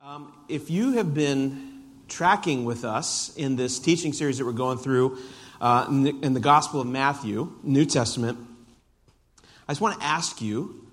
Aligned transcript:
Um, 0.00 0.32
if 0.48 0.70
you 0.70 0.92
have 0.92 1.12
been 1.12 1.82
tracking 2.06 2.64
with 2.64 2.84
us 2.84 3.34
in 3.36 3.56
this 3.56 3.80
teaching 3.80 4.12
series 4.12 4.38
that 4.38 4.44
we're 4.44 4.52
going 4.52 4.78
through 4.78 5.18
uh, 5.60 5.86
in, 5.88 6.02
the, 6.04 6.10
in 6.22 6.34
the 6.34 6.40
Gospel 6.40 6.80
of 6.80 6.86
Matthew, 6.86 7.52
New 7.64 7.84
Testament, 7.84 8.38
I 9.66 9.72
just 9.72 9.80
want 9.80 9.98
to 9.98 10.06
ask 10.06 10.40
you 10.40 10.86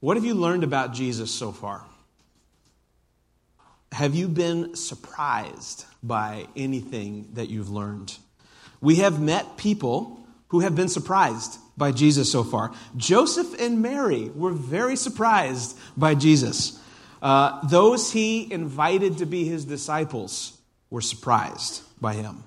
what 0.00 0.16
have 0.16 0.24
you 0.24 0.32
learned 0.32 0.64
about 0.64 0.94
Jesus 0.94 1.30
so 1.30 1.52
far? 1.52 1.84
Have 3.92 4.14
you 4.14 4.26
been 4.26 4.74
surprised 4.74 5.84
by 6.02 6.46
anything 6.56 7.28
that 7.34 7.50
you've 7.50 7.68
learned? 7.68 8.16
We 8.80 8.96
have 8.96 9.20
met 9.20 9.58
people 9.58 10.26
who 10.48 10.60
have 10.60 10.74
been 10.74 10.88
surprised 10.88 11.58
by 11.76 11.92
Jesus 11.92 12.32
so 12.32 12.42
far. 12.42 12.72
Joseph 12.96 13.60
and 13.60 13.82
Mary 13.82 14.30
were 14.30 14.52
very 14.52 14.96
surprised 14.96 15.76
by 15.94 16.14
Jesus. 16.14 16.79
Uh, 17.22 17.66
those 17.68 18.12
he 18.12 18.50
invited 18.50 19.18
to 19.18 19.26
be 19.26 19.44
his 19.44 19.64
disciples 19.64 20.58
were 20.88 21.00
surprised 21.00 21.82
by 22.00 22.14
him. 22.14 22.42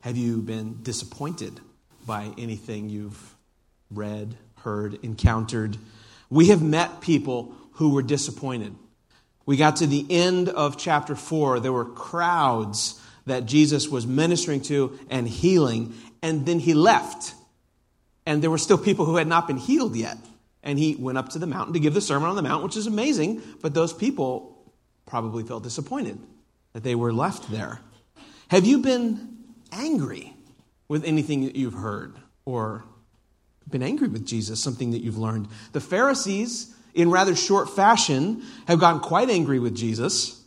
Have 0.00 0.16
you 0.16 0.40
been 0.40 0.82
disappointed 0.82 1.60
by 2.06 2.32
anything 2.38 2.90
you've 2.90 3.34
read, 3.90 4.36
heard, 4.56 4.98
encountered? 5.02 5.76
We 6.30 6.48
have 6.48 6.62
met 6.62 7.00
people 7.00 7.54
who 7.72 7.90
were 7.90 8.02
disappointed. 8.02 8.74
We 9.46 9.56
got 9.56 9.76
to 9.76 9.86
the 9.86 10.06
end 10.08 10.48
of 10.48 10.78
chapter 10.78 11.16
4. 11.16 11.60
There 11.60 11.72
were 11.72 11.84
crowds 11.84 13.00
that 13.26 13.46
Jesus 13.46 13.88
was 13.88 14.06
ministering 14.06 14.60
to 14.62 14.98
and 15.10 15.26
healing, 15.26 15.94
and 16.22 16.46
then 16.46 16.60
he 16.60 16.74
left. 16.74 17.34
And 18.26 18.42
there 18.42 18.50
were 18.50 18.58
still 18.58 18.78
people 18.78 19.06
who 19.06 19.16
had 19.16 19.26
not 19.26 19.46
been 19.46 19.56
healed 19.56 19.96
yet 19.96 20.18
and 20.64 20.78
he 20.78 20.96
went 20.96 21.18
up 21.18 21.28
to 21.28 21.38
the 21.38 21.46
mountain 21.46 21.74
to 21.74 21.78
give 21.78 21.94
the 21.94 22.00
Sermon 22.00 22.28
on 22.28 22.36
the 22.36 22.42
Mount, 22.42 22.64
which 22.64 22.76
is 22.76 22.86
amazing, 22.86 23.42
but 23.60 23.74
those 23.74 23.92
people 23.92 24.58
probably 25.06 25.44
felt 25.44 25.62
disappointed 25.62 26.18
that 26.72 26.82
they 26.82 26.94
were 26.94 27.12
left 27.12 27.50
there. 27.50 27.80
Have 28.48 28.64
you 28.64 28.78
been 28.78 29.36
angry 29.70 30.34
with 30.88 31.04
anything 31.04 31.44
that 31.44 31.54
you've 31.54 31.74
heard 31.74 32.16
or 32.46 32.84
been 33.70 33.82
angry 33.82 34.08
with 34.08 34.26
Jesus, 34.26 34.60
something 34.60 34.90
that 34.92 35.02
you've 35.02 35.18
learned? 35.18 35.48
The 35.72 35.80
Pharisees, 35.80 36.74
in 36.94 37.10
rather 37.10 37.36
short 37.36 37.68
fashion, 37.70 38.42
have 38.66 38.80
gotten 38.80 39.00
quite 39.00 39.28
angry 39.28 39.58
with 39.58 39.76
Jesus. 39.76 40.42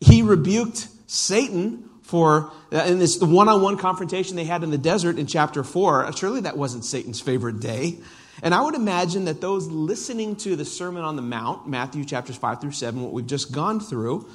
He 0.00 0.22
rebuked 0.22 0.86
Satan 1.08 1.90
for 2.02 2.52
uh, 2.72 2.78
in 2.78 2.98
this 2.98 3.20
one-on-one 3.20 3.78
confrontation 3.78 4.36
they 4.36 4.44
had 4.44 4.62
in 4.62 4.70
the 4.70 4.78
desert 4.78 5.18
in 5.18 5.26
chapter 5.26 5.62
4 5.62 6.12
surely 6.16 6.40
that 6.40 6.56
wasn't 6.56 6.84
satan's 6.84 7.20
favorite 7.20 7.60
day 7.60 7.98
and 8.42 8.54
I 8.54 8.60
would 8.60 8.74
imagine 8.74 9.26
that 9.26 9.40
those 9.40 9.66
listening 9.66 10.36
to 10.36 10.56
the 10.56 10.64
Sermon 10.64 11.02
on 11.02 11.16
the 11.16 11.22
Mount, 11.22 11.68
Matthew 11.68 12.04
chapters 12.04 12.36
5 12.36 12.60
through 12.60 12.72
7, 12.72 13.02
what 13.02 13.12
we've 13.12 13.26
just 13.26 13.52
gone 13.52 13.80
through, 13.80 14.28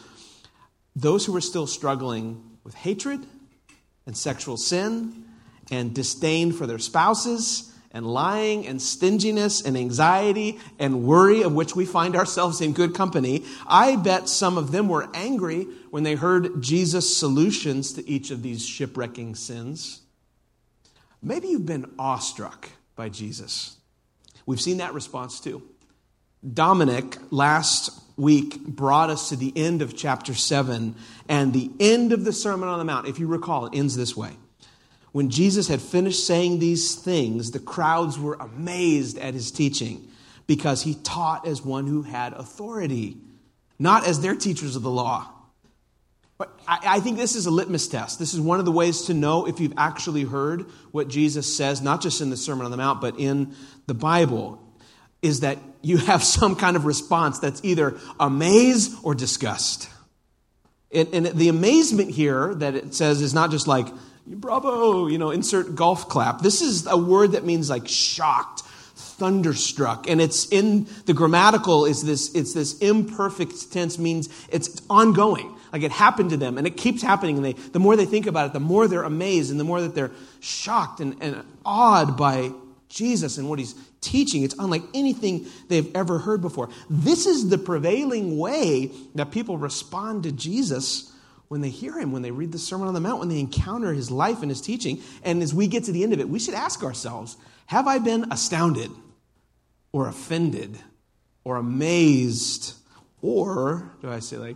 those 0.96 1.26
who 1.26 1.36
are 1.36 1.42
still 1.42 1.68
struggling 1.68 2.58
with 2.64 2.76
hatred 2.76 3.26
and 4.06 4.16
sexual 4.16 4.58
sin 4.58 5.26
and 5.72 5.94
disdain 5.94 6.52
for 6.52 6.68
their 6.68 6.80
spouses 6.80 7.72
and 7.92 8.06
lying 8.06 8.68
and 8.68 8.82
stinginess 8.82 9.62
and 9.62 9.78
anxiety 9.78 10.60
and 10.78 11.04
worry, 11.06 11.42
of 11.42 11.54
which 11.54 11.76
we 11.76 11.86
find 11.86 12.16
ourselves 12.16 12.60
in 12.60 12.74
good 12.74 12.94
company, 12.94 13.46
I 13.66 13.96
bet 13.96 14.28
some 14.28 14.58
of 14.58 14.72
them 14.72 14.90
were 14.90 15.08
angry 15.14 15.66
when 15.92 16.04
they 16.04 16.16
heard 16.16 16.62
Jesus' 16.62 17.16
solutions 17.16 17.94
to 17.94 18.08
each 18.08 18.32
of 18.32 18.44
these 18.44 18.66
shipwrecking 18.66 19.36
sins. 19.36 20.02
Maybe 21.24 21.48
you've 21.48 21.66
been 21.66 21.90
awestruck 21.98 22.70
by 22.98 23.10
Jesus. 23.10 23.78
We've 24.46 24.62
seen 24.62 24.78
that 24.78 24.94
response 24.94 25.40
too. 25.40 25.64
Dominic 26.54 27.18
last 27.32 28.02
week 28.18 28.66
brought 28.66 29.10
us 29.10 29.30
to 29.30 29.36
the 29.36 29.52
end 29.56 29.82
of 29.82 29.96
chapter 29.96 30.34
7 30.34 30.96
and 31.28 31.54
the 31.54 31.72
end 31.80 32.14
of 32.14 32.24
the 32.24 32.34
Sermon 32.34 32.70
on 32.70 32.80
the 32.80 32.86
Mount. 32.86 33.08
If 33.08 33.20
you 33.20 33.28
recall, 33.28 33.66
it 33.66 33.76
ends 33.76 33.96
this 33.96 34.16
way. 34.16 34.32
When 35.12 35.30
Jesus 35.30 35.68
had 35.68 35.82
finished 35.82 36.26
saying 36.26 36.60
these 36.60 36.96
things, 36.96 37.52
the 37.52 37.60
crowds 37.60 38.20
were 38.20 38.36
amazed 38.36 39.18
at 39.18 39.34
his 39.34 39.50
teaching 39.50 40.08
because 40.46 40.84
he 40.84 40.96
taught 40.96 41.48
as 41.48 41.62
one 41.62 41.88
who 41.88 42.04
had 42.04 42.34
authority, 42.34 43.18
not 43.80 44.06
as 44.06 44.22
their 44.22 44.36
teachers 44.36 44.76
of 44.76 44.84
the 44.84 44.92
law. 44.92 45.32
But 46.38 46.60
I, 46.68 47.00
think 47.00 47.18
this 47.18 47.36
is 47.36 47.46
a 47.46 47.52
litmus 47.52 47.88
test. 47.88 48.20
This 48.20 48.34
is 48.34 48.42
one 48.42 48.60
of 48.60 48.66
the 48.66 48.72
ways 48.72 49.04
to 49.04 49.14
know 49.14 49.48
if 49.48 49.62
you've 49.62 49.74
actually 49.78 50.24
heard 50.24 50.66
what 50.92 51.08
Jesus 51.08 51.56
says, 51.56 51.82
not 51.82 52.02
just 52.02 52.20
in 52.20 52.30
the 52.30 52.36
Sermon 52.36 52.66
on 52.66 52.72
the 52.72 52.78
Mount, 52.78 53.00
but 53.00 53.18
in 53.18 53.56
the 53.88 53.94
Bible, 53.94 54.62
is 55.22 55.40
that 55.42 55.60
you 55.82 55.98
have 55.98 56.24
some 56.38 56.58
kind 56.58 56.76
of 56.76 56.86
response 56.86 57.40
that's 57.40 57.64
either 57.64 57.98
amaze 58.20 58.94
or 59.02 59.16
disgust. 59.16 59.90
And, 60.92 61.08
and 61.14 61.26
the 61.28 61.48
amazement 61.48 62.12
here 62.12 62.54
that 62.56 62.76
it 62.76 62.94
says 62.94 63.22
is 63.22 63.34
not 63.34 63.50
just 63.50 63.66
like, 63.66 63.88
bravo, 64.28 65.08
you 65.08 65.18
know, 65.18 65.32
insert 65.32 65.76
golf 65.76 66.10
clap. 66.10 66.42
This 66.42 66.62
is 66.62 66.86
a 66.86 66.98
word 66.98 67.32
that 67.32 67.46
means 67.46 67.70
like 67.70 67.88
shocked, 67.88 68.62
thunderstruck. 68.96 70.10
And 70.10 70.20
it's 70.20 70.48
in 70.50 70.88
the 71.06 71.14
grammatical 71.14 71.86
is 71.86 72.04
this, 72.04 72.34
it's 72.36 72.54
this 72.54 72.78
imperfect 72.80 73.72
tense 73.72 73.98
means 73.98 74.28
it's 74.50 74.82
ongoing. 74.90 75.55
Like 75.76 75.84
it 75.84 75.92
happened 75.92 76.30
to 76.30 76.38
them 76.38 76.58
and 76.58 76.66
it 76.66 76.78
keeps 76.78 77.02
happening. 77.02 77.36
And 77.36 77.44
they, 77.44 77.52
the 77.52 77.80
more 77.80 77.98
they 77.98 78.06
think 78.06 78.28
about 78.28 78.46
it, 78.46 78.54
the 78.54 78.62
more 78.62 78.88
they're 78.88 79.04
amazed 79.04 79.52
and 79.52 79.60
the 79.60 79.66
more 79.66 79.82
that 79.82 79.94
they're 79.94 80.14
shocked 80.40 81.02
and, 81.02 81.18
and 81.20 81.44
awed 81.66 82.16
by 82.16 82.52
Jesus 82.88 83.38
and 83.38 83.50
what 83.50 83.60
he's 83.60 83.76
teaching. 84.00 84.44
It's 84.44 84.56
unlike 84.58 84.84
anything 84.94 85.48
they've 85.68 85.94
ever 85.94 86.18
heard 86.18 86.40
before. 86.40 86.70
This 86.90 87.26
is 87.26 87.50
the 87.50 87.58
prevailing 87.58 88.38
way 88.38 88.90
that 89.16 89.32
people 89.32 89.58
respond 89.58 90.24
to 90.24 90.32
Jesus 90.32 91.12
when 91.50 91.60
they 91.60 91.72
hear 91.72 92.00
him, 92.00 92.14
when 92.14 92.22
they 92.22 92.32
read 92.32 92.54
the 92.54 92.58
Sermon 92.58 92.88
on 92.88 92.94
the 92.94 93.02
Mount, 93.02 93.20
when 93.20 93.28
they 93.28 93.42
encounter 93.42 93.92
his 93.92 94.10
life 94.10 94.42
and 94.44 94.50
his 94.50 94.62
teaching. 94.62 95.02
And 95.24 95.44
as 95.44 95.54
we 95.54 95.68
get 95.68 95.84
to 95.84 95.92
the 95.92 96.04
end 96.04 96.14
of 96.14 96.22
it, 96.22 96.30
we 96.30 96.40
should 96.40 96.54
ask 96.54 96.86
ourselves 96.86 97.36
Have 97.66 97.86
I 97.86 98.00
been 98.00 98.32
astounded 98.32 98.92
or 99.92 100.08
offended 100.08 100.80
or 101.44 101.58
amazed? 101.58 102.76
Or 103.22 103.92
do 104.02 104.10
I 104.10 104.20
say, 104.20 104.38
like, 104.38 104.56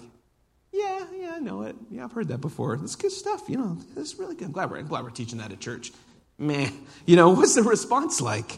I 1.39 1.41
know 1.41 1.61
it. 1.61 1.75
Yeah, 1.89 2.03
I've 2.03 2.11
heard 2.11 2.27
that 2.27 2.41
before. 2.41 2.75
That's 2.75 2.97
good 2.97 3.13
stuff. 3.13 3.44
You 3.47 3.57
know, 3.57 3.77
that's 3.95 4.19
really 4.19 4.35
good. 4.35 4.47
I'm 4.47 4.51
glad 4.51 4.69
we're, 4.69 4.79
I'm 4.79 4.88
glad 4.88 5.05
we're 5.05 5.09
teaching 5.09 5.38
that 5.38 5.53
at 5.53 5.61
church. 5.61 5.94
Man, 6.38 6.69
you 7.05 7.16
know, 7.16 7.29
what's 7.33 7.55
the 7.55 7.63
response 7.63 8.19
like? 8.19 8.57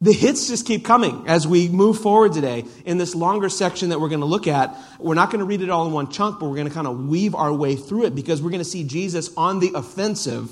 The 0.00 0.12
hits 0.12 0.48
just 0.48 0.66
keep 0.66 0.84
coming 0.84 1.24
as 1.28 1.46
we 1.46 1.68
move 1.68 2.00
forward 2.00 2.32
today 2.32 2.64
in 2.84 2.98
this 2.98 3.14
longer 3.14 3.48
section 3.48 3.90
that 3.90 4.00
we're 4.00 4.08
going 4.08 4.20
to 4.20 4.26
look 4.26 4.48
at. 4.48 4.76
We're 4.98 5.14
not 5.14 5.30
going 5.30 5.38
to 5.38 5.44
read 5.44 5.62
it 5.62 5.70
all 5.70 5.86
in 5.86 5.92
one 5.92 6.10
chunk, 6.10 6.40
but 6.40 6.48
we're 6.48 6.56
going 6.56 6.68
to 6.68 6.74
kind 6.74 6.88
of 6.88 7.06
weave 7.06 7.36
our 7.36 7.52
way 7.52 7.76
through 7.76 8.06
it 8.06 8.14
because 8.14 8.42
we're 8.42 8.50
going 8.50 8.62
to 8.62 8.68
see 8.68 8.82
Jesus 8.82 9.30
on 9.36 9.60
the 9.60 9.72
offensive, 9.74 10.50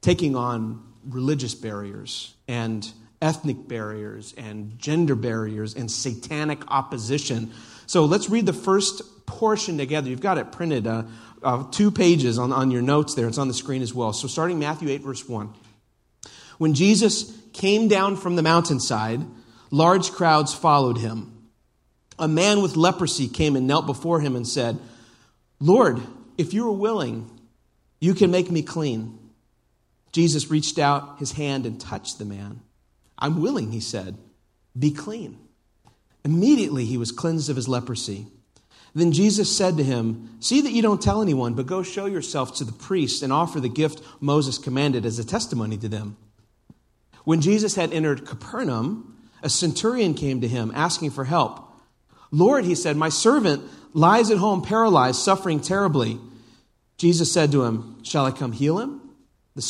taking 0.00 0.36
on 0.36 0.80
religious 1.08 1.56
barriers 1.56 2.34
and 2.46 2.88
ethnic 3.20 3.66
barriers 3.66 4.32
and 4.36 4.78
gender 4.78 5.16
barriers 5.16 5.74
and 5.74 5.90
satanic 5.90 6.62
opposition. 6.68 7.52
So 7.86 8.04
let's 8.04 8.30
read 8.30 8.46
the 8.46 8.52
first 8.52 9.02
portion 9.30 9.78
together. 9.78 10.10
You've 10.10 10.20
got 10.20 10.38
it 10.38 10.50
printed, 10.52 10.86
uh, 10.86 11.04
uh, 11.42 11.64
two 11.70 11.90
pages 11.90 12.38
on, 12.38 12.52
on 12.52 12.70
your 12.70 12.82
notes 12.82 13.14
there. 13.14 13.28
It's 13.28 13.38
on 13.38 13.48
the 13.48 13.54
screen 13.54 13.80
as 13.82 13.94
well. 13.94 14.12
So, 14.12 14.28
starting 14.28 14.58
Matthew 14.58 14.88
8, 14.88 15.02
verse 15.02 15.28
1. 15.28 15.54
When 16.58 16.74
Jesus 16.74 17.32
came 17.52 17.88
down 17.88 18.16
from 18.16 18.36
the 18.36 18.42
mountainside, 18.42 19.20
large 19.70 20.10
crowds 20.12 20.54
followed 20.54 20.98
him. 20.98 21.48
A 22.18 22.28
man 22.28 22.60
with 22.60 22.76
leprosy 22.76 23.28
came 23.28 23.56
and 23.56 23.66
knelt 23.66 23.86
before 23.86 24.20
him 24.20 24.36
and 24.36 24.46
said, 24.46 24.78
Lord, 25.58 26.00
if 26.36 26.52
you 26.52 26.68
are 26.68 26.72
willing, 26.72 27.30
you 28.00 28.14
can 28.14 28.30
make 28.30 28.50
me 28.50 28.62
clean. 28.62 29.18
Jesus 30.12 30.50
reached 30.50 30.78
out 30.78 31.18
his 31.18 31.32
hand 31.32 31.64
and 31.64 31.80
touched 31.80 32.18
the 32.18 32.24
man. 32.24 32.60
I'm 33.18 33.40
willing, 33.40 33.72
he 33.72 33.80
said. 33.80 34.18
Be 34.78 34.90
clean. 34.90 35.38
Immediately 36.24 36.84
he 36.84 36.96
was 36.96 37.12
cleansed 37.12 37.48
of 37.48 37.56
his 37.56 37.68
leprosy. 37.68 38.26
Then 38.94 39.12
Jesus 39.12 39.54
said 39.54 39.76
to 39.76 39.84
him, 39.84 40.36
See 40.40 40.60
that 40.62 40.72
you 40.72 40.82
don't 40.82 41.00
tell 41.00 41.22
anyone, 41.22 41.54
but 41.54 41.66
go 41.66 41.82
show 41.82 42.06
yourself 42.06 42.56
to 42.56 42.64
the 42.64 42.72
priests 42.72 43.22
and 43.22 43.32
offer 43.32 43.60
the 43.60 43.68
gift 43.68 44.02
Moses 44.20 44.58
commanded 44.58 45.06
as 45.06 45.18
a 45.18 45.24
testimony 45.24 45.76
to 45.78 45.88
them. 45.88 46.16
When 47.24 47.40
Jesus 47.40 47.76
had 47.76 47.92
entered 47.92 48.26
Capernaum, 48.26 49.16
a 49.42 49.50
centurion 49.50 50.14
came 50.14 50.40
to 50.40 50.48
him 50.48 50.72
asking 50.74 51.10
for 51.10 51.24
help. 51.24 51.66
Lord, 52.30 52.64
he 52.64 52.74
said, 52.74 52.96
my 52.96 53.08
servant 53.08 53.62
lies 53.92 54.30
at 54.30 54.38
home 54.38 54.62
paralyzed, 54.62 55.20
suffering 55.20 55.60
terribly. 55.60 56.18
Jesus 56.96 57.32
said 57.32 57.52
to 57.52 57.64
him, 57.64 58.02
Shall 58.02 58.26
I 58.26 58.30
come 58.30 58.52
heal 58.52 58.78
him? 58.78 59.00
The 59.56 59.62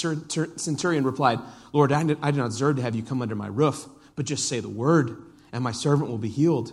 centurion 0.56 1.04
replied, 1.04 1.40
Lord, 1.72 1.92
I 1.92 2.02
do 2.04 2.16
not 2.16 2.50
deserve 2.50 2.76
to 2.76 2.82
have 2.82 2.94
you 2.94 3.02
come 3.02 3.22
under 3.22 3.34
my 3.34 3.46
roof, 3.46 3.86
but 4.14 4.26
just 4.26 4.48
say 4.48 4.60
the 4.60 4.68
word, 4.68 5.16
and 5.52 5.64
my 5.64 5.72
servant 5.72 6.10
will 6.10 6.18
be 6.18 6.28
healed. 6.28 6.72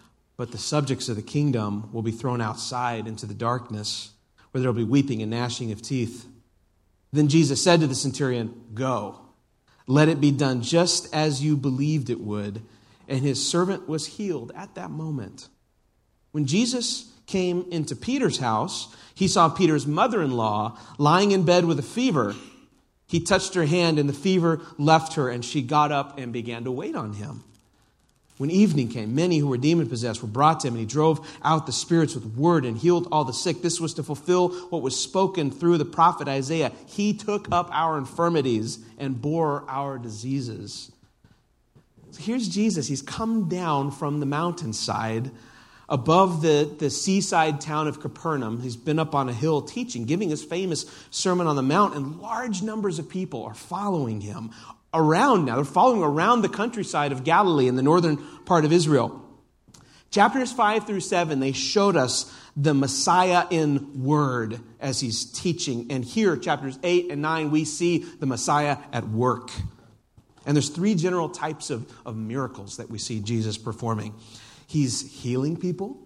But 0.41 0.51
the 0.51 0.57
subjects 0.57 1.07
of 1.07 1.17
the 1.17 1.21
kingdom 1.21 1.93
will 1.93 2.01
be 2.01 2.09
thrown 2.09 2.41
outside 2.41 3.05
into 3.05 3.27
the 3.27 3.35
darkness, 3.35 4.09
where 4.49 4.59
there 4.59 4.71
will 4.71 4.83
be 4.83 4.83
weeping 4.83 5.21
and 5.21 5.29
gnashing 5.29 5.71
of 5.71 5.83
teeth. 5.83 6.25
Then 7.13 7.27
Jesus 7.27 7.63
said 7.63 7.81
to 7.81 7.85
the 7.85 7.93
centurion, 7.93 8.59
Go, 8.73 9.21
let 9.85 10.09
it 10.09 10.19
be 10.19 10.31
done 10.31 10.63
just 10.63 11.13
as 11.13 11.43
you 11.43 11.55
believed 11.55 12.09
it 12.09 12.19
would. 12.19 12.63
And 13.07 13.19
his 13.19 13.47
servant 13.47 13.87
was 13.87 14.07
healed 14.07 14.51
at 14.55 14.73
that 14.73 14.89
moment. 14.89 15.47
When 16.31 16.47
Jesus 16.47 17.13
came 17.27 17.67
into 17.69 17.95
Peter's 17.95 18.39
house, 18.39 18.95
he 19.13 19.27
saw 19.27 19.47
Peter's 19.47 19.85
mother 19.85 20.23
in 20.23 20.31
law 20.31 20.75
lying 20.97 21.29
in 21.33 21.43
bed 21.43 21.65
with 21.65 21.77
a 21.77 21.83
fever. 21.83 22.33
He 23.05 23.19
touched 23.19 23.53
her 23.53 23.65
hand, 23.65 23.99
and 23.99 24.09
the 24.09 24.13
fever 24.13 24.59
left 24.79 25.13
her, 25.13 25.29
and 25.29 25.45
she 25.45 25.61
got 25.61 25.91
up 25.91 26.17
and 26.17 26.33
began 26.33 26.63
to 26.63 26.71
wait 26.71 26.95
on 26.95 27.13
him. 27.13 27.43
When 28.41 28.49
evening 28.49 28.87
came, 28.87 29.13
many 29.13 29.37
who 29.37 29.45
were 29.45 29.57
demon 29.57 29.87
possessed 29.87 30.23
were 30.23 30.27
brought 30.27 30.61
to 30.61 30.67
him, 30.67 30.73
and 30.73 30.79
he 30.79 30.87
drove 30.87 31.29
out 31.43 31.67
the 31.67 31.71
spirits 31.71 32.15
with 32.15 32.25
word 32.35 32.65
and 32.65 32.75
healed 32.75 33.07
all 33.11 33.23
the 33.23 33.33
sick. 33.33 33.61
This 33.61 33.79
was 33.79 33.93
to 33.93 34.03
fulfill 34.03 34.49
what 34.71 34.81
was 34.81 34.99
spoken 34.99 35.51
through 35.51 35.77
the 35.77 35.85
prophet 35.85 36.27
Isaiah. 36.27 36.71
He 36.87 37.13
took 37.13 37.51
up 37.51 37.69
our 37.71 37.99
infirmities 37.99 38.79
and 38.97 39.21
bore 39.21 39.63
our 39.67 39.99
diseases. 39.99 40.91
So 42.09 42.19
here's 42.19 42.49
Jesus. 42.49 42.87
He's 42.87 43.03
come 43.03 43.47
down 43.47 43.91
from 43.91 44.19
the 44.19 44.25
mountainside 44.25 45.29
above 45.87 46.41
the, 46.41 46.67
the 46.79 46.89
seaside 46.89 47.61
town 47.61 47.87
of 47.87 47.99
Capernaum. 47.99 48.59
He's 48.59 48.75
been 48.75 48.97
up 48.97 49.13
on 49.13 49.29
a 49.29 49.33
hill 49.33 49.61
teaching, 49.61 50.05
giving 50.05 50.31
his 50.31 50.43
famous 50.43 50.87
Sermon 51.11 51.45
on 51.45 51.55
the 51.55 51.61
Mount, 51.61 51.93
and 51.93 52.19
large 52.19 52.63
numbers 52.63 52.97
of 52.97 53.07
people 53.07 53.43
are 53.43 53.53
following 53.53 54.21
him 54.21 54.49
around 54.93 55.45
now. 55.45 55.55
They're 55.55 55.65
following 55.65 56.03
around 56.03 56.41
the 56.41 56.49
countryside 56.49 57.11
of 57.11 57.23
Galilee 57.23 57.67
in 57.67 57.75
the 57.75 57.83
northern 57.83 58.17
part 58.45 58.65
of 58.65 58.71
Israel. 58.71 59.17
Chapters 60.09 60.51
5 60.51 60.85
through 60.85 60.99
7, 60.99 61.39
they 61.39 61.53
showed 61.53 61.95
us 61.95 62.33
the 62.57 62.73
Messiah 62.73 63.45
in 63.49 64.03
word 64.03 64.59
as 64.81 64.99
he's 64.99 65.23
teaching. 65.23 65.87
And 65.89 66.03
here, 66.03 66.35
chapters 66.35 66.77
8 66.83 67.11
and 67.11 67.21
9, 67.21 67.49
we 67.49 67.63
see 67.63 67.99
the 67.99 68.25
Messiah 68.25 68.77
at 68.91 69.07
work. 69.07 69.51
And 70.45 70.57
there's 70.57 70.69
three 70.69 70.95
general 70.95 71.29
types 71.29 71.69
of, 71.69 71.89
of 72.05 72.17
miracles 72.17 72.77
that 72.77 72.89
we 72.89 72.97
see 72.97 73.21
Jesus 73.21 73.57
performing. 73.57 74.13
He's 74.67 75.09
healing 75.21 75.55
people, 75.55 75.97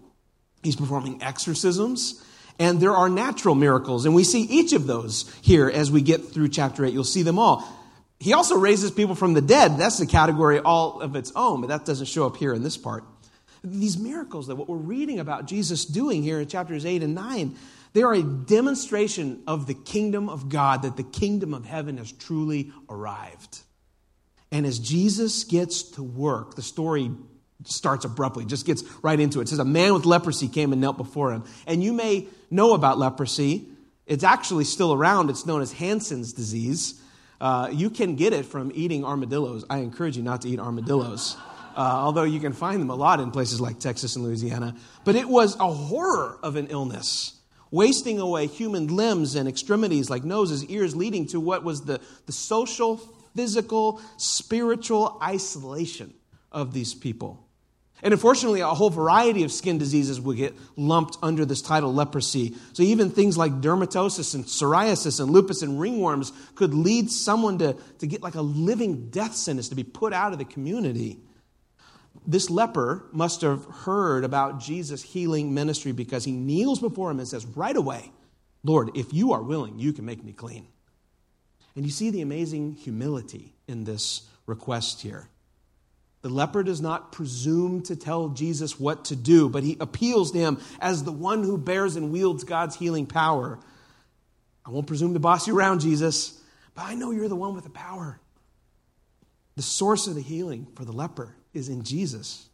he's 0.62 0.76
performing 0.76 1.22
exorcisms, 1.22 2.24
and 2.58 2.80
there 2.80 2.92
are 2.92 3.08
natural 3.08 3.54
miracles. 3.54 4.06
And 4.06 4.14
we 4.14 4.24
see 4.24 4.42
each 4.42 4.72
of 4.72 4.86
those 4.86 5.32
here 5.42 5.68
as 5.68 5.90
we 5.90 6.00
get 6.00 6.24
through 6.24 6.48
chapter 6.48 6.84
8. 6.84 6.92
You'll 6.92 7.04
see 7.04 7.22
them 7.22 7.38
all. 7.38 7.64
He 8.18 8.32
also 8.32 8.56
raises 8.56 8.90
people 8.90 9.14
from 9.14 9.34
the 9.34 9.42
dead. 9.42 9.78
That's 9.78 10.00
a 10.00 10.06
category 10.06 10.58
all 10.58 11.00
of 11.00 11.16
its 11.16 11.32
own, 11.36 11.60
but 11.60 11.68
that 11.68 11.84
doesn't 11.84 12.06
show 12.06 12.26
up 12.26 12.36
here 12.36 12.54
in 12.54 12.62
this 12.62 12.76
part. 12.76 13.04
These 13.62 13.98
miracles, 13.98 14.46
that 14.46 14.56
what 14.56 14.68
we're 14.68 14.76
reading 14.76 15.18
about 15.18 15.46
Jesus 15.46 15.84
doing 15.84 16.22
here 16.22 16.40
in 16.40 16.48
chapters 16.48 16.86
8 16.86 17.02
and 17.02 17.14
9, 17.14 17.56
they 17.92 18.02
are 18.02 18.14
a 18.14 18.22
demonstration 18.22 19.42
of 19.46 19.66
the 19.66 19.74
kingdom 19.74 20.28
of 20.28 20.48
God, 20.48 20.82
that 20.82 20.96
the 20.96 21.02
kingdom 21.02 21.52
of 21.52 21.64
heaven 21.64 21.96
has 21.98 22.12
truly 22.12 22.72
arrived. 22.88 23.60
And 24.52 24.64
as 24.64 24.78
Jesus 24.78 25.44
gets 25.44 25.82
to 25.92 26.02
work, 26.02 26.54
the 26.54 26.62
story 26.62 27.10
starts 27.64 28.04
abruptly, 28.04 28.44
just 28.44 28.66
gets 28.66 28.82
right 29.02 29.18
into 29.18 29.40
it. 29.40 29.44
It 29.44 29.48
says, 29.48 29.58
A 29.58 29.64
man 29.64 29.94
with 29.94 30.04
leprosy 30.04 30.48
came 30.48 30.72
and 30.72 30.80
knelt 30.80 30.96
before 30.96 31.32
him. 31.32 31.44
And 31.66 31.82
you 31.82 31.92
may 31.92 32.28
know 32.50 32.74
about 32.74 32.98
leprosy. 32.98 33.68
It's 34.06 34.24
actually 34.24 34.64
still 34.64 34.92
around. 34.92 35.30
It's 35.30 35.46
known 35.46 35.62
as 35.62 35.72
Hansen's 35.72 36.32
disease. 36.32 37.00
Uh, 37.40 37.68
you 37.72 37.90
can 37.90 38.16
get 38.16 38.32
it 38.32 38.46
from 38.46 38.72
eating 38.74 39.04
armadillos. 39.04 39.64
I 39.68 39.78
encourage 39.78 40.16
you 40.16 40.22
not 40.22 40.42
to 40.42 40.48
eat 40.48 40.58
armadillos, 40.58 41.36
uh, 41.76 41.80
although 41.80 42.24
you 42.24 42.40
can 42.40 42.52
find 42.52 42.80
them 42.80 42.90
a 42.90 42.94
lot 42.94 43.20
in 43.20 43.30
places 43.30 43.60
like 43.60 43.78
Texas 43.78 44.16
and 44.16 44.24
Louisiana. 44.24 44.76
But 45.04 45.16
it 45.16 45.28
was 45.28 45.56
a 45.56 45.70
horror 45.70 46.38
of 46.42 46.56
an 46.56 46.68
illness, 46.68 47.34
wasting 47.70 48.18
away 48.18 48.46
human 48.46 48.88
limbs 48.88 49.34
and 49.34 49.48
extremities 49.48 50.08
like 50.08 50.24
noses, 50.24 50.64
ears, 50.66 50.96
leading 50.96 51.26
to 51.28 51.40
what 51.40 51.62
was 51.62 51.82
the, 51.82 52.00
the 52.24 52.32
social, 52.32 52.96
physical, 53.34 54.00
spiritual 54.16 55.18
isolation 55.22 56.14
of 56.50 56.72
these 56.72 56.94
people. 56.94 57.45
And 58.02 58.12
unfortunately, 58.12 58.60
a 58.60 58.68
whole 58.68 58.90
variety 58.90 59.42
of 59.42 59.50
skin 59.50 59.78
diseases 59.78 60.20
will 60.20 60.34
get 60.34 60.54
lumped 60.76 61.16
under 61.22 61.46
this 61.46 61.62
title 61.62 61.94
leprosy. 61.94 62.54
So 62.74 62.82
even 62.82 63.10
things 63.10 63.38
like 63.38 63.60
dermatosis 63.62 64.34
and 64.34 64.44
psoriasis 64.44 65.18
and 65.18 65.30
lupus 65.30 65.62
and 65.62 65.78
ringworms 65.78 66.32
could 66.54 66.74
lead 66.74 67.10
someone 67.10 67.58
to, 67.58 67.74
to 67.98 68.06
get 68.06 68.22
like 68.22 68.34
a 68.34 68.42
living 68.42 69.08
death 69.08 69.34
sentence 69.34 69.70
to 69.70 69.74
be 69.74 69.82
put 69.82 70.12
out 70.12 70.32
of 70.32 70.38
the 70.38 70.44
community. 70.44 71.18
This 72.26 72.50
leper 72.50 73.06
must 73.12 73.40
have 73.40 73.64
heard 73.64 74.24
about 74.24 74.60
Jesus' 74.60 75.02
healing 75.02 75.54
ministry 75.54 75.92
because 75.92 76.24
he 76.24 76.32
kneels 76.32 76.80
before 76.80 77.10
him 77.10 77.18
and 77.18 77.28
says, 77.28 77.46
Right 77.46 77.76
away, 77.76 78.12
Lord, 78.62 78.90
if 78.94 79.14
you 79.14 79.32
are 79.32 79.42
willing, 79.42 79.78
you 79.78 79.92
can 79.92 80.04
make 80.04 80.22
me 80.22 80.32
clean. 80.32 80.66
And 81.76 81.84
you 81.84 81.90
see 81.90 82.10
the 82.10 82.22
amazing 82.22 82.72
humility 82.72 83.54
in 83.68 83.84
this 83.84 84.22
request 84.46 85.02
here. 85.02 85.28
The 86.26 86.32
leper 86.32 86.64
does 86.64 86.80
not 86.80 87.12
presume 87.12 87.82
to 87.82 87.94
tell 87.94 88.30
Jesus 88.30 88.80
what 88.80 89.04
to 89.04 89.14
do, 89.14 89.48
but 89.48 89.62
he 89.62 89.76
appeals 89.78 90.32
to 90.32 90.38
him 90.38 90.58
as 90.80 91.04
the 91.04 91.12
one 91.12 91.44
who 91.44 91.56
bears 91.56 91.94
and 91.94 92.10
wields 92.10 92.42
God's 92.42 92.74
healing 92.74 93.06
power. 93.06 93.60
I 94.64 94.70
won't 94.70 94.88
presume 94.88 95.14
to 95.14 95.20
boss 95.20 95.46
you 95.46 95.56
around, 95.56 95.82
Jesus, 95.82 96.36
but 96.74 96.82
I 96.84 96.96
know 96.96 97.12
you're 97.12 97.28
the 97.28 97.36
one 97.36 97.54
with 97.54 97.62
the 97.62 97.70
power. 97.70 98.18
The 99.54 99.62
source 99.62 100.08
of 100.08 100.16
the 100.16 100.20
healing 100.20 100.66
for 100.74 100.84
the 100.84 100.90
leper 100.90 101.36
is 101.54 101.68
in 101.68 101.84
Jesus, 101.84 102.48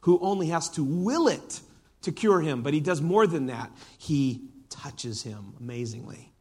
who 0.00 0.18
only 0.20 0.46
has 0.46 0.70
to 0.70 0.82
will 0.82 1.28
it 1.28 1.60
to 2.04 2.12
cure 2.12 2.40
him, 2.40 2.62
but 2.62 2.72
he 2.72 2.80
does 2.80 3.02
more 3.02 3.26
than 3.26 3.48
that. 3.48 3.70
He 3.98 4.48
touches 4.70 5.22
him 5.22 5.52
amazingly 5.60 6.32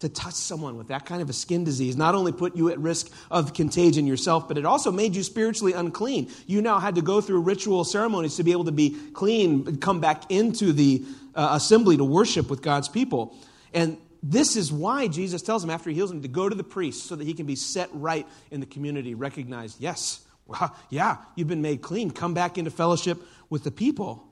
to 0.00 0.08
touch 0.08 0.34
someone 0.34 0.76
with 0.76 0.88
that 0.88 1.04
kind 1.06 1.20
of 1.20 1.28
a 1.28 1.32
skin 1.32 1.64
disease 1.64 1.96
not 1.96 2.14
only 2.14 2.30
put 2.30 2.56
you 2.56 2.70
at 2.70 2.78
risk 2.78 3.10
of 3.30 3.52
contagion 3.52 4.06
yourself, 4.06 4.46
but 4.46 4.56
it 4.56 4.64
also 4.64 4.92
made 4.92 5.16
you 5.16 5.24
spiritually 5.24 5.72
unclean. 5.72 6.30
You 6.46 6.62
now 6.62 6.78
had 6.78 6.94
to 6.94 7.02
go 7.02 7.20
through 7.20 7.40
ritual 7.40 7.84
ceremonies 7.84 8.36
to 8.36 8.44
be 8.44 8.52
able 8.52 8.66
to 8.66 8.72
be 8.72 8.96
clean, 9.12 9.78
come 9.78 10.00
back 10.00 10.30
into 10.30 10.72
the 10.72 11.04
uh, 11.34 11.50
assembly 11.52 11.96
to 11.96 12.04
worship 12.04 12.48
with 12.48 12.62
God's 12.62 12.88
people. 12.88 13.36
And 13.74 13.98
this 14.22 14.56
is 14.56 14.72
why 14.72 15.08
Jesus 15.08 15.42
tells 15.42 15.64
him 15.64 15.70
after 15.70 15.90
he 15.90 15.96
heals 15.96 16.10
him 16.10 16.22
to 16.22 16.28
go 16.28 16.48
to 16.48 16.54
the 16.54 16.64
priest 16.64 17.06
so 17.06 17.16
that 17.16 17.24
he 17.24 17.34
can 17.34 17.46
be 17.46 17.56
set 17.56 17.88
right 17.92 18.26
in 18.50 18.60
the 18.60 18.66
community, 18.66 19.14
recognized, 19.14 19.80
yes, 19.80 20.24
well, 20.46 20.74
yeah, 20.90 21.18
you've 21.34 21.48
been 21.48 21.62
made 21.62 21.82
clean. 21.82 22.10
Come 22.10 22.34
back 22.34 22.56
into 22.56 22.70
fellowship 22.70 23.18
with 23.50 23.64
the 23.64 23.70
people. 23.70 24.26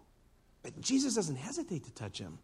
But 0.63 0.81
Jesus 0.81 1.15
doesn't 1.15 1.37
hesitate 1.37 1.85
to 1.85 1.93
touch 1.93 2.19
him. 2.19 2.39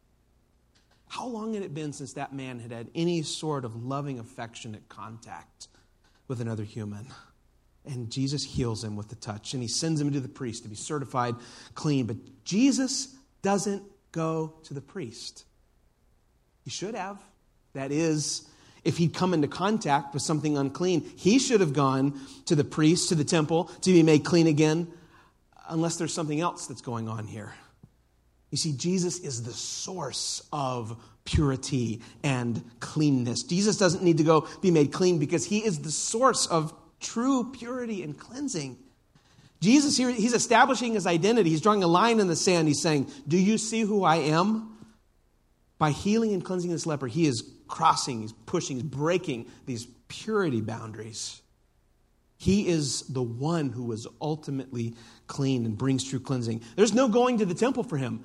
How 1.13 1.27
long 1.27 1.53
had 1.53 1.63
it 1.63 1.75
been 1.75 1.93
since 1.93 2.15
that 2.15 2.33
man 2.33 2.59
had 2.59 2.73
had 2.73 2.89
any 2.95 3.21
sort 3.21 3.67
of 3.67 3.85
loving, 3.85 4.19
affectionate 4.19 4.89
contact 4.89 5.69
with 6.27 6.41
another 6.41 6.65
human? 6.65 7.07
And 7.85 8.11
Jesus 8.11 8.43
heals 8.43 8.83
him 8.83 8.97
with 8.97 9.09
the 9.09 9.17
touch, 9.17 9.53
and 9.53 9.63
he 9.63 9.69
sends 9.69 10.01
him 10.01 10.11
to 10.11 10.21
the 10.21 10.29
priest 10.29 10.63
to 10.63 10.71
be 10.71 10.75
certified 10.75 11.35
clean. 11.75 12.07
But 12.07 12.17
Jesus 12.45 13.15
doesn't 13.43 13.83
go 14.13 14.55
to 14.63 14.73
the 14.73 14.81
priest. 14.81 15.45
He 16.65 16.71
should 16.71 16.95
have. 16.95 17.23
That 17.75 17.93
is, 17.93 18.49
if 18.83 18.97
he'd 18.97 19.13
come 19.13 19.35
into 19.35 19.49
contact 19.49 20.15
with 20.15 20.23
something 20.23 20.57
unclean, 20.57 21.03
he 21.03 21.39
should 21.39 21.61
have 21.61 21.75
gone 21.75 22.19
to 22.47 22.55
the 22.55 22.65
priest, 22.65 23.11
to 23.11 23.15
the 23.17 23.23
temple, 23.23 23.65
to 23.83 23.93
be 23.93 24.03
made 24.03 24.25
clean 24.25 24.47
again, 24.47 24.91
unless 25.69 25.97
there's 25.97 26.15
something 26.15 26.41
else 26.41 26.69
that's 26.69 26.81
going 26.81 27.07
on 27.07 27.27
here. 27.27 27.53
You 28.53 28.59
see, 28.59 28.73
Jesus 28.73 29.19
is 29.19 29.43
the 29.43 29.53
source 29.53 30.43
of 30.53 31.03
purity 31.25 32.03
and 32.23 32.63
cleanness. 32.81 33.43
Jesus 33.45 33.79
doesn't 33.79 34.05
need 34.05 34.19
to 34.19 34.25
go 34.25 34.47
be 34.61 34.71
made 34.71 34.93
clean 34.93 35.19
because 35.19 35.47
he 35.47 35.65
is 35.65 35.81
the 35.81 35.91
source 35.91 36.47
of 36.47 36.75
true 37.01 37.51
purity 37.51 38.03
and 38.03 38.17
cleansing. 38.17 38.77
Jesus 39.63 39.97
here, 39.97 40.11
he's 40.11 40.35
establishing 40.35 40.93
his 40.93 41.07
identity. 41.07 41.49
He's 41.49 41.63
drawing 41.63 41.83
a 41.83 41.87
line 41.87 42.21
in 42.21 42.29
the 42.29 42.37
sand. 42.37 42.69
He's 42.69 42.83
saying, 42.83 43.11
Do 43.27 43.39
you 43.39 43.57
see 43.57 43.81
who 43.81 44.05
I 44.05 44.17
am? 44.17 44.77
By 45.79 45.93
healing 45.93 46.35
and 46.35 46.45
cleansing 46.45 46.71
this 46.71 46.85
leper, 46.85 47.07
he 47.07 47.27
is 47.27 47.51
crossing, 47.69 48.21
he's 48.21 48.33
pushing, 48.33 48.77
he's 48.77 48.85
breaking 48.85 49.47
these 49.65 49.87
purity 50.09 50.61
boundaries. 50.61 51.41
He 52.37 52.69
is 52.69 53.03
the 53.03 53.23
one 53.23 53.71
who 53.71 53.85
was 53.85 54.07
ultimately 54.21 54.95
clean 55.27 55.65
and 55.65 55.79
brings 55.79 56.05
true 56.05 56.21
cleansing. 56.21 56.63
There's 56.77 56.93
no 56.93 57.09
going 57.09 57.39
to 57.39 57.47
the 57.47 57.55
temple 57.55 57.85
for 57.85 57.97
him. 57.97 58.25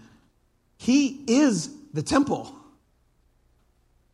He 0.77 1.23
is 1.27 1.69
the 1.93 2.03
temple. 2.03 2.53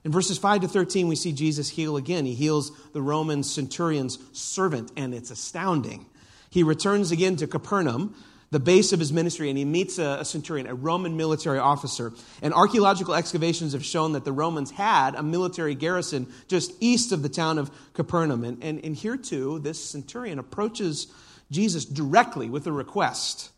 In 0.03 0.11
verses 0.11 0.37
5 0.37 0.61
to 0.61 0.67
13, 0.67 1.07
we 1.07 1.15
see 1.15 1.31
Jesus 1.31 1.69
heal 1.69 1.95
again. 1.95 2.25
He 2.25 2.33
heals 2.33 2.71
the 2.91 3.01
Roman 3.01 3.43
centurion's 3.43 4.19
servant, 4.33 4.91
and 4.97 5.13
it's 5.13 5.31
astounding. 5.31 6.05
He 6.49 6.63
returns 6.63 7.11
again 7.11 7.37
to 7.37 7.47
Capernaum. 7.47 8.15
the 8.51 8.59
base 8.59 8.93
of 8.93 8.99
his 8.99 9.11
ministry, 9.11 9.49
and 9.49 9.57
he 9.57 9.65
meets 9.65 9.97
a, 9.97 10.17
a, 10.19 10.25
centurion, 10.25 10.67
a 10.67 10.75
Roman 10.75 11.17
military 11.17 11.57
officer. 11.57 12.13
And 12.39 12.53
archaeological 12.53 13.15
excavations 13.15 13.73
have 13.73 13.83
shown 13.83 14.11
that 14.11 14.25
the 14.25 14.31
Romans 14.31 14.69
had 14.69 15.15
a 15.15 15.23
military 15.23 15.73
garrison 15.73 16.31
just 16.47 16.71
east 16.79 17.11
of 17.11 17.23
the 17.23 17.29
town 17.29 17.57
of 17.57 17.71
Capernaum. 17.93 18.43
And, 18.43 18.63
and, 18.63 18.85
and 18.85 18.95
here, 18.95 19.17
too, 19.17 19.57
this 19.57 19.83
centurion 19.83 20.37
approaches 20.37 21.07
Jesus 21.49 21.83
directly 21.83 22.47
with 22.47 22.67
a 22.67 22.71
request, 22.71 23.49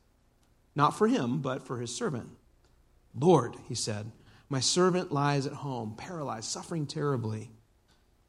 not 0.75 0.97
for 0.97 1.09
him, 1.09 1.39
but 1.39 1.67
for 1.67 1.79
his 1.79 1.93
servant. 1.93 2.29
Lord, 3.17 3.55
he 3.67 3.75
said, 3.75 4.11
my 4.49 4.59
servant 4.59 5.11
lies 5.11 5.47
at 5.47 5.53
home, 5.53 5.95
paralyzed, 5.97 6.49
suffering 6.49 6.85
terribly. 6.85 7.49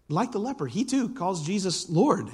Like 0.09 0.33
the 0.33 0.39
leper, 0.39 0.67
he 0.67 0.85
too 0.85 1.11
calls 1.11 1.47
Jesus 1.47 1.89
Lord. 1.91 2.31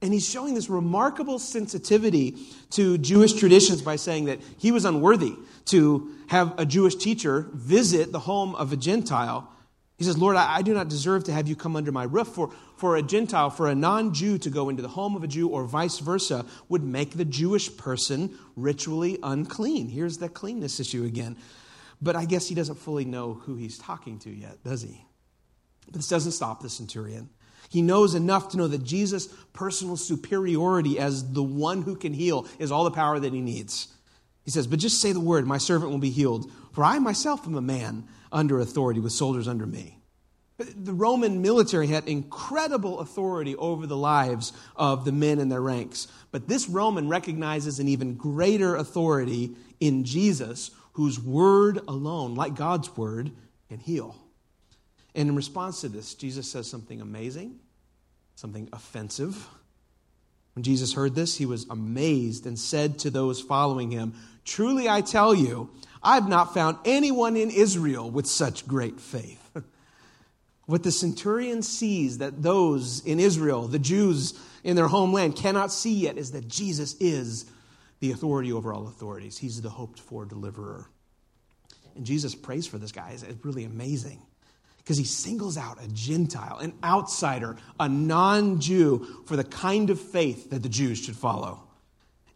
And 0.00 0.12
he's 0.12 0.28
showing 0.28 0.54
this 0.54 0.70
remarkable 0.70 1.38
sensitivity 1.38 2.36
to 2.70 2.98
Jewish 2.98 3.32
traditions 3.32 3.82
by 3.82 3.96
saying 3.96 4.26
that 4.26 4.40
he 4.56 4.70
was 4.70 4.84
unworthy 4.84 5.34
to 5.66 6.12
have 6.28 6.58
a 6.58 6.64
Jewish 6.64 6.94
teacher 6.94 7.48
visit 7.52 8.12
the 8.12 8.20
home 8.20 8.54
of 8.54 8.72
a 8.72 8.76
Gentile. 8.76 9.50
He 9.96 10.04
says, 10.04 10.16
Lord, 10.16 10.36
I, 10.36 10.62
do 10.62 10.72
not 10.72 10.88
deserve 10.88 11.24
to 11.24 11.32
have 11.32 11.48
you 11.48 11.56
come 11.56 11.74
under 11.74 11.90
my 11.90 12.04
roof. 12.04 12.28
For, 12.28 12.52
for 12.76 12.96
a 12.96 13.02
Gentile, 13.02 13.50
for 13.50 13.66
a 13.66 13.74
non 13.74 14.14
Jew 14.14 14.38
to 14.38 14.50
go 14.50 14.68
into 14.68 14.82
the 14.82 14.88
home 14.88 15.16
of 15.16 15.24
a 15.24 15.26
Jew 15.26 15.48
or 15.48 15.64
vice 15.64 15.98
versa 15.98 16.46
would 16.68 16.84
make 16.84 17.16
the 17.16 17.24
Jewish 17.24 17.76
person 17.76 18.38
ritually 18.54 19.18
unclean. 19.24 19.88
Here's 19.88 20.18
that 20.18 20.34
cleanness 20.34 20.78
issue 20.78 21.04
again. 21.04 21.36
But 22.00 22.16
I 22.16 22.24
guess 22.24 22.48
he 22.48 22.54
doesn't 22.54 22.76
fully 22.76 23.04
know 23.04 23.34
who 23.34 23.56
he's 23.56 23.78
talking 23.78 24.18
to 24.20 24.30
yet, 24.30 24.62
does 24.64 24.82
he? 24.82 25.04
But 25.86 25.94
this 25.94 26.08
doesn't 26.08 26.32
stop 26.32 26.62
the 26.62 26.68
centurion. 26.68 27.30
He 27.70 27.82
knows 27.82 28.14
enough 28.14 28.50
to 28.50 28.56
know 28.56 28.68
that 28.68 28.84
Jesus' 28.84 29.26
personal 29.52 29.96
superiority 29.96 30.98
as 30.98 31.32
the 31.32 31.42
one 31.42 31.82
who 31.82 31.96
can 31.96 32.14
heal 32.14 32.46
is 32.58 32.72
all 32.72 32.84
the 32.84 32.90
power 32.90 33.18
that 33.18 33.32
he 33.32 33.40
needs. 33.40 33.88
He 34.44 34.50
says, 34.50 34.66
But 34.66 34.78
just 34.78 35.00
say 35.00 35.12
the 35.12 35.20
word, 35.20 35.46
my 35.46 35.58
servant 35.58 35.90
will 35.90 35.98
be 35.98 36.10
healed. 36.10 36.50
For 36.72 36.84
I 36.84 36.98
myself 36.98 37.46
am 37.46 37.56
a 37.56 37.60
man 37.60 38.08
under 38.32 38.60
authority 38.60 39.00
with 39.00 39.12
soldiers 39.12 39.48
under 39.48 39.66
me. 39.66 39.98
The 40.58 40.92
Roman 40.92 41.40
military 41.40 41.86
had 41.86 42.08
incredible 42.08 42.98
authority 42.98 43.54
over 43.56 43.86
the 43.86 43.96
lives 43.96 44.52
of 44.74 45.04
the 45.04 45.12
men 45.12 45.38
in 45.38 45.50
their 45.50 45.60
ranks. 45.60 46.08
But 46.32 46.48
this 46.48 46.68
Roman 46.68 47.08
recognizes 47.08 47.78
an 47.78 47.86
even 47.86 48.14
greater 48.14 48.74
authority 48.74 49.54
in 49.78 50.02
Jesus, 50.04 50.72
whose 50.98 51.20
word 51.20 51.78
alone, 51.86 52.34
like 52.34 52.56
God's 52.56 52.96
word, 52.96 53.30
can 53.68 53.78
heal. 53.78 54.16
And 55.14 55.28
in 55.28 55.36
response 55.36 55.82
to 55.82 55.88
this, 55.88 56.12
Jesus 56.14 56.50
says 56.50 56.68
something 56.68 57.00
amazing, 57.00 57.60
something 58.34 58.68
offensive. 58.72 59.46
When 60.56 60.64
Jesus 60.64 60.94
heard 60.94 61.14
this, 61.14 61.36
he 61.36 61.46
was 61.46 61.66
amazed 61.70 62.46
and 62.46 62.58
said 62.58 62.98
to 62.98 63.10
those 63.10 63.40
following 63.40 63.92
him, 63.92 64.12
Truly 64.44 64.88
I 64.88 65.00
tell 65.00 65.36
you, 65.36 65.70
I've 66.02 66.28
not 66.28 66.52
found 66.52 66.78
anyone 66.84 67.36
in 67.36 67.52
Israel 67.52 68.10
with 68.10 68.26
such 68.26 68.66
great 68.66 68.98
faith. 68.98 69.56
what 70.66 70.82
the 70.82 70.90
centurion 70.90 71.62
sees 71.62 72.18
that 72.18 72.42
those 72.42 73.04
in 73.04 73.20
Israel, 73.20 73.68
the 73.68 73.78
Jews 73.78 74.36
in 74.64 74.74
their 74.74 74.88
homeland, 74.88 75.36
cannot 75.36 75.70
see 75.70 75.94
yet 75.94 76.18
is 76.18 76.32
that 76.32 76.48
Jesus 76.48 76.96
is 76.98 77.48
the 78.00 78.12
authority 78.12 78.52
over 78.52 78.72
all 78.72 78.86
authorities. 78.86 79.38
He's 79.38 79.60
the 79.60 79.70
hoped 79.70 80.00
for 80.00 80.24
deliverer. 80.24 80.88
And 81.94 82.06
Jesus 82.06 82.34
prays 82.34 82.66
for 82.66 82.78
this 82.78 82.92
guy. 82.92 83.10
It's 83.10 83.44
really 83.44 83.64
amazing 83.64 84.22
because 84.78 84.96
he 84.96 85.04
singles 85.04 85.58
out 85.58 85.82
a 85.84 85.88
Gentile, 85.88 86.58
an 86.58 86.72
outsider, 86.82 87.56
a 87.78 87.88
non 87.88 88.60
Jew 88.60 89.22
for 89.26 89.36
the 89.36 89.44
kind 89.44 89.90
of 89.90 90.00
faith 90.00 90.50
that 90.50 90.62
the 90.62 90.68
Jews 90.68 90.98
should 91.04 91.16
follow. 91.16 91.64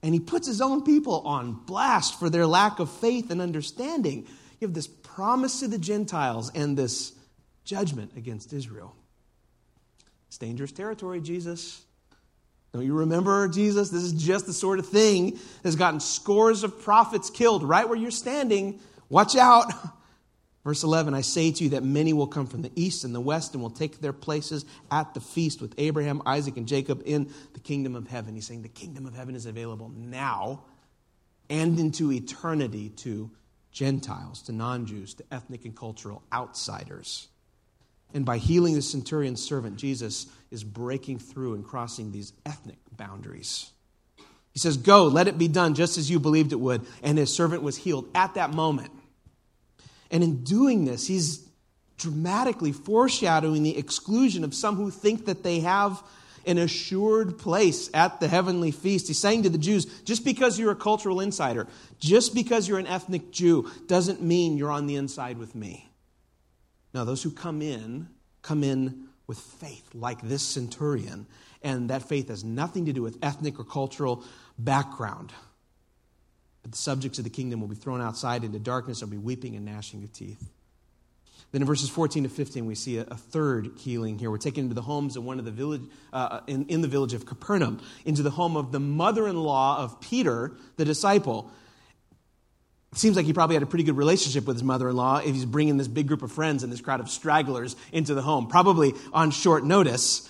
And 0.03 0.13
he 0.13 0.21
puts 0.21 0.49
his 0.49 0.61
own 0.61 0.83
people 0.83 1.21
on 1.21 1.53
blast 1.53 2.19
for 2.19 2.29
their 2.29 2.47
lack 2.47 2.81
of 2.81 2.91
faith 2.91 3.31
and 3.31 3.41
understanding. 3.41 4.27
You 4.61 4.67
have 4.67 4.75
this 4.75 4.89
promise 4.89 5.61
to 5.61 5.69
the 5.69 5.79
Gentiles 5.79 6.51
and 6.55 6.77
this 6.77 7.13
judgment 7.65 8.13
against 8.17 8.53
Israel. 8.53 8.97
It's 10.27 10.39
dangerous 10.39 10.73
territory, 10.73 11.21
Jesus. 11.21 11.83
Don't 12.73 12.87
you 12.87 12.95
remember, 12.95 13.49
Jesus? 13.49 13.91
This 13.91 14.03
is 14.03 14.13
just 14.13 14.47
the 14.47 14.53
sort 14.53 14.79
of 14.79 14.89
thing 14.89 15.39
that's 15.63 15.77
gotten 15.77 16.01
scores 16.01 16.65
of 16.65 16.81
prophets 16.83 17.29
killed 17.29 17.63
right 17.63 17.87
where 17.87 17.99
you're 17.99 18.11
standing. 18.11 18.81
Watch 19.11 19.37
out. 19.37 19.71
Verse 20.65 20.85
11 20.85 21.13
I 21.13 21.23
say 21.23 21.51
to 21.51 21.65
you 21.65 21.71
that 21.71 21.83
many 21.83 22.13
will 22.13 22.29
come 22.29 22.47
from 22.47 22.63
the 22.63 22.73
east 22.77 23.05
and 23.05 23.15
the 23.15 23.21
west 23.21 23.53
and 23.53 23.63
will 23.63 23.71
take 23.71 24.01
their 24.01 24.13
places 24.13 24.65
at 24.91 25.13
the 25.13 25.21
feast 25.21 25.61
with 25.61 25.75
Abraham, 25.77 26.23
Isaac, 26.25 26.57
and 26.57 26.69
Jacob 26.69 27.03
in 27.05 27.33
the 27.53 27.61
kingdom 27.61 27.97
of 27.97 28.07
heaven. 28.07 28.35
He's 28.35 28.47
saying 28.47 28.63
the 28.63 28.69
kingdom 28.69 29.07
of 29.07 29.15
heaven 29.15 29.35
is 29.35 29.45
available 29.45 29.91
now 29.95 30.63
and 31.51 31.79
into 31.79 32.13
eternity 32.13 32.91
to 32.91 33.31
Gentiles, 33.73 34.43
to 34.43 34.53
non 34.53 34.87
Jews, 34.87 35.15
to 35.15 35.25
ethnic 35.31 35.65
and 35.65 35.77
cultural 35.77 36.23
outsiders. 36.33 37.29
And 38.15 38.25
by 38.25 38.39
healing 38.39 38.75
the 38.75 38.83
centurion's 38.83 39.43
servant, 39.43 39.77
Jesus 39.77 40.27
is 40.51 40.65
breaking 40.65 41.19
through 41.19 41.55
and 41.55 41.65
crossing 41.65 42.13
these 42.13 42.33
ethnic 42.45 42.79
boundaries. 42.97 43.71
He 44.53 44.59
says, 44.59 44.77
Go, 44.77 45.07
let 45.07 45.29
it 45.29 45.39
be 45.39 45.49
done 45.49 45.75
just 45.75 45.97
as 45.97 46.11
you 46.11 46.21
believed 46.21 46.53
it 46.53 46.61
would. 46.61 46.85
And 47.03 47.17
his 47.17 47.35
servant 47.35 47.63
was 47.63 47.77
healed 47.77 48.09
at 48.15 48.35
that 48.35 48.53
moment. 48.53 48.91
And 50.11 50.23
in 50.23 50.45
doing 50.45 50.85
this, 50.85 51.07
he's 51.07 51.49
dramatically 51.97 52.73
foreshadowing 52.73 53.63
the 53.63 53.79
exclusion 53.79 54.45
of 54.45 54.55
some 54.55 54.77
who 54.77 54.91
think 54.91 55.27
that 55.27 55.43
they 55.43 55.61
have 55.61 56.03
an 56.45 56.59
assured 56.59 57.39
place 57.39 57.89
at 57.95 58.21
the 58.21 58.29
heavenly 58.29 58.73
feast. 58.73 59.07
He's 59.07 59.21
saying 59.21 59.45
to 59.45 59.49
the 59.49 59.59
Jews, 59.59 59.87
just 60.03 60.25
because 60.25 60.59
you're 60.59 60.73
a 60.73 60.77
cultural 60.77 61.21
insider, 61.21 61.69
just 62.01 62.35
because 62.35 62.69
you're 62.69 62.81
an 62.81 62.87
ethnic 62.89 63.31
Jew, 63.31 63.71
doesn't 63.87 64.21
mean 64.21 64.57
you're 64.57 64.73
on 64.73 64.87
the 64.87 64.97
inside 64.97 65.39
with 65.39 65.55
me. 65.55 65.92
Now, 66.95 67.05
those 67.05 67.23
who 67.23 67.31
come 67.31 67.63
in, 67.63 68.09
come 68.43 68.63
in 68.63 69.09
with 69.27 69.39
faith, 69.39 69.89
like 69.95 70.21
this 70.23 70.43
centurion, 70.43 71.27
and 71.63 71.91
that 71.91 72.09
faith 72.09 72.29
has 72.29 72.45
nothing 72.45 72.87
to 72.87 72.93
do 72.93 73.03
with 73.03 73.19
ethnic 73.23 73.59
or 73.59 73.65
cultural 73.65 74.25
background. 74.59 75.33
But 76.63 76.73
the 76.73 76.79
subjects 76.79 77.19
of 77.19 77.25
the 77.25 77.31
kingdom 77.31 77.61
will 77.61 77.69
be 77.69 77.77
thrown 77.77 78.01
outside 78.01 78.45
into 78.45 78.59
darkness. 78.59 79.01
There'll 79.01 79.11
be 79.11 79.19
weeping 79.19 79.57
and 79.57 79.65
gnashing 79.65 80.05
of 80.05 80.13
teeth. 80.13 80.51
Then 81.53 81.61
in 81.61 81.67
verses 81.67 81.91
14 81.91 82.23
to 82.23 82.29
15, 82.31 82.67
we 82.67 82.75
see 82.75 82.99
a, 82.99 83.03
a 83.03 83.17
third 83.17 83.73
healing 83.79 84.19
here. 84.19 84.31
We're 84.31 84.39
taken 84.39 84.65
into 84.65 84.75
the 84.75 84.83
homes 84.83 85.17
of 85.17 85.25
one 85.25 85.39
of 85.39 85.45
the 85.45 85.51
village, 85.51 85.83
uh, 86.13 86.41
in, 86.47 86.67
in 86.67 86.81
the 86.81 86.89
village 86.89 87.13
of 87.13 87.27
Capernaum, 87.27 87.81
into 88.07 88.23
the 88.23 88.31
home 88.31 88.57
of 88.57 88.73
the 88.73 88.81
mother 88.81 89.29
in 89.29 89.37
law 89.37 89.79
of 89.79 90.01
Peter, 90.01 90.53
the 90.77 90.85
disciple. 90.85 91.51
It 92.93 92.99
seems 92.99 93.17
like 93.17 93.25
he 93.25 93.33
probably 93.33 93.57
had 93.57 93.63
a 93.63 93.67
pretty 93.67 93.85
good 93.85 93.97
relationship 93.97 94.47
with 94.47 94.57
his 94.57 94.63
mother 94.63 94.91
in 94.91 94.97
law 94.97 95.19
if 95.19 95.35
he's 95.35 95.47
bringing 95.47 95.79
this 95.79 95.89
big 95.89 96.09
group 96.09 96.23
of 96.23 96.31
friends 96.31 96.63
and 96.63 96.71
this 96.71 96.81
crowd 96.81 97.01
of 97.01 97.09
stragglers 97.09 97.75
into 97.91 98.15
the 98.15 98.23
home, 98.23 98.49
probably 98.49 98.93
on 99.13 99.31
short 99.31 99.65
notice. 99.65 100.29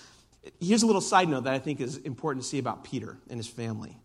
Here's 0.59 0.83
a 0.83 0.85
little 0.85 1.01
side 1.01 1.27
note 1.27 1.43
that 1.43 1.53
I 1.53 1.59
think 1.59 1.81
is 1.81 1.97
important 1.97 2.43
to 2.43 2.49
see 2.49 2.59
about 2.59 2.83
Peter 2.83 3.17
and 3.29 3.37
his 3.37 3.47
family 3.47 3.97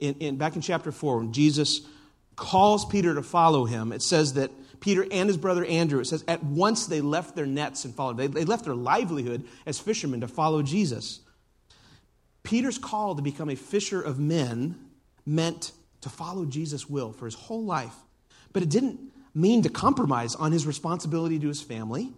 in, 0.00 0.14
in, 0.16 0.36
back 0.36 0.56
in 0.56 0.62
chapter 0.62 0.92
4, 0.92 1.18
when 1.18 1.32
Jesus 1.32 1.82
calls 2.36 2.84
Peter 2.84 3.14
to 3.14 3.22
follow 3.22 3.64
him, 3.64 3.92
it 3.92 4.02
says 4.02 4.34
that 4.34 4.50
Peter 4.80 5.04
and 5.10 5.28
his 5.28 5.36
brother 5.36 5.64
Andrew, 5.64 6.00
it 6.00 6.06
says, 6.06 6.24
at 6.28 6.42
once 6.44 6.86
they 6.86 7.00
left 7.00 7.34
their 7.34 7.46
nets 7.46 7.84
and 7.84 7.94
followed. 7.94 8.16
They, 8.16 8.28
they 8.28 8.44
left 8.44 8.64
their 8.64 8.76
livelihood 8.76 9.44
as 9.66 9.80
fishermen 9.80 10.20
to 10.20 10.28
follow 10.28 10.62
Jesus. 10.62 11.20
Peter's 12.44 12.78
call 12.78 13.16
to 13.16 13.22
become 13.22 13.50
a 13.50 13.56
fisher 13.56 14.00
of 14.00 14.20
men 14.20 14.76
meant 15.26 15.72
to 16.02 16.08
follow 16.08 16.44
Jesus' 16.44 16.88
will 16.88 17.12
for 17.12 17.24
his 17.24 17.34
whole 17.34 17.64
life. 17.64 17.94
But 18.52 18.62
it 18.62 18.68
didn't 18.68 19.00
mean 19.34 19.62
to 19.62 19.68
compromise 19.68 20.34
on 20.34 20.52
his 20.52 20.66
responsibility 20.66 21.38
to 21.38 21.48
his 21.48 21.60
family 21.60 22.12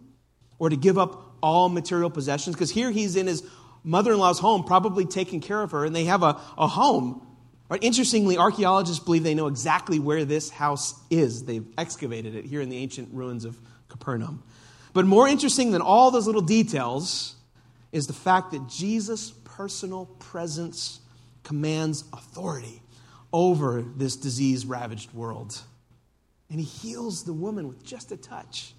or 0.58 0.70
to 0.70 0.76
give 0.76 0.98
up 0.98 1.36
all 1.42 1.68
material 1.68 2.10
possessions, 2.10 2.54
because 2.54 2.70
here 2.70 2.90
he's 2.90 3.16
in 3.16 3.26
his 3.26 3.42
mother 3.82 4.12
in 4.12 4.18
law's 4.18 4.38
home, 4.38 4.64
probably 4.64 5.06
taking 5.06 5.40
care 5.40 5.62
of 5.62 5.70
her, 5.70 5.84
and 5.84 5.96
they 5.96 6.04
have 6.04 6.22
a, 6.22 6.38
a 6.58 6.68
home 6.68 7.26
Right? 7.70 7.84
Interestingly, 7.84 8.36
archaeologists 8.36 9.02
believe 9.02 9.22
they 9.22 9.34
know 9.34 9.46
exactly 9.46 10.00
where 10.00 10.24
this 10.24 10.50
house 10.50 11.00
is. 11.08 11.44
They've 11.44 11.66
excavated 11.78 12.34
it 12.34 12.44
here 12.44 12.60
in 12.60 12.68
the 12.68 12.76
ancient 12.76 13.14
ruins 13.14 13.44
of 13.44 13.56
Capernaum. 13.88 14.42
But 14.92 15.06
more 15.06 15.28
interesting 15.28 15.70
than 15.70 15.80
all 15.80 16.10
those 16.10 16.26
little 16.26 16.42
details 16.42 17.36
is 17.92 18.08
the 18.08 18.12
fact 18.12 18.50
that 18.50 18.68
Jesus' 18.68 19.30
personal 19.44 20.06
presence 20.18 20.98
commands 21.44 22.02
authority 22.12 22.82
over 23.32 23.82
this 23.82 24.16
disease 24.16 24.66
ravaged 24.66 25.12
world. 25.12 25.60
And 26.50 26.58
he 26.58 26.66
heals 26.66 27.24
the 27.24 27.32
woman 27.32 27.68
with 27.68 27.84
just 27.84 28.10
a 28.12 28.16
touch. 28.16 28.74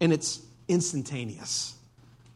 And 0.00 0.12
it's 0.12 0.40
instantaneous. 0.68 1.74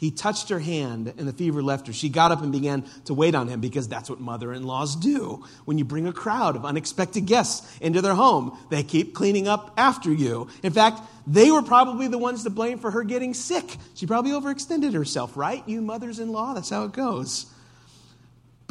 He 0.02 0.10
touched 0.10 0.48
her 0.48 0.58
hand 0.58 1.14
and 1.16 1.28
the 1.28 1.32
fever 1.32 1.62
left 1.62 1.86
her. 1.86 1.92
She 1.92 2.08
got 2.08 2.32
up 2.32 2.42
and 2.42 2.50
began 2.50 2.84
to 3.04 3.14
wait 3.14 3.36
on 3.36 3.46
him 3.46 3.60
because 3.60 3.86
that's 3.86 4.10
what 4.10 4.18
mother 4.18 4.52
in 4.52 4.64
laws 4.64 4.96
do. 4.96 5.44
When 5.64 5.78
you 5.78 5.84
bring 5.84 6.08
a 6.08 6.12
crowd 6.12 6.56
of 6.56 6.64
unexpected 6.64 7.26
guests 7.26 7.78
into 7.80 8.00
their 8.00 8.14
home, 8.14 8.58
they 8.68 8.82
keep 8.82 9.14
cleaning 9.14 9.46
up 9.46 9.72
after 9.76 10.12
you. 10.12 10.48
In 10.64 10.72
fact, 10.72 11.00
they 11.28 11.52
were 11.52 11.62
probably 11.62 12.08
the 12.08 12.18
ones 12.18 12.42
to 12.42 12.50
blame 12.50 12.78
for 12.78 12.90
her 12.90 13.04
getting 13.04 13.32
sick. 13.32 13.76
She 13.94 14.06
probably 14.06 14.32
overextended 14.32 14.92
herself, 14.92 15.36
right? 15.36 15.62
You 15.68 15.80
mothers 15.80 16.18
in 16.18 16.32
law, 16.32 16.52
that's 16.52 16.70
how 16.70 16.84
it 16.84 16.92
goes. 16.92 17.46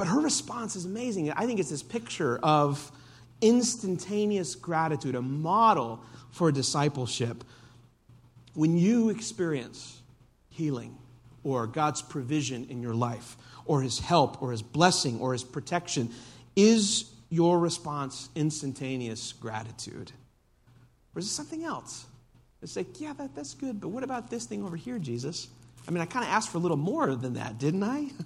But 0.01 0.07
her 0.07 0.19
response 0.19 0.75
is 0.75 0.85
amazing. 0.85 1.29
I 1.29 1.45
think 1.45 1.59
it's 1.59 1.69
this 1.69 1.83
picture 1.83 2.39
of 2.41 2.91
instantaneous 3.39 4.55
gratitude, 4.55 5.13
a 5.13 5.21
model 5.21 6.03
for 6.31 6.51
discipleship. 6.51 7.43
When 8.55 8.79
you 8.79 9.11
experience 9.11 10.01
healing 10.49 10.97
or 11.43 11.67
God's 11.67 12.01
provision 12.01 12.65
in 12.71 12.81
your 12.81 12.95
life, 12.95 13.37
or 13.65 13.83
His 13.83 13.99
help, 13.99 14.41
or 14.41 14.49
His 14.49 14.63
blessing, 14.63 15.19
or 15.19 15.33
His 15.33 15.43
protection, 15.43 16.09
is 16.55 17.05
your 17.29 17.59
response 17.59 18.29
instantaneous 18.33 19.33
gratitude? 19.33 20.11
Or 21.13 21.19
is 21.19 21.27
it 21.27 21.29
something 21.29 21.63
else? 21.63 22.07
It's 22.63 22.75
like, 22.75 22.99
yeah, 22.99 23.13
that, 23.13 23.35
that's 23.35 23.53
good, 23.53 23.79
but 23.79 23.89
what 23.89 24.03
about 24.03 24.31
this 24.31 24.45
thing 24.45 24.63
over 24.63 24.77
here, 24.77 24.97
Jesus? 24.97 25.47
I 25.87 25.91
mean, 25.91 26.01
I 26.01 26.07
kind 26.07 26.25
of 26.25 26.31
asked 26.31 26.49
for 26.49 26.57
a 26.57 26.61
little 26.61 26.75
more 26.75 27.15
than 27.15 27.35
that, 27.35 27.59
didn't 27.59 27.83
I? 27.83 28.07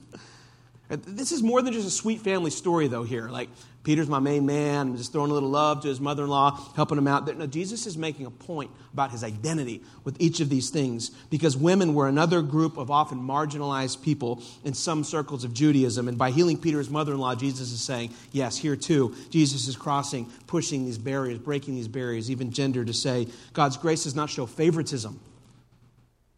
Uh, 0.89 0.97
this 1.07 1.31
is 1.31 1.41
more 1.41 1.61
than 1.61 1.73
just 1.73 1.87
a 1.87 1.91
sweet 1.91 2.21
family 2.21 2.51
story, 2.51 2.87
though, 2.87 3.03
here. 3.03 3.27
Like, 3.27 3.49
Peter's 3.83 4.09
my 4.09 4.19
main 4.19 4.45
man, 4.47 4.87
I'm 4.87 4.97
just 4.97 5.11
throwing 5.11 5.29
a 5.29 5.33
little 5.33 5.49
love 5.49 5.81
to 5.81 5.87
his 5.87 5.99
mother 5.99 6.23
in 6.23 6.29
law, 6.29 6.59
helping 6.75 6.97
him 6.97 7.07
out. 7.07 7.37
No, 7.37 7.45
Jesus 7.45 7.85
is 7.85 7.97
making 7.97 8.25
a 8.25 8.31
point 8.31 8.71
about 8.93 9.11
his 9.11 9.23
identity 9.23 9.83
with 10.03 10.19
each 10.19 10.39
of 10.39 10.49
these 10.49 10.71
things 10.71 11.09
because 11.29 11.55
women 11.55 11.93
were 11.93 12.07
another 12.07 12.41
group 12.41 12.77
of 12.77 12.89
often 12.89 13.19
marginalized 13.19 14.01
people 14.01 14.41
in 14.63 14.73
some 14.73 15.03
circles 15.03 15.43
of 15.43 15.53
Judaism. 15.53 16.07
And 16.07 16.17
by 16.17 16.31
healing 16.31 16.57
Peter's 16.57 16.89
mother 16.89 17.13
in 17.13 17.19
law, 17.19 17.35
Jesus 17.35 17.71
is 17.71 17.81
saying, 17.81 18.11
yes, 18.31 18.57
here 18.57 18.75
too, 18.75 19.15
Jesus 19.29 19.67
is 19.67 19.75
crossing, 19.75 20.25
pushing 20.47 20.85
these 20.85 20.97
barriers, 20.97 21.37
breaking 21.37 21.75
these 21.75 21.87
barriers, 21.87 22.31
even 22.31 22.51
gender, 22.51 22.83
to 22.83 22.93
say 22.93 23.27
God's 23.53 23.77
grace 23.77 24.05
does 24.05 24.15
not 24.15 24.31
show 24.31 24.47
favoritism 24.47 25.19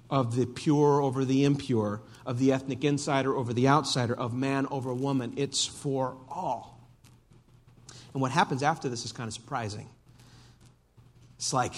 of 0.10 0.36
the 0.36 0.46
pure 0.46 1.02
over 1.02 1.26
the 1.26 1.44
impure, 1.44 2.02
of 2.28 2.38
the 2.40 2.52
ethnic 2.52 2.84
insider 2.84 3.36
over 3.36 3.54
the 3.54 3.70
outsider, 3.70 4.14
of 4.14 4.34
man 4.34 4.68
over 4.70 4.94
woman. 4.94 5.34
It's 5.38 5.66
for 5.66 6.18
all. 6.30 6.78
And 8.14 8.22
what 8.22 8.32
happens 8.32 8.62
after 8.62 8.90
this 8.90 9.06
is 9.06 9.14
kind 9.14 9.30
of 9.30 9.34
surprising. 9.34 9.90
It's 11.38 11.54
like 11.54 11.74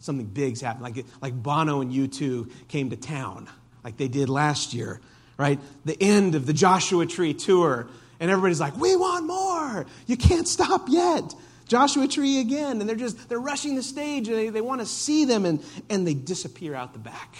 something 0.00 0.26
big's 0.26 0.60
happened. 0.60 0.84
Like, 0.84 1.06
like 1.22 1.34
Bono 1.42 1.80
and 1.80 1.90
U2 1.90 2.68
came 2.68 2.90
to 2.90 2.96
town, 2.96 3.48
like 3.82 3.96
they 3.96 4.08
did 4.08 4.28
last 4.28 4.74
year, 4.74 5.00
right? 5.38 5.58
The 5.86 5.96
end 6.00 6.34
of 6.34 6.44
the 6.44 6.52
Joshua 6.52 7.06
Tree 7.06 7.32
tour. 7.32 7.88
And 8.20 8.30
everybody's 8.30 8.60
like, 8.60 8.76
we 8.76 8.96
want 8.96 9.26
more. 9.26 9.86
You 10.06 10.16
can't 10.18 10.46
stop 10.46 10.88
yet. 10.88 11.34
Joshua 11.68 12.06
Tree 12.06 12.40
again. 12.40 12.80
And 12.80 12.88
they're 12.88 12.96
just, 12.96 13.30
they're 13.30 13.40
rushing 13.40 13.76
the 13.76 13.82
stage 13.82 14.28
and 14.28 14.36
they, 14.36 14.50
they 14.50 14.60
want 14.60 14.82
to 14.82 14.86
see 14.86 15.24
them 15.24 15.46
and, 15.46 15.64
and 15.88 16.06
they 16.06 16.14
disappear 16.14 16.74
out 16.74 16.92
the 16.92 16.98
back. 16.98 17.36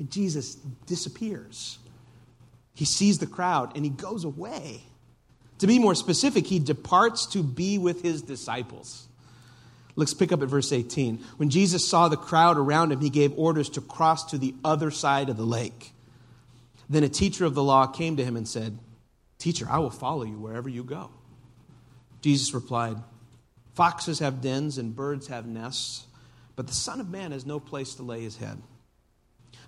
And 0.00 0.10
Jesus 0.10 0.54
disappears. 0.86 1.78
He 2.74 2.86
sees 2.86 3.18
the 3.18 3.26
crowd 3.26 3.76
and 3.76 3.84
he 3.84 3.90
goes 3.90 4.24
away. 4.24 4.80
To 5.58 5.66
be 5.66 5.78
more 5.78 5.94
specific, 5.94 6.46
he 6.46 6.58
departs 6.58 7.26
to 7.26 7.42
be 7.42 7.76
with 7.76 8.00
his 8.00 8.22
disciples. 8.22 9.06
Let's 9.96 10.14
pick 10.14 10.32
up 10.32 10.40
at 10.40 10.48
verse 10.48 10.72
18. 10.72 11.18
When 11.36 11.50
Jesus 11.50 11.86
saw 11.86 12.08
the 12.08 12.16
crowd 12.16 12.56
around 12.56 12.92
him, 12.92 13.00
he 13.00 13.10
gave 13.10 13.38
orders 13.38 13.68
to 13.70 13.82
cross 13.82 14.30
to 14.30 14.38
the 14.38 14.54
other 14.64 14.90
side 14.90 15.28
of 15.28 15.36
the 15.36 15.44
lake. 15.44 15.92
Then 16.88 17.04
a 17.04 17.08
teacher 17.10 17.44
of 17.44 17.54
the 17.54 17.62
law 17.62 17.86
came 17.86 18.16
to 18.16 18.24
him 18.24 18.38
and 18.38 18.48
said, 18.48 18.78
Teacher, 19.38 19.66
I 19.68 19.80
will 19.80 19.90
follow 19.90 20.22
you 20.22 20.38
wherever 20.38 20.70
you 20.70 20.82
go. 20.82 21.10
Jesus 22.22 22.54
replied, 22.54 22.96
Foxes 23.74 24.20
have 24.20 24.40
dens 24.40 24.78
and 24.78 24.96
birds 24.96 25.26
have 25.26 25.44
nests, 25.44 26.06
but 26.56 26.66
the 26.68 26.72
Son 26.72 27.00
of 27.00 27.10
Man 27.10 27.32
has 27.32 27.44
no 27.44 27.60
place 27.60 27.96
to 27.96 28.02
lay 28.02 28.22
his 28.22 28.38
head. 28.38 28.62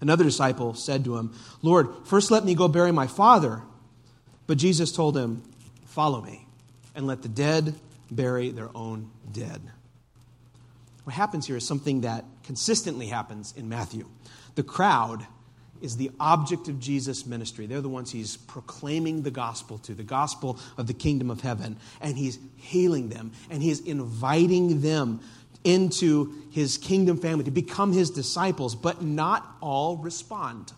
Another 0.02 0.24
disciple 0.24 0.74
said 0.74 1.04
to 1.04 1.16
him, 1.16 1.32
Lord, 1.62 1.88
first 2.04 2.32
let 2.32 2.44
me 2.44 2.56
go 2.56 2.66
bury 2.66 2.90
my 2.90 3.06
father. 3.06 3.62
But 4.48 4.58
Jesus 4.58 4.90
told 4.90 5.16
him, 5.16 5.42
Follow 5.86 6.20
me, 6.20 6.44
and 6.96 7.06
let 7.06 7.22
the 7.22 7.28
dead 7.28 7.74
bury 8.10 8.50
their 8.50 8.68
own 8.74 9.10
dead. 9.30 9.62
What 11.04 11.14
happens 11.14 11.46
here 11.46 11.56
is 11.56 11.66
something 11.66 12.00
that 12.00 12.24
consistently 12.42 13.06
happens 13.06 13.54
in 13.56 13.68
Matthew. 13.68 14.08
The 14.56 14.64
crowd 14.64 15.24
is 15.80 15.96
the 15.96 16.10
object 16.18 16.68
of 16.68 16.80
Jesus' 16.80 17.24
ministry. 17.24 17.66
They're 17.66 17.80
the 17.80 17.88
ones 17.88 18.10
he's 18.10 18.36
proclaiming 18.36 19.22
the 19.22 19.30
gospel 19.30 19.78
to, 19.78 19.94
the 19.94 20.02
gospel 20.02 20.58
of 20.76 20.88
the 20.88 20.94
kingdom 20.94 21.30
of 21.30 21.42
heaven. 21.42 21.76
And 22.00 22.16
he's 22.16 22.38
healing 22.56 23.08
them, 23.08 23.32
and 23.50 23.62
he's 23.62 23.80
inviting 23.80 24.80
them 24.80 25.20
into 25.64 26.32
his 26.50 26.78
kingdom 26.78 27.16
family, 27.16 27.44
to 27.44 27.50
become 27.50 27.92
his 27.92 28.10
disciples, 28.10 28.74
but 28.74 29.02
not 29.02 29.46
all 29.60 29.96
respond. 29.96 30.72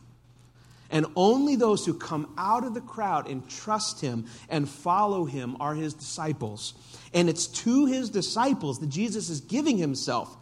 And 0.90 1.06
only 1.16 1.56
those 1.56 1.84
who 1.84 1.94
come 1.94 2.32
out 2.38 2.64
of 2.64 2.74
the 2.74 2.80
crowd 2.80 3.28
and 3.28 3.48
trust 3.48 4.00
him 4.00 4.26
and 4.48 4.68
follow 4.68 5.24
him 5.24 5.56
are 5.58 5.74
his 5.74 5.94
disciples. 5.94 6.74
And 7.12 7.28
it's 7.28 7.46
to 7.46 7.86
his 7.86 8.10
disciples 8.10 8.78
that 8.80 8.90
Jesus 8.90 9.30
is 9.30 9.40
giving 9.40 9.78
himself 9.78 10.36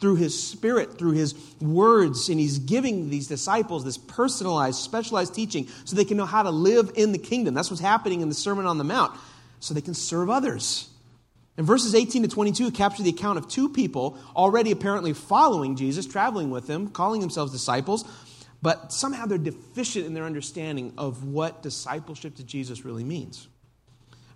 through 0.00 0.16
his 0.16 0.40
spirit, 0.40 0.96
through 0.96 1.12
his 1.12 1.34
words, 1.60 2.28
and 2.28 2.38
he's 2.38 2.58
giving 2.58 3.10
these 3.10 3.26
disciples 3.26 3.84
this 3.84 3.98
personalized, 3.98 4.78
specialized 4.78 5.34
teaching 5.34 5.68
so 5.84 5.96
they 5.96 6.04
can 6.04 6.16
know 6.16 6.24
how 6.24 6.42
to 6.42 6.50
live 6.50 6.92
in 6.94 7.12
the 7.12 7.18
kingdom. 7.18 7.52
That's 7.52 7.70
what's 7.70 7.82
happening 7.82 8.20
in 8.20 8.28
the 8.28 8.34
Sermon 8.34 8.64
on 8.64 8.78
the 8.78 8.84
Mount, 8.84 9.18
so 9.60 9.74
they 9.74 9.80
can 9.80 9.94
serve 9.94 10.30
others. 10.30 10.88
And 11.58 11.66
verses 11.66 11.96
18 11.96 12.22
to 12.22 12.28
22 12.28 12.70
capture 12.70 13.02
the 13.02 13.10
account 13.10 13.36
of 13.36 13.48
two 13.48 13.68
people 13.68 14.16
already 14.36 14.70
apparently 14.70 15.12
following 15.12 15.74
Jesus, 15.74 16.06
traveling 16.06 16.50
with 16.50 16.70
him, 16.70 16.88
calling 16.88 17.20
themselves 17.20 17.50
disciples, 17.50 18.04
but 18.62 18.92
somehow 18.92 19.26
they're 19.26 19.38
deficient 19.38 20.06
in 20.06 20.14
their 20.14 20.24
understanding 20.24 20.92
of 20.96 21.24
what 21.24 21.60
discipleship 21.62 22.36
to 22.36 22.44
Jesus 22.44 22.84
really 22.84 23.02
means. 23.02 23.48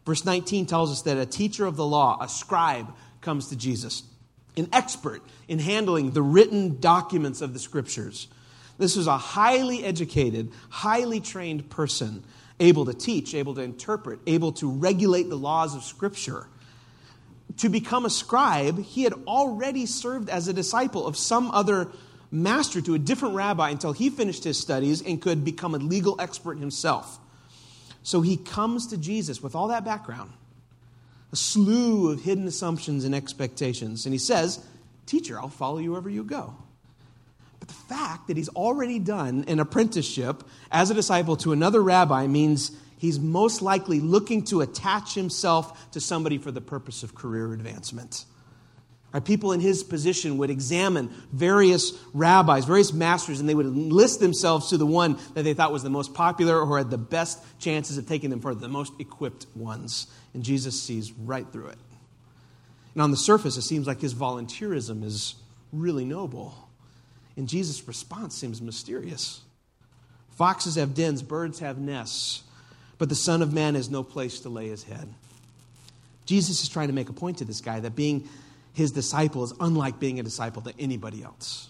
Verse 0.05 0.25
19 0.25 0.67
tells 0.67 0.91
us 0.91 1.03
that 1.03 1.17
a 1.17 1.25
teacher 1.25 1.65
of 1.65 1.77
the 1.77 1.87
law, 1.87 2.19
a 2.21 2.29
scribe, 2.29 2.93
comes 3.21 3.49
to 3.51 3.57
Jesus, 3.57 4.03
an 4.57 4.69
expert 4.73 5.23
in 5.47 5.61
handling 5.61 6.11
the 6.11 6.23
written 6.23 6.81
documents 6.81 7.41
of 7.41 7.53
the 7.53 7.61
scriptures. 7.61 8.27
This 8.79 8.97
was 8.97 9.07
a 9.07 9.17
highly 9.17 9.85
educated, 9.85 10.51
highly 10.71 11.21
trained 11.21 11.71
person, 11.71 12.25
able 12.59 12.85
to 12.87 12.95
teach, 12.95 13.33
able 13.33 13.55
to 13.55 13.63
interpret, 13.63 14.19
able 14.27 14.51
to 14.55 14.69
regulate 14.69 15.29
the 15.29 15.39
laws 15.39 15.77
of 15.77 15.85
scripture 15.85 16.49
to 17.59 17.69
become 17.69 18.05
a 18.05 18.11
scribe, 18.11 18.83
he 18.83 19.03
had 19.05 19.15
already 19.27 19.87
served 19.87 20.29
as 20.29 20.49
a 20.49 20.53
disciple 20.53 21.07
of 21.07 21.17
some 21.17 21.51
other 21.51 21.89
master 22.31 22.81
to 22.81 22.95
a 22.95 22.99
different 22.99 23.35
rabbi 23.35 23.71
until 23.71 23.93
he 23.93 24.11
finished 24.11 24.45
his 24.45 24.59
studies 24.59 25.03
and 25.03 25.21
could 25.21 25.45
become 25.45 25.75
a 25.75 25.79
legal 25.79 26.17
expert 26.21 26.59
himself. 26.59 27.19
So 28.03 28.21
he 28.21 28.37
comes 28.37 28.89
to 28.89 28.97
Jesus 28.97 29.43
with 29.43 29.55
all 29.55 29.69
that 29.69 29.85
background, 29.85 30.33
a 31.33 31.37
slew 31.37 32.11
of 32.11 32.23
hidden 32.23 32.47
assumptions 32.47 33.05
and 33.05 33.15
expectations, 33.15 34.07
and 34.07 34.13
he 34.13 34.19
says, 34.19 34.65
Teacher, 35.07 35.39
I'll 35.39 35.49
follow 35.49 35.79
you 35.79 35.91
wherever 35.91 36.11
you 36.11 36.25
go. 36.25 36.55
But 37.59 37.69
the 37.69 37.75
fact 37.75 38.29
that 38.29 38.37
he's 38.37 38.49
already 38.49 38.99
done 38.99 39.45
an 39.47 39.61
apprenticeship 39.61 40.43
as 40.71 40.91
a 40.91 40.95
disciple 40.95 41.37
to 41.39 41.53
another 41.53 41.83
rabbi 41.83 42.27
means 42.27 42.73
he's 43.03 43.19
most 43.19 43.63
likely 43.63 43.99
looking 43.99 44.45
to 44.45 44.61
attach 44.61 45.13
himself 45.13 45.91
to 45.91 46.01
somebody 46.01 46.39
for 46.39 46.53
the 46.53 46.61
purpose 46.61 47.03
of 47.03 47.17
career 47.17 47.53
advancement. 47.53 48.25
Right, 49.13 49.25
people 49.25 49.51
in 49.51 49.59
his 49.59 49.83
position 49.83 50.39
would 50.39 50.51
examine 50.51 51.13
various 51.33 51.99
rabbis, 52.15 52.65
various 52.65 52.93
masters, 52.93 53.41
and 53.41 53.49
they 53.49 53.57
would 53.57 53.67
enlist 53.67 54.21
themselves 54.21 54.69
to 54.69 54.77
the 54.77 54.87
one 54.87 55.19
that 55.35 55.43
they 55.43 55.53
thought 55.53 55.73
was 55.73 55.83
the 55.83 55.91
most 55.91 56.15
popular 56.15 56.57
or 56.61 56.79
had 56.79 56.91
the 56.91 56.97
best 56.97 57.43
chances 57.59 57.99
of 57.99 58.07
taking 58.07 58.31
them 58.31 58.41
for 58.41 58.55
the 58.55 58.69
most 58.69 58.93
equipped 59.01 59.47
ones. 59.57 60.07
And 60.33 60.45
Jesus 60.45 60.81
sees 60.81 61.11
right 61.11 61.47
through 61.53 61.67
it. 61.67 61.79
And 62.95 63.03
on 63.03 63.11
the 63.11 63.17
surface, 63.17 63.57
it 63.57 63.63
seems 63.63 63.89
like 63.89 64.01
his 64.01 64.15
volunteerism 64.15 65.03
is 65.03 65.35
really 65.73 66.05
noble. 66.05 66.55
And 67.37 67.49
Jesus' 67.49 67.89
response 67.89 68.37
seems 68.37 68.63
mysterious. 68.63 69.41
Foxes 70.31 70.77
have 70.77 70.95
dens, 70.95 71.21
birds 71.21 71.59
have 71.59 71.79
nests 71.79 72.45
but 73.03 73.09
the 73.09 73.17
Son 73.17 73.43
of 73.43 73.53
Man 73.53 73.75
has 73.75 73.91
no 73.91 74.05
place 74.05 74.39
to 74.43 74.49
lay 74.49 74.69
his 74.69 74.85
head. 74.85 75.13
Jesus 76.25 76.63
is 76.63 76.69
trying 76.69 76.87
to 76.87 76.95
make 76.95 77.09
a 77.09 77.13
point 77.13 77.39
to 77.39 77.45
this 77.45 77.61
guy 77.61 77.81
that 77.81 77.97
being 77.97 78.29
his 78.75 78.93
disciple 78.93 79.43
is 79.43 79.53
unlike 79.59 79.99
being 79.99 80.21
a 80.21 80.23
disciple 80.23 80.63
to 80.63 80.73
anybody 80.79 81.21
else. 81.25 81.69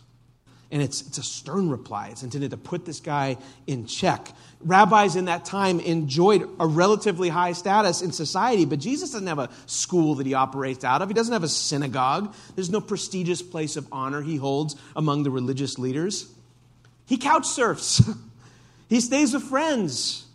And 0.70 0.82
it's, 0.82 1.00
it's 1.00 1.16
a 1.16 1.22
stern 1.22 1.70
reply. 1.70 2.08
It's 2.08 2.22
intended 2.22 2.50
to 2.50 2.58
put 2.58 2.84
this 2.84 3.00
guy 3.00 3.38
in 3.66 3.86
check. 3.86 4.28
Rabbis 4.60 5.16
in 5.16 5.24
that 5.24 5.46
time 5.46 5.80
enjoyed 5.80 6.46
a 6.60 6.66
relatively 6.66 7.30
high 7.30 7.52
status 7.52 8.02
in 8.02 8.12
society, 8.12 8.66
but 8.66 8.78
Jesus 8.78 9.12
doesn't 9.12 9.26
have 9.26 9.38
a 9.38 9.48
school 9.64 10.16
that 10.16 10.26
he 10.26 10.34
operates 10.34 10.84
out 10.84 11.00
of. 11.00 11.08
He 11.08 11.14
doesn't 11.14 11.32
have 11.32 11.44
a 11.44 11.48
synagogue. 11.48 12.34
There's 12.56 12.68
no 12.68 12.82
prestigious 12.82 13.40
place 13.40 13.76
of 13.76 13.88
honor 13.90 14.20
he 14.20 14.36
holds 14.36 14.76
among 14.94 15.22
the 15.22 15.30
religious 15.30 15.78
leaders. 15.78 16.30
He 17.06 17.16
couch 17.16 17.46
surfs, 17.46 18.02
he 18.90 19.00
stays 19.00 19.32
with 19.32 19.44
friends. 19.44 20.26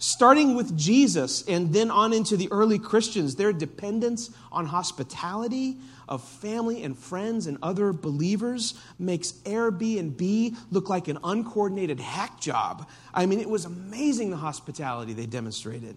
Starting 0.00 0.54
with 0.54 0.76
Jesus 0.76 1.42
and 1.48 1.72
then 1.72 1.90
on 1.90 2.12
into 2.12 2.36
the 2.36 2.48
early 2.52 2.78
Christians, 2.78 3.34
their 3.34 3.52
dependence 3.52 4.30
on 4.52 4.66
hospitality 4.66 5.76
of 6.08 6.22
family 6.22 6.84
and 6.84 6.96
friends 6.96 7.46
and 7.46 7.58
other 7.62 7.92
believers 7.92 8.74
makes 8.98 9.32
Airbnb 9.44 10.56
look 10.70 10.88
like 10.88 11.08
an 11.08 11.18
uncoordinated 11.24 11.98
hack 11.98 12.40
job. 12.40 12.88
I 13.12 13.26
mean, 13.26 13.40
it 13.40 13.50
was 13.50 13.64
amazing 13.64 14.30
the 14.30 14.36
hospitality 14.36 15.14
they 15.14 15.26
demonstrated. 15.26 15.96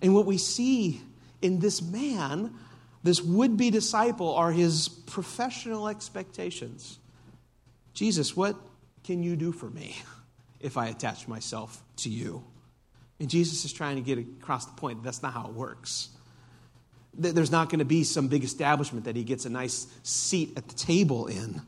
And 0.00 0.14
what 0.14 0.24
we 0.24 0.38
see 0.38 1.00
in 1.42 1.58
this 1.58 1.82
man 1.82 2.54
this 3.02 3.22
would 3.22 3.56
be 3.56 3.70
disciple 3.70 4.34
are 4.34 4.50
his 4.50 4.88
professional 4.88 5.88
expectations. 5.88 6.98
Jesus, 7.94 8.36
what 8.36 8.56
can 9.04 9.22
you 9.22 9.36
do 9.36 9.52
for 9.52 9.70
me 9.70 9.96
if 10.60 10.76
I 10.76 10.88
attach 10.88 11.28
myself 11.28 11.82
to 11.98 12.10
you? 12.10 12.44
And 13.20 13.28
Jesus 13.28 13.64
is 13.64 13.72
trying 13.72 13.96
to 13.96 14.02
get 14.02 14.18
across 14.18 14.66
the 14.66 14.72
point 14.72 14.98
that 14.98 15.04
that's 15.04 15.22
not 15.22 15.32
how 15.32 15.46
it 15.46 15.54
works. 15.54 16.08
There's 17.14 17.50
not 17.50 17.68
going 17.68 17.80
to 17.80 17.84
be 17.84 18.04
some 18.04 18.28
big 18.28 18.44
establishment 18.44 19.06
that 19.06 19.16
he 19.16 19.24
gets 19.24 19.44
a 19.44 19.50
nice 19.50 19.86
seat 20.04 20.52
at 20.56 20.68
the 20.68 20.74
table 20.74 21.26
in 21.26 21.62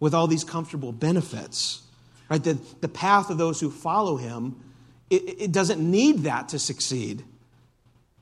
with 0.00 0.12
all 0.12 0.26
these 0.26 0.44
comfortable 0.44 0.90
benefits. 0.90 1.82
Right? 2.28 2.42
The, 2.42 2.58
the 2.80 2.88
path 2.88 3.30
of 3.30 3.38
those 3.38 3.60
who 3.60 3.70
follow 3.70 4.16
him, 4.16 4.60
it, 5.08 5.42
it 5.42 5.52
doesn't 5.52 5.80
need 5.80 6.20
that 6.20 6.48
to 6.50 6.58
succeed. 6.58 7.22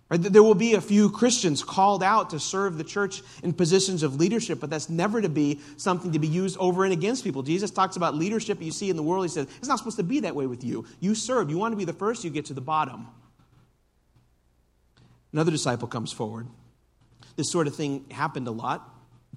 Right? 0.08 0.22
There 0.22 0.42
will 0.42 0.54
be 0.54 0.74
a 0.74 0.80
few 0.80 1.10
Christians 1.10 1.64
called 1.64 2.02
out 2.02 2.30
to 2.30 2.38
serve 2.38 2.78
the 2.78 2.84
church 2.84 3.22
in 3.42 3.52
positions 3.52 4.04
of 4.04 4.16
leadership, 4.16 4.60
but 4.60 4.70
that's 4.70 4.88
never 4.88 5.20
to 5.20 5.28
be 5.28 5.60
something 5.76 6.12
to 6.12 6.20
be 6.20 6.28
used 6.28 6.56
over 6.58 6.84
and 6.84 6.92
against 6.92 7.24
people. 7.24 7.42
Jesus 7.42 7.72
talks 7.72 7.96
about 7.96 8.14
leadership 8.14 8.62
you 8.62 8.70
see 8.70 8.88
in 8.88 8.96
the 8.96 9.02
world. 9.02 9.24
He 9.24 9.28
says, 9.28 9.48
it's 9.58 9.66
not 9.66 9.78
supposed 9.78 9.96
to 9.96 10.04
be 10.04 10.20
that 10.20 10.36
way 10.36 10.46
with 10.46 10.62
you. 10.62 10.86
You 11.00 11.16
serve. 11.16 11.50
You 11.50 11.58
want 11.58 11.72
to 11.72 11.76
be 11.76 11.84
the 11.84 11.92
first, 11.92 12.22
you 12.22 12.30
get 12.30 12.46
to 12.46 12.54
the 12.54 12.60
bottom. 12.60 13.08
Another 15.32 15.50
disciple 15.50 15.88
comes 15.88 16.12
forward. 16.12 16.46
This 17.34 17.50
sort 17.50 17.66
of 17.66 17.74
thing 17.74 18.04
happened 18.10 18.46
a 18.46 18.52
lot. 18.52 18.88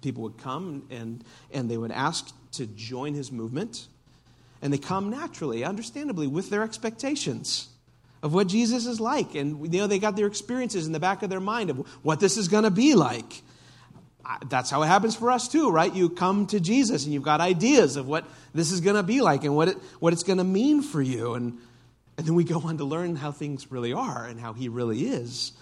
People 0.01 0.21
would 0.23 0.37
come 0.37 0.85
and, 0.91 1.23
and 1.51 1.69
they 1.69 1.77
would 1.77 1.91
ask 1.91 2.31
to 2.53 2.67
join 2.67 3.15
his 3.15 3.31
movement. 3.31 3.87
And 4.61 4.71
they 4.71 4.77
come 4.77 5.09
naturally, 5.09 5.63
understandably, 5.63 6.27
with 6.27 6.51
their 6.51 6.61
expectations 6.61 7.68
of 8.21 8.33
what 8.33 8.47
Jesus 8.47 8.85
is 8.85 8.99
like. 8.99 9.35
And 9.35 9.73
you 9.73 9.81
know, 9.81 9.87
they 9.87 9.99
got 9.99 10.15
their 10.15 10.27
experiences 10.27 10.85
in 10.85 10.93
the 10.93 10.99
back 10.99 11.23
of 11.23 11.29
their 11.29 11.39
mind 11.39 11.69
of 11.69 11.77
what 12.03 12.19
this 12.19 12.37
is 12.37 12.47
going 12.47 12.63
to 12.63 12.71
be 12.71 12.95
like. 12.95 13.41
That's 14.47 14.69
how 14.69 14.83
it 14.83 14.87
happens 14.87 15.15
for 15.15 15.31
us 15.31 15.47
too, 15.47 15.71
right? 15.71 15.93
You 15.93 16.09
come 16.09 16.45
to 16.47 16.59
Jesus 16.59 17.05
and 17.05 17.13
you've 17.13 17.23
got 17.23 17.41
ideas 17.41 17.95
of 17.95 18.07
what 18.07 18.25
this 18.53 18.71
is 18.71 18.81
going 18.81 18.95
to 18.95 19.03
be 19.03 19.21
like 19.21 19.43
and 19.43 19.55
what, 19.55 19.69
it, 19.69 19.77
what 19.99 20.13
it's 20.13 20.23
going 20.23 20.37
to 20.37 20.43
mean 20.43 20.83
for 20.83 21.01
you. 21.01 21.33
And, 21.33 21.57
and 22.17 22.27
then 22.27 22.35
we 22.35 22.43
go 22.43 22.59
on 22.59 22.77
to 22.77 22.83
learn 22.83 23.15
how 23.15 23.31
things 23.31 23.71
really 23.71 23.93
are 23.93 24.25
and 24.25 24.39
how 24.39 24.53
He 24.53 24.69
really 24.69 25.05
is. 25.05 25.53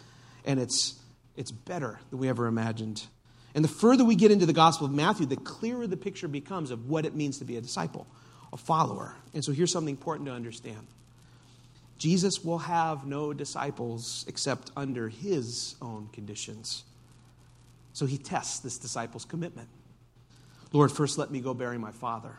And 0.44 0.60
it's, 0.60 1.00
it's 1.38 1.52
better 1.52 2.00
than 2.10 2.20
we 2.20 2.28
ever 2.28 2.48
imagined. 2.48 3.06
And 3.56 3.64
the 3.64 3.70
further 3.70 4.04
we 4.04 4.16
get 4.16 4.32
into 4.32 4.46
the 4.46 4.54
Gospel 4.54 4.86
of 4.86 4.94
Matthew, 4.94 5.26
the 5.26 5.38
clearer 5.38 5.88
the 5.88 5.98
picture 5.98 6.28
becomes 6.28 6.70
of 6.70 6.90
what 6.90 7.06
it 7.06 7.16
means 7.16 7.40
to 7.40 7.46
be 7.46 7.56
a 7.56 7.62
disciple, 7.62 8.06
a 8.52 8.58
follower. 8.58 9.16
And 9.34 9.46
so 9.46 9.54
here's 9.54 9.72
something 9.72 9.94
important 9.94 10.28
to 10.28 10.34
understand 10.34 10.88
Jesus 11.98 12.44
will 12.44 12.60
have 12.60 13.06
no 13.06 13.34
disciples 13.34 14.26
except 14.28 14.72
under 14.76 15.10
his 15.10 15.76
own 15.82 16.10
conditions. 16.14 16.84
So 17.94 18.06
he 18.06 18.18
tests 18.18 18.60
this 18.60 18.78
disciple's 18.78 19.26
commitment. 19.26 19.70
Lord, 20.72 20.92
first 20.92 21.18
let 21.18 21.32
me 21.32 21.40
go 21.40 21.54
bury 21.54 21.78
my 21.78 21.92
father. 21.92 22.34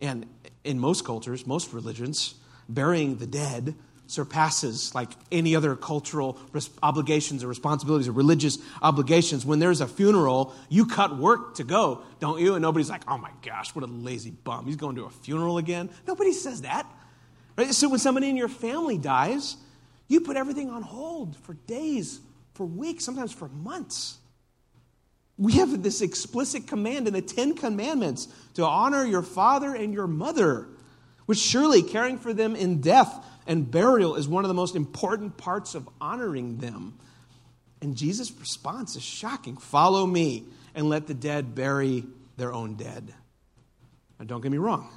And 0.00 0.26
in 0.64 0.78
most 0.78 1.04
cultures, 1.04 1.46
most 1.46 1.72
religions, 1.72 2.34
burying 2.68 3.16
the 3.16 3.26
dead 3.26 3.74
surpasses 4.10 4.92
like 4.92 5.10
any 5.30 5.54
other 5.54 5.76
cultural 5.76 6.36
obligations 6.82 7.44
or 7.44 7.46
responsibilities 7.46 8.08
or 8.08 8.12
religious 8.12 8.58
obligations. 8.82 9.46
When 9.46 9.60
there's 9.60 9.80
a 9.80 9.86
funeral, 9.86 10.52
you 10.68 10.86
cut 10.86 11.16
work 11.16 11.54
to 11.56 11.64
go, 11.64 12.02
don't 12.18 12.40
you? 12.40 12.54
And 12.54 12.62
nobody's 12.62 12.90
like, 12.90 13.02
oh 13.06 13.18
my 13.18 13.30
gosh, 13.42 13.72
what 13.74 13.84
a 13.84 13.86
lazy 13.86 14.30
bum. 14.30 14.66
He's 14.66 14.76
going 14.76 14.96
to 14.96 15.04
a 15.04 15.10
funeral 15.10 15.58
again. 15.58 15.90
Nobody 16.08 16.32
says 16.32 16.62
that. 16.62 16.86
Right? 17.60 17.74
So 17.74 17.90
when 17.90 17.98
somebody 17.98 18.30
in 18.30 18.38
your 18.38 18.48
family 18.48 18.96
dies, 18.96 19.58
you 20.08 20.22
put 20.22 20.38
everything 20.38 20.70
on 20.70 20.80
hold 20.80 21.36
for 21.36 21.52
days, 21.52 22.18
for 22.54 22.64
weeks, 22.64 23.04
sometimes 23.04 23.34
for 23.34 23.50
months. 23.50 24.16
We 25.36 25.52
have 25.54 25.82
this 25.82 26.00
explicit 26.00 26.66
command 26.66 27.06
in 27.06 27.12
the 27.12 27.20
Ten 27.20 27.54
Commandments 27.54 28.28
to 28.54 28.64
honor 28.64 29.04
your 29.04 29.20
father 29.20 29.74
and 29.74 29.92
your 29.92 30.06
mother, 30.06 30.68
which 31.26 31.36
surely 31.36 31.82
caring 31.82 32.16
for 32.16 32.32
them 32.32 32.56
in 32.56 32.80
death 32.80 33.22
and 33.46 33.70
burial 33.70 34.16
is 34.16 34.26
one 34.26 34.42
of 34.42 34.48
the 34.48 34.54
most 34.54 34.74
important 34.74 35.36
parts 35.36 35.74
of 35.74 35.86
honoring 36.00 36.56
them. 36.60 36.98
And 37.82 37.94
Jesus' 37.94 38.32
response 38.32 38.96
is 38.96 39.02
shocking 39.02 39.58
Follow 39.58 40.06
me 40.06 40.44
and 40.74 40.88
let 40.88 41.06
the 41.06 41.14
dead 41.14 41.54
bury 41.54 42.04
their 42.38 42.54
own 42.54 42.76
dead. 42.76 43.12
Now, 44.18 44.24
don't 44.24 44.40
get 44.40 44.50
me 44.50 44.56
wrong. 44.56 44.90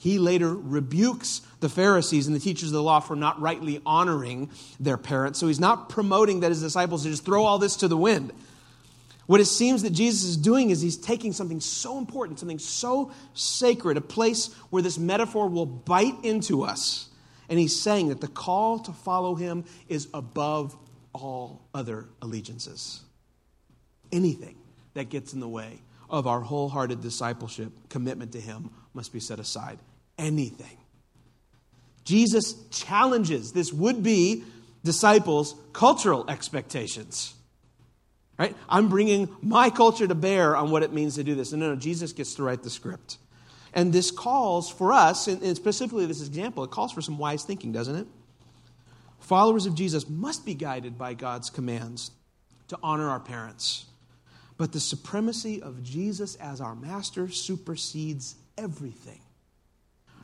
He 0.00 0.18
later 0.18 0.54
rebukes 0.54 1.42
the 1.60 1.68
Pharisees 1.68 2.26
and 2.26 2.34
the 2.34 2.40
teachers 2.40 2.70
of 2.70 2.72
the 2.72 2.82
law 2.82 3.00
for 3.00 3.14
not 3.14 3.38
rightly 3.38 3.82
honoring 3.84 4.50
their 4.80 4.96
parents. 4.96 5.38
So 5.38 5.46
he's 5.46 5.60
not 5.60 5.90
promoting 5.90 6.40
that 6.40 6.48
his 6.48 6.62
disciples 6.62 7.04
just 7.04 7.22
throw 7.22 7.44
all 7.44 7.58
this 7.58 7.76
to 7.76 7.88
the 7.88 7.98
wind. 7.98 8.32
What 9.26 9.42
it 9.42 9.44
seems 9.44 9.82
that 9.82 9.90
Jesus 9.90 10.24
is 10.24 10.38
doing 10.38 10.70
is 10.70 10.80
he's 10.80 10.96
taking 10.96 11.34
something 11.34 11.60
so 11.60 11.98
important, 11.98 12.38
something 12.38 12.58
so 12.58 13.12
sacred, 13.34 13.98
a 13.98 14.00
place 14.00 14.54
where 14.70 14.82
this 14.82 14.98
metaphor 14.98 15.50
will 15.50 15.66
bite 15.66 16.24
into 16.24 16.62
us. 16.62 17.10
And 17.50 17.58
he's 17.58 17.78
saying 17.78 18.08
that 18.08 18.22
the 18.22 18.28
call 18.28 18.78
to 18.78 18.92
follow 18.92 19.34
him 19.34 19.66
is 19.86 20.08
above 20.14 20.74
all 21.12 21.60
other 21.74 22.08
allegiances. 22.22 23.02
Anything 24.10 24.56
that 24.94 25.10
gets 25.10 25.34
in 25.34 25.40
the 25.40 25.48
way 25.48 25.82
of 26.08 26.26
our 26.26 26.40
wholehearted 26.40 27.02
discipleship, 27.02 27.70
commitment 27.90 28.32
to 28.32 28.40
him, 28.40 28.70
must 28.94 29.12
be 29.12 29.20
set 29.20 29.38
aside 29.38 29.78
anything. 30.20 30.76
Jesus 32.04 32.54
challenges 32.70 33.52
this 33.52 33.72
would 33.72 34.02
be 34.02 34.44
disciples' 34.84 35.54
cultural 35.72 36.28
expectations. 36.28 37.34
Right? 38.38 38.56
I'm 38.68 38.88
bringing 38.88 39.28
my 39.42 39.68
culture 39.70 40.06
to 40.06 40.14
bear 40.14 40.56
on 40.56 40.70
what 40.70 40.82
it 40.82 40.92
means 40.92 41.16
to 41.16 41.24
do 41.24 41.34
this. 41.34 41.52
And 41.52 41.60
no, 41.60 41.74
no, 41.74 41.76
Jesus 41.76 42.12
gets 42.12 42.34
to 42.36 42.42
write 42.42 42.62
the 42.62 42.70
script. 42.70 43.18
And 43.74 43.92
this 43.92 44.10
calls 44.10 44.70
for 44.70 44.92
us, 44.92 45.28
and 45.28 45.56
specifically 45.56 46.06
this 46.06 46.26
example, 46.26 46.64
it 46.64 46.70
calls 46.70 46.90
for 46.90 47.02
some 47.02 47.18
wise 47.18 47.44
thinking, 47.44 47.70
doesn't 47.70 47.94
it? 47.94 48.06
Followers 49.20 49.66
of 49.66 49.74
Jesus 49.74 50.08
must 50.08 50.44
be 50.44 50.54
guided 50.54 50.98
by 50.98 51.14
God's 51.14 51.50
commands 51.50 52.10
to 52.68 52.78
honor 52.82 53.08
our 53.08 53.20
parents. 53.20 53.84
But 54.56 54.72
the 54.72 54.80
supremacy 54.80 55.62
of 55.62 55.82
Jesus 55.82 56.34
as 56.36 56.60
our 56.60 56.74
master 56.74 57.28
supersedes 57.28 58.34
everything. 58.58 59.20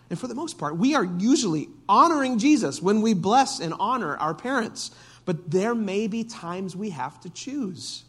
And 0.08 0.18
for 0.18 0.28
the 0.28 0.34
most 0.34 0.58
part, 0.58 0.76
we 0.76 0.94
are 0.94 1.04
usually 1.04 1.68
honoring 1.88 2.38
Jesus 2.38 2.80
when 2.80 3.02
we 3.02 3.14
bless 3.14 3.60
and 3.60 3.74
honor 3.78 4.16
our 4.16 4.34
parents. 4.34 4.90
But 5.24 5.50
there 5.50 5.74
may 5.74 6.06
be 6.06 6.22
times 6.24 6.76
we 6.76 6.90
have 6.90 7.20
to 7.20 7.30
choose. 7.30 8.04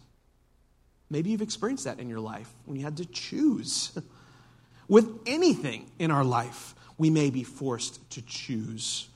Maybe 1.10 1.32
you've 1.32 1.42
experienced 1.42 1.86
that 1.86 2.00
in 2.00 2.10
your 2.10 2.20
life 2.20 2.50
when 2.66 2.78
you 2.78 2.84
had 2.84 2.98
to 2.98 3.06
choose. 3.06 3.98
With 4.88 5.20
anything 5.26 5.90
in 6.00 6.12
our 6.12 6.24
life, 6.24 6.76
we 6.98 7.10
may 7.10 7.30
be 7.30 7.44
forced 7.44 8.10
to 8.12 8.22
choose. 8.22 9.08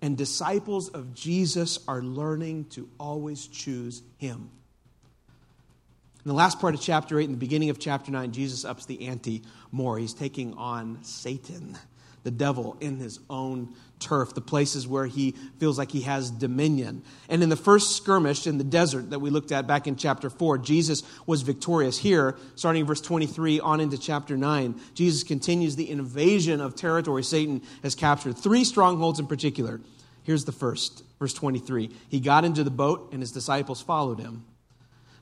And 0.00 0.16
disciples 0.16 0.88
of 0.88 1.14
Jesus 1.14 1.80
are 1.88 2.02
learning 2.02 2.66
to 2.70 2.88
always 2.98 3.46
choose 3.46 4.02
Him. 4.18 4.50
In 6.24 6.28
the 6.28 6.34
last 6.34 6.60
part 6.60 6.74
of 6.74 6.80
chapter 6.80 7.18
8, 7.18 7.24
in 7.24 7.30
the 7.32 7.36
beginning 7.36 7.70
of 7.70 7.78
chapter 7.78 8.10
9, 8.10 8.32
Jesus 8.32 8.64
ups 8.64 8.86
the 8.86 9.06
ante 9.06 9.42
more. 9.70 9.98
He's 9.98 10.14
taking 10.14 10.54
on 10.54 10.98
Satan 11.02 11.78
the 12.26 12.30
devil 12.32 12.76
in 12.80 12.96
his 12.96 13.20
own 13.30 13.72
turf, 14.00 14.34
the 14.34 14.40
places 14.40 14.84
where 14.84 15.06
he 15.06 15.30
feels 15.60 15.78
like 15.78 15.92
he 15.92 16.00
has 16.00 16.28
dominion. 16.28 17.04
And 17.28 17.40
in 17.40 17.50
the 17.50 17.56
first 17.56 17.96
skirmish 17.96 18.48
in 18.48 18.58
the 18.58 18.64
desert 18.64 19.10
that 19.10 19.20
we 19.20 19.30
looked 19.30 19.52
at 19.52 19.68
back 19.68 19.86
in 19.86 19.94
chapter 19.94 20.28
4, 20.28 20.58
Jesus 20.58 21.04
was 21.24 21.42
victorious. 21.42 21.96
Here, 21.96 22.36
starting 22.56 22.80
in 22.80 22.86
verse 22.86 23.00
23 23.00 23.60
on 23.60 23.78
into 23.78 23.96
chapter 23.96 24.36
9, 24.36 24.74
Jesus 24.94 25.22
continues 25.22 25.76
the 25.76 25.88
invasion 25.88 26.60
of 26.60 26.74
territory 26.74 27.22
Satan 27.22 27.62
has 27.84 27.94
captured. 27.94 28.36
Three 28.36 28.64
strongholds 28.64 29.20
in 29.20 29.28
particular. 29.28 29.80
Here's 30.24 30.46
the 30.46 30.50
first, 30.50 31.04
verse 31.20 31.32
23. 31.32 31.90
He 32.08 32.18
got 32.18 32.44
into 32.44 32.64
the 32.64 32.72
boat, 32.72 33.10
and 33.12 33.22
his 33.22 33.30
disciples 33.30 33.80
followed 33.80 34.18
him. 34.18 34.44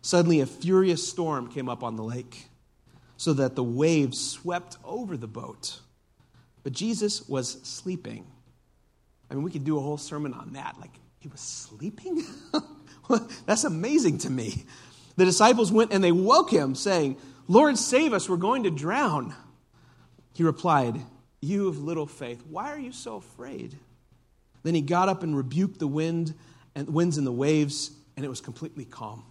Suddenly, 0.01 0.41
a 0.41 0.47
furious 0.47 1.07
storm 1.07 1.53
came 1.53 1.69
up 1.69 1.83
on 1.83 1.97
the 1.97 2.03
lake, 2.03 2.47
so 3.19 3.35
that 3.35 3.57
the 3.57 3.63
waves 3.63 4.19
swept 4.19 4.79
over 4.83 5.19
the 5.19 5.27
boat 5.27 5.81
but 6.65 6.73
Jesus 6.73 7.29
was 7.29 7.61
sleeping. 7.63 8.27
I 9.31 9.35
mean, 9.35 9.45
we 9.45 9.53
could 9.53 9.65
do 9.65 9.79
a 9.79 9.81
whole 9.81 9.99
sermon 9.99 10.35
on 10.35 10.55
that. 10.55 10.77
Like, 10.81 10.91
he 11.21 11.29
was 11.29 11.41
sleeping? 11.41 12.25
That's 13.47 13.65
amazing 13.65 14.19
to 14.19 14.31
me. 14.31 14.65
The 15.17 15.25
disciples 15.25 15.71
went 15.71 15.93
and 15.93 16.03
they 16.03 16.11
woke 16.11 16.51
him, 16.51 16.75
saying, 16.75 17.19
Lord, 17.47 17.79
save 17.79 18.13
us, 18.13 18.29
we're 18.29 18.37
going 18.37 18.65
to 18.65 18.71
drown. 18.71 19.35
He 20.33 20.43
replied, 20.43 21.01
You 21.41 21.69
of 21.69 21.79
little 21.79 22.07
faith, 22.07 22.43
why 22.49 22.73
are 22.73 22.79
you 22.79 22.93
so 22.93 23.17
afraid? 23.17 23.79
Then 24.63 24.75
he 24.75 24.81
got 24.81 25.09
up 25.09 25.23
and 25.23 25.37
rebuked 25.37 25.79
the 25.79 25.87
wind 25.87 26.35
and 26.75 26.89
winds 26.89 27.19
and 27.19 27.27
the 27.27 27.33
waves, 27.33 27.91
and 28.17 28.25
it 28.25 28.29
was 28.29 28.41
completely 28.41 28.87
calm. 28.87 29.25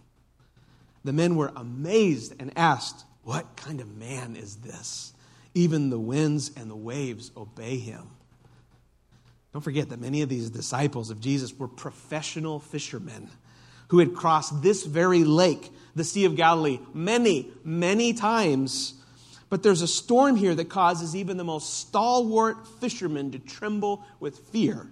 The 1.04 1.14
men 1.14 1.36
were 1.36 1.52
amazed 1.56 2.36
and 2.40 2.54
asked, 2.56 3.04
What 3.24 3.56
kind 3.56 3.82
of 3.82 3.98
man 3.98 4.36
is 4.36 4.58
this? 4.58 5.13
Even 5.54 5.90
the 5.90 6.00
winds 6.00 6.52
and 6.56 6.70
the 6.70 6.76
waves 6.76 7.32
obey 7.38 7.78
him. 7.78 8.08
Don't 9.54 9.62
forget 9.62 9.90
that 9.90 10.00
many 10.00 10.24
of 10.24 10.30
these 10.30 10.50
disciples 10.50 11.12
of 11.12 11.20
Jesus 11.20 11.58
were 11.58 11.68
professional 11.68 12.60
fishermen 12.60 13.30
who 13.90 14.00
had 14.00 14.16
crossed 14.16 14.64
this 14.64 14.84
very 14.84 15.24
lake, 15.24 15.72
the 15.96 16.04
Sea 16.04 16.26
of 16.26 16.36
Galilee, 16.36 16.80
many, 16.94 17.52
many 17.64 18.14
times. 18.14 18.96
But 19.50 19.62
there's 19.62 19.84
a 19.84 19.88
storm 19.88 20.36
here 20.36 20.56
that 20.56 20.70
causes 20.70 21.16
even 21.16 21.38
the 21.38 21.44
most 21.44 21.76
stalwart 21.76 22.68
fishermen 22.80 23.32
to 23.34 23.40
tremble 23.40 24.04
with 24.20 24.40
fear. 24.50 24.88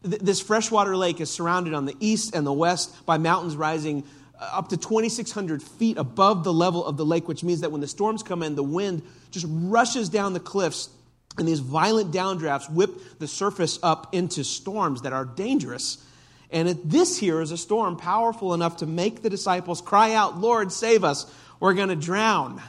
This 0.00 0.40
freshwater 0.40 0.96
lake 0.96 1.20
is 1.20 1.30
surrounded 1.30 1.74
on 1.74 1.84
the 1.84 1.96
east 2.00 2.34
and 2.34 2.46
the 2.46 2.52
west 2.52 3.04
by 3.04 3.18
mountains 3.18 3.56
rising 3.56 4.04
up 4.40 4.68
to 4.68 4.76
2,600 4.76 5.62
feet 5.62 5.96
above 5.96 6.44
the 6.44 6.52
level 6.52 6.84
of 6.84 6.96
the 6.96 7.04
lake, 7.04 7.28
which 7.28 7.42
means 7.42 7.60
that 7.60 7.72
when 7.72 7.80
the 7.80 7.88
storms 7.88 8.22
come 8.22 8.42
in, 8.42 8.54
the 8.54 8.62
wind 8.62 9.02
just 9.30 9.46
rushes 9.48 10.08
down 10.08 10.32
the 10.32 10.40
cliffs, 10.40 10.90
and 11.36 11.46
these 11.46 11.60
violent 11.60 12.12
downdrafts 12.12 12.70
whip 12.70 13.18
the 13.18 13.28
surface 13.28 13.78
up 13.82 14.14
into 14.14 14.44
storms 14.44 15.02
that 15.02 15.12
are 15.12 15.24
dangerous. 15.24 16.04
And 16.50 16.68
this 16.84 17.18
here 17.18 17.40
is 17.40 17.50
a 17.50 17.58
storm 17.58 17.96
powerful 17.96 18.54
enough 18.54 18.78
to 18.78 18.86
make 18.86 19.22
the 19.22 19.30
disciples 19.30 19.80
cry 19.80 20.14
out, 20.14 20.38
Lord, 20.38 20.72
save 20.72 21.04
us, 21.04 21.32
we're 21.60 21.74
going 21.74 21.88
to 21.90 21.96
drown. 21.96 22.62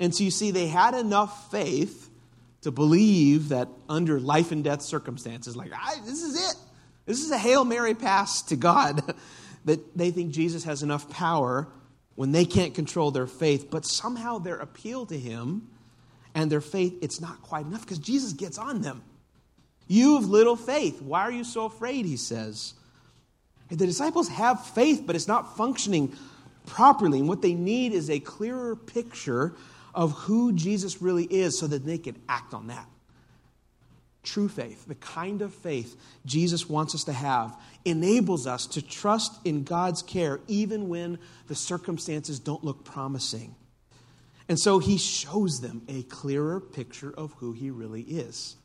And 0.00 0.14
so 0.14 0.24
you 0.24 0.30
see, 0.30 0.50
they 0.50 0.68
had 0.68 0.94
enough 0.94 1.50
faith 1.50 2.08
to 2.62 2.70
believe 2.70 3.50
that 3.50 3.68
under 3.88 4.18
life 4.20 4.52
and 4.52 4.64
death 4.64 4.82
circumstances, 4.82 5.56
like, 5.56 5.70
this 6.04 6.22
is 6.22 6.50
it. 6.50 6.56
This 7.06 7.22
is 7.22 7.30
a 7.30 7.38
Hail 7.38 7.64
Mary 7.64 7.94
pass 7.94 8.42
to 8.42 8.56
God, 8.56 9.02
that 9.64 9.96
they 9.96 10.10
think 10.10 10.32
Jesus 10.32 10.64
has 10.64 10.82
enough 10.82 11.08
power 11.10 11.68
when 12.14 12.32
they 12.32 12.44
can't 12.44 12.74
control 12.74 13.10
their 13.10 13.26
faith, 13.26 13.70
but 13.70 13.84
somehow 13.84 14.38
their 14.38 14.56
appeal 14.56 15.06
to 15.06 15.18
Him 15.18 15.68
and 16.34 16.50
their 16.50 16.60
faith, 16.60 16.98
it's 17.02 17.20
not 17.20 17.42
quite 17.42 17.66
enough 17.66 17.82
because 17.82 17.98
Jesus 17.98 18.32
gets 18.32 18.58
on 18.58 18.82
them. 18.82 19.02
You 19.88 20.16
have 20.16 20.26
little 20.26 20.56
faith. 20.56 21.02
Why 21.02 21.22
are 21.22 21.32
you 21.32 21.44
so 21.44 21.66
afraid? 21.66 22.06
He 22.06 22.16
says. 22.16 22.74
The 23.68 23.86
disciples 23.86 24.28
have 24.28 24.66
faith, 24.66 25.04
but 25.06 25.16
it's 25.16 25.28
not 25.28 25.56
functioning 25.56 26.14
properly. 26.66 27.20
And 27.20 27.28
what 27.28 27.42
they 27.42 27.54
need 27.54 27.92
is 27.92 28.10
a 28.10 28.20
clearer 28.20 28.76
picture 28.76 29.54
of 29.94 30.12
who 30.12 30.52
Jesus 30.52 31.00
really 31.00 31.24
is 31.24 31.58
so 31.58 31.66
that 31.66 31.84
they 31.84 31.98
can 31.98 32.20
act 32.28 32.54
on 32.54 32.66
that. 32.68 32.86
True 34.32 34.48
faith, 34.48 34.86
the 34.86 34.94
kind 34.94 35.42
of 35.42 35.52
faith 35.52 35.94
Jesus 36.24 36.66
wants 36.66 36.94
us 36.94 37.04
to 37.04 37.12
have, 37.12 37.54
enables 37.84 38.46
us 38.46 38.66
to 38.68 38.80
trust 38.80 39.38
in 39.44 39.62
God's 39.62 40.00
care 40.00 40.40
even 40.48 40.88
when 40.88 41.18
the 41.48 41.54
circumstances 41.54 42.38
don't 42.38 42.64
look 42.64 42.82
promising. 42.82 43.54
And 44.48 44.58
so 44.58 44.78
he 44.78 44.96
shows 44.96 45.60
them 45.60 45.82
a 45.86 46.04
clearer 46.04 46.60
picture 46.60 47.12
of 47.12 47.34
who 47.34 47.52
he 47.52 47.70
really 47.70 48.00
is. 48.00 48.56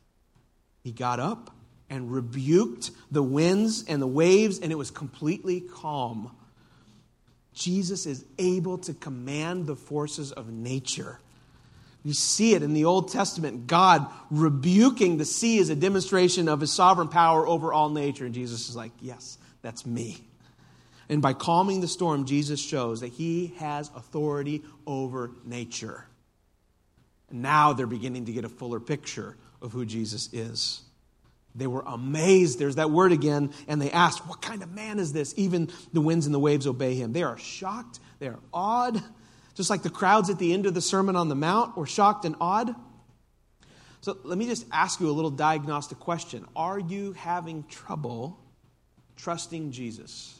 He 0.84 0.90
got 0.90 1.20
up 1.20 1.54
and 1.90 2.10
rebuked 2.10 2.90
the 3.10 3.22
winds 3.22 3.84
and 3.88 4.00
the 4.00 4.06
waves, 4.06 4.60
and 4.60 4.72
it 4.72 4.76
was 4.76 4.90
completely 4.90 5.60
calm. 5.60 6.34
Jesus 7.52 8.06
is 8.06 8.24
able 8.38 8.78
to 8.78 8.94
command 8.94 9.66
the 9.66 9.76
forces 9.76 10.32
of 10.32 10.48
nature. 10.48 11.20
You 12.04 12.14
see 12.14 12.54
it 12.54 12.62
in 12.62 12.74
the 12.74 12.84
Old 12.84 13.10
Testament. 13.10 13.66
God 13.66 14.06
rebuking 14.30 15.18
the 15.18 15.24
sea 15.24 15.58
as 15.58 15.68
a 15.68 15.76
demonstration 15.76 16.48
of 16.48 16.60
his 16.60 16.72
sovereign 16.72 17.08
power 17.08 17.46
over 17.46 17.72
all 17.72 17.90
nature. 17.90 18.24
And 18.24 18.34
Jesus 18.34 18.68
is 18.68 18.76
like, 18.76 18.92
Yes, 19.00 19.38
that's 19.62 19.84
me. 19.84 20.18
And 21.08 21.22
by 21.22 21.32
calming 21.32 21.80
the 21.80 21.88
storm, 21.88 22.26
Jesus 22.26 22.60
shows 22.60 23.00
that 23.00 23.08
he 23.08 23.54
has 23.58 23.90
authority 23.96 24.62
over 24.86 25.32
nature. 25.44 26.04
And 27.30 27.42
now 27.42 27.72
they're 27.72 27.86
beginning 27.86 28.26
to 28.26 28.32
get 28.32 28.44
a 28.44 28.48
fuller 28.48 28.80
picture 28.80 29.36
of 29.62 29.72
who 29.72 29.84
Jesus 29.84 30.28
is. 30.32 30.82
They 31.54 31.66
were 31.66 31.82
amazed. 31.86 32.58
There's 32.58 32.76
that 32.76 32.90
word 32.90 33.10
again. 33.10 33.52
And 33.66 33.80
they 33.82 33.90
asked, 33.90 34.26
What 34.26 34.42
kind 34.42 34.62
of 34.62 34.72
man 34.72 34.98
is 34.98 35.12
this? 35.12 35.34
Even 35.36 35.70
the 35.92 36.00
winds 36.00 36.26
and 36.26 36.34
the 36.34 36.38
waves 36.38 36.66
obey 36.66 36.94
him. 36.94 37.12
They 37.12 37.22
are 37.22 37.38
shocked. 37.38 38.00
They 38.18 38.28
are 38.28 38.38
awed. 38.52 39.02
Just 39.58 39.70
like 39.70 39.82
the 39.82 39.90
crowds 39.90 40.30
at 40.30 40.38
the 40.38 40.52
end 40.52 40.66
of 40.66 40.74
the 40.74 40.80
Sermon 40.80 41.16
on 41.16 41.28
the 41.28 41.34
Mount 41.34 41.76
were 41.76 41.84
shocked 41.84 42.24
and 42.24 42.36
awed. 42.40 42.76
So 44.00 44.16
let 44.22 44.38
me 44.38 44.46
just 44.46 44.64
ask 44.70 45.00
you 45.00 45.10
a 45.10 45.10
little 45.10 45.32
diagnostic 45.32 45.98
question 45.98 46.46
Are 46.54 46.78
you 46.78 47.12
having 47.14 47.64
trouble 47.64 48.38
trusting 49.16 49.72
Jesus? 49.72 50.38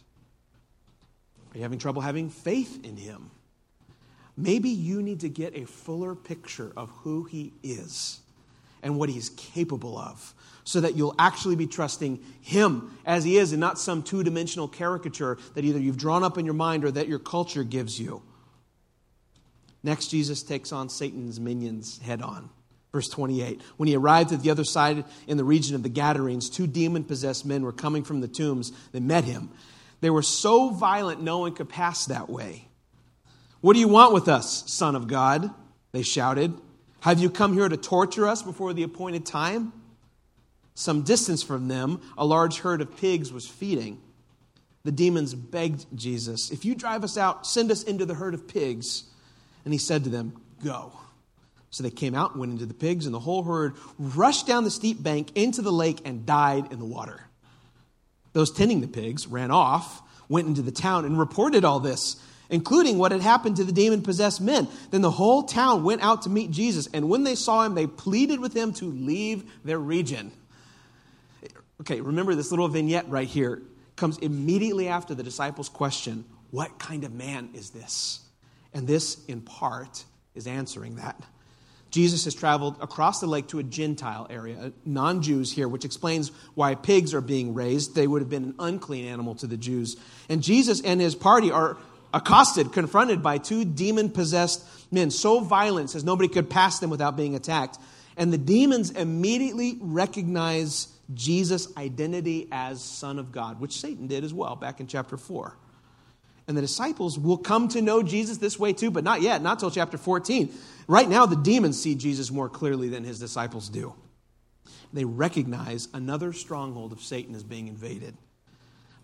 Are 1.51 1.57
you 1.57 1.63
having 1.63 1.81
trouble 1.81 2.01
having 2.01 2.31
faith 2.31 2.85
in 2.85 2.97
him? 2.97 3.33
Maybe 4.37 4.69
you 4.69 5.03
need 5.03 5.19
to 5.21 5.29
get 5.29 5.57
a 5.57 5.65
fuller 5.65 6.15
picture 6.15 6.73
of 6.77 6.89
who 7.03 7.25
he 7.25 7.55
is 7.65 8.21
and 8.85 9.01
what 9.01 9.09
he's 9.09 9.31
capable 9.31 9.99
of 9.99 10.33
so 10.63 10.81
that 10.81 10.95
you'll 10.95 11.17
actually 11.19 11.57
be 11.57 11.67
trusting 11.67 12.23
him 12.41 12.97
as 13.05 13.25
he 13.25 13.37
is 13.37 13.51
and 13.51 13.59
not 13.59 13.81
some 13.81 14.05
two 14.05 14.23
dimensional 14.23 14.69
caricature 14.69 15.39
that 15.55 15.65
either 15.65 15.81
you've 15.81 15.97
drawn 15.97 16.23
up 16.23 16.39
in 16.39 16.45
your 16.45 16.55
mind 16.55 16.85
or 16.85 16.93
that 16.93 17.09
your 17.09 17.19
culture 17.19 17.65
gives 17.65 17.99
you. 17.99 18.23
Next, 19.89 20.09
Jesus 20.09 20.43
takes 20.43 20.71
on 20.71 20.91
Satan's 20.91 21.41
minions 21.41 21.99
head 22.01 22.21
on. 22.21 22.51
Verse 22.93 23.09
28 23.09 23.63
When 23.79 23.87
he 23.87 23.97
arrived 23.97 24.33
at 24.33 24.43
the 24.43 24.51
other 24.51 24.63
side 24.63 25.03
in 25.27 25.39
the 25.39 25.45
region 25.45 25.75
of 25.75 25.83
the 25.83 25.89
Gadarenes, 25.89 26.51
two 26.51 26.67
demon 26.67 27.05
possessed 27.05 27.47
men 27.47 27.63
were 27.63 27.73
coming 27.73 28.05
from 28.05 28.21
the 28.21 28.29
tombs. 28.29 28.71
They 28.93 29.01
met 29.01 29.25
him. 29.25 29.49
They 30.03 30.11
were 30.11 30.21
so 30.21 30.69
violent, 30.69 31.23
no 31.23 31.39
one 31.39 31.55
could 31.55 31.71
pass 31.71 32.05
that 32.05 32.29
way. 32.29 32.69
What 33.63 33.73
do 33.73 33.81
you 33.81 33.89
want 33.89 34.13
with 34.13 34.29
us, 34.29 34.71
Son 34.71 34.95
of 34.95 35.09
God? 35.09 35.51
They 35.93 36.03
shouted. 36.03 36.53
Have 37.01 37.19
you 37.19 37.31
come 37.31 37.55
here 37.55 37.67
to 37.67 37.79
torture 37.79 38.29
us 38.29 38.43
before 38.43 38.75
the 38.75 38.83
appointed 38.83 39.25
time? 39.25 39.73
Some 40.75 41.01
distance 41.01 41.43
from 41.43 41.69
them, 41.69 42.03
a 42.19 42.27
large 42.27 42.59
herd 42.59 42.83
of 42.83 42.95
pigs 42.99 43.33
was 43.33 43.49
feeding. 43.49 44.03
The 44.85 44.93
demons 44.93 45.35
begged 45.35 45.87
Jesus, 45.95 46.51
If 46.51 46.67
you 46.67 46.75
drive 46.75 47.05
us 47.05 47.17
out, 47.17 47.47
send 47.47 47.71
us 47.71 47.83
into 47.83 48.05
the 48.05 48.15
herd 48.15 48.35
of 48.35 48.47
pigs. 48.47 49.05
And 49.65 49.73
he 49.73 49.79
said 49.79 50.05
to 50.05 50.11
them, 50.11 50.35
Go. 50.65 50.93
So 51.71 51.83
they 51.83 51.91
came 51.91 52.15
out 52.15 52.33
and 52.33 52.41
went 52.41 52.53
into 52.53 52.67
the 52.67 52.75
pigs, 52.75 53.05
and 53.05 53.15
the 53.15 53.21
whole 53.21 53.43
herd 53.43 53.75
rushed 53.99 54.47
down 54.47 54.65
the 54.65 54.71
steep 54.71 55.03
bank 55.03 55.31
into 55.35 55.61
the 55.61 55.73
lake 55.73 56.01
and 56.05 56.25
died 56.25 56.73
in 56.73 56.79
the 56.79 56.85
water. 56.85 57.21
Those 58.33 58.51
tending 58.51 58.81
the 58.81 58.89
pigs 58.89 59.27
ran 59.27 59.51
off, 59.51 60.03
went 60.29 60.49
into 60.49 60.63
the 60.63 60.73
town, 60.73 61.05
and 61.05 61.19
reported 61.19 61.65
all 61.65 61.81
this 61.81 62.17
including 62.51 62.99
what 62.99 63.13
had 63.13 63.21
happened 63.21 63.57
to 63.57 63.65
the 63.65 63.73
demon 63.73 64.03
possessed 64.03 64.41
men. 64.41 64.69
Then 64.91 65.03
the 65.03 65.11
whole 65.11 65.43
town 65.43 65.85
went 65.85 66.03
out 66.03 66.23
to 66.23 66.31
meet 66.31 66.51
Jesus, 66.51 66.89
and 66.93 67.09
when 67.09 67.25
they 67.25 67.35
saw 67.35 67.65
him, 67.65 67.75
they 67.75 67.87
pleaded 67.87 68.41
with 68.41 68.55
him 68.55 68.73
to 68.75 68.87
leave 68.87 69.51
their 69.65 69.79
region. 69.79 70.33
Okay, 71.81 72.01
remember 72.01 72.35
this 72.35 72.51
little 72.51 72.69
vignette 72.69 73.09
right 73.09 73.29
here 73.29 73.63
comes 73.97 74.19
immediately 74.19 74.89
after 74.89 75.15
the 75.15 75.23
disciples' 75.23 75.69
question, 75.69 76.25
What 76.51 76.79
kind 76.79 77.05
of 77.05 77.13
man 77.13 77.51
is 77.55 77.71
this? 77.71 78.21
And 78.73 78.87
this, 78.87 79.25
in 79.27 79.41
part, 79.41 80.05
is 80.35 80.47
answering 80.47 80.97
that. 80.97 81.21
Jesus 81.91 82.25
has 82.25 82.35
traveled 82.35 82.77
across 82.81 83.21
the 83.21 83.27
lake 83.27 83.49
to 83.49 83.59
a 83.59 83.63
Gentile 83.63 84.27
area, 84.29 84.73
non 84.85 85.23
Jews 85.23 85.51
here, 85.53 85.69
which 85.69 85.87
explains 85.87 86.31
why 86.55 86.75
pigs 86.75 87.15
are 87.15 87.23
being 87.23 87.55
raised. 87.55 87.95
They 87.95 88.07
would 88.07 88.21
have 88.21 88.29
been 88.29 88.45
an 88.45 88.55
unclean 88.59 89.07
animal 89.07 89.35
to 89.37 89.47
the 89.47 89.57
Jews. 89.57 89.97
And 90.29 90.43
Jesus 90.43 90.83
and 90.83 91.01
his 91.01 91.15
party 91.15 91.51
are 91.51 91.79
accosted, 92.13 92.73
confronted 92.73 93.23
by 93.23 93.39
two 93.39 93.65
demon 93.65 94.11
possessed 94.11 94.65
men, 94.93 95.11
so 95.11 95.41
violent 95.41 95.95
as 95.95 96.05
nobody 96.05 96.29
could 96.29 96.51
pass 96.51 96.79
them 96.79 96.91
without 96.91 97.17
being 97.17 97.35
attacked. 97.35 97.79
And 98.17 98.33
the 98.33 98.39
demons 98.39 98.91
immediately 98.91 99.79
recognize 99.81 100.89
Jesus' 101.15 101.75
identity 101.77 102.49
as 102.53 102.83
Son 102.83 103.19
of 103.19 103.33
God, 103.33 103.61
which 103.61 103.81
Satan 103.81 104.09
did 104.09 104.25
as 104.25 104.35
well 104.35 104.57
back 104.57 104.81
in 104.81 104.87
chapter 104.87 105.17
4. 105.17 105.57
And 106.49 106.57
the 106.57 106.63
disciples 106.63 107.19
will 107.19 107.37
come 107.37 107.69
to 107.69 107.83
know 107.83 108.03
Jesus 108.03 108.39
this 108.39 108.59
way 108.59 108.73
too, 108.73 108.91
but 108.91 109.05
not 109.05 109.21
yet, 109.21 109.43
not 109.43 109.61
till 109.61 109.71
chapter 109.71 109.99
14. 109.99 110.51
Right 110.89 111.09
now, 111.09 111.27
the 111.27 111.37
demons 111.37 111.81
see 111.81 111.95
Jesus 111.95 112.31
more 112.31 112.49
clearly 112.49 112.89
than 112.89 113.05
his 113.05 113.21
disciples 113.21 113.69
do. 113.69 113.93
They 114.93 115.05
recognize 115.05 115.89
another 115.93 116.33
stronghold 116.33 116.93
of 116.93 117.03
Satan 117.03 117.35
is 117.35 117.45
being 117.45 117.69
invaded. 117.69 118.17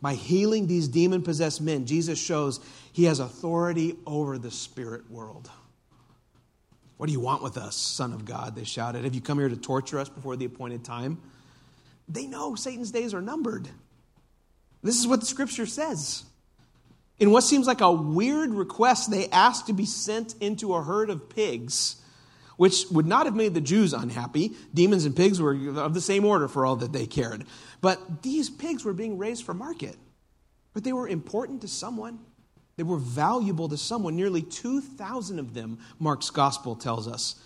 By 0.01 0.15
healing 0.15 0.67
these 0.67 0.89
demon 0.89 1.23
possessed 1.23 1.61
men, 1.61 1.85
Jesus 1.85 2.19
shows 2.19 2.61
he 2.93 3.05
has 3.05 3.21
authority 3.21 3.97
over 4.07 4.39
the 4.39 4.51
spirit 4.51 5.11
world. 5.11 5.51
What 6.97 7.07
do 7.07 7.13
you 7.13 7.21
want 7.21 7.43
with 7.43 7.59
us, 7.59 7.77
Son 7.77 8.13
of 8.15 8.25
God? 8.25 8.57
They 8.57 8.65
shouted. 8.65 9.05
Have 9.05 9.15
you 9.15 9.21
come 9.21 9.39
here 9.39 9.49
to 9.49 9.57
torture 9.57 9.99
us 9.99 10.09
before 10.09 10.37
the 10.37 10.45
appointed 10.47 10.85
time? 10.85 11.21
They 12.09 12.27
know 12.27 12.55
Satan's 12.55 12.91
days 12.91 13.13
are 13.13 13.23
numbered. 13.23 13.69
This 14.83 14.99
is 14.99 15.07
what 15.07 15.21
the 15.21 15.27
scripture 15.27 15.67
says. 15.67 16.25
In 17.19 17.31
what 17.31 17.45
seems 17.45 17.67
like 17.67 17.81
a 17.81 17.93
weird 17.93 18.51
request, 18.51 19.11
they 19.11 19.29
asked 19.29 19.67
to 19.67 19.73
be 19.73 19.87
sent 19.87 20.35
into 20.41 20.75
a 20.75 20.83
herd 20.83 21.11
of 21.11 21.29
pigs, 21.29 21.97
which 22.57 22.85
would 22.91 23.07
not 23.07 23.27
have 23.27 23.37
made 23.37 23.55
the 23.55 23.61
Jews 23.61 23.93
unhappy. 23.93 24.53
Demons 24.73 25.05
and 25.05 25.15
pigs 25.15 25.41
were 25.41 25.55
of 25.79 25.95
the 25.95 26.01
same 26.01 26.25
order 26.25 26.49
for 26.49 26.67
all 26.67 26.77
that 26.77 26.93
they 26.93 27.07
cared. 27.07 27.45
But 27.81 28.23
these 28.23 28.51
pigs 28.51 28.85
were 28.85 28.93
being 28.93 29.19
raised 29.19 29.45
for 29.45 29.55
market. 29.55 29.97
But 30.73 30.83
they 30.83 30.93
were 30.93 31.07
important 31.07 31.61
to 31.63 31.69
someone. 31.69 32.19
They 32.77 32.83
were 32.83 32.99
valuable 32.99 33.69
to 33.69 33.77
someone. 33.77 34.17
Nearly 34.17 34.43
2,000 34.43 35.39
of 35.39 35.55
them, 35.55 35.79
Mark's 36.01 36.31
gospel 36.31 36.75
tells 36.75 37.07
us. 37.07 37.37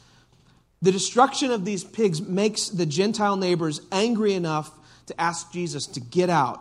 The 0.80 0.92
destruction 0.92 1.50
of 1.50 1.64
these 1.64 1.84
pigs 1.84 2.22
makes 2.22 2.68
the 2.68 2.86
Gentile 2.86 3.36
neighbors 3.36 3.82
angry 3.92 4.32
enough 4.32 4.70
to 5.06 5.20
ask 5.20 5.52
Jesus 5.52 5.86
to 5.88 6.00
get 6.00 6.30
out 6.30 6.60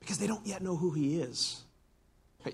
because 0.00 0.18
they 0.18 0.26
don't 0.26 0.46
yet 0.46 0.62
know 0.62 0.76
who 0.76 0.92
he 0.92 1.20
is. 1.20 1.63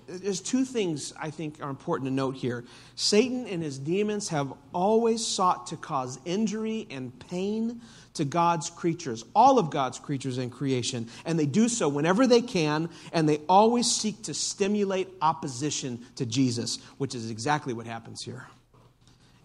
There's 0.07 0.41
two 0.41 0.63
things 0.63 1.13
I 1.19 1.29
think 1.29 1.61
are 1.61 1.69
important 1.69 2.07
to 2.07 2.13
note 2.13 2.35
here. 2.35 2.63
Satan 2.95 3.45
and 3.47 3.61
his 3.61 3.77
demons 3.77 4.29
have 4.29 4.53
always 4.73 5.25
sought 5.25 5.67
to 5.67 5.77
cause 5.77 6.19
injury 6.25 6.87
and 6.89 7.17
pain 7.27 7.81
to 8.13 8.25
God's 8.25 8.69
creatures, 8.69 9.23
all 9.35 9.59
of 9.59 9.69
God's 9.69 9.99
creatures 9.99 10.37
in 10.37 10.49
creation, 10.49 11.07
and 11.25 11.37
they 11.39 11.45
do 11.45 11.69
so 11.69 11.87
whenever 11.89 12.27
they 12.27 12.41
can, 12.41 12.89
and 13.13 13.27
they 13.27 13.39
always 13.49 13.89
seek 13.89 14.23
to 14.23 14.33
stimulate 14.33 15.09
opposition 15.21 16.05
to 16.15 16.25
Jesus, 16.25 16.77
which 16.97 17.15
is 17.15 17.29
exactly 17.29 17.73
what 17.73 17.85
happens 17.85 18.21
here. 18.21 18.47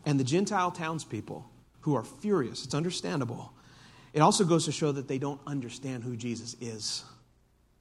And 0.05 0.19
the 0.21 0.25
Gentile 0.25 0.71
townspeople, 0.71 1.49
who 1.81 1.97
are 1.97 2.05
furious, 2.05 2.65
it's 2.65 2.75
understandable. 2.75 3.53
It 4.13 4.21
also 4.21 4.45
goes 4.45 4.65
to 4.65 4.73
show 4.73 4.93
that 4.93 5.09
they 5.09 5.19
don't 5.19 5.41
understand 5.47 6.03
who 6.03 6.17
Jesus 6.17 6.57
is, 6.61 7.05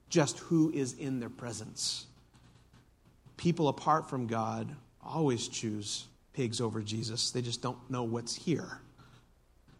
just 0.08 0.38
who 0.38 0.70
is 0.70 0.92
in 0.94 1.18
their 1.18 1.30
presence. 1.30 2.05
People 3.36 3.68
apart 3.68 4.08
from 4.08 4.26
God 4.26 4.74
always 5.02 5.48
choose 5.48 6.06
pigs 6.32 6.60
over 6.60 6.82
Jesus, 6.82 7.30
they 7.30 7.42
just 7.42 7.62
don't 7.62 7.78
know 7.90 8.02
what's 8.02 8.34
here. 8.34 8.80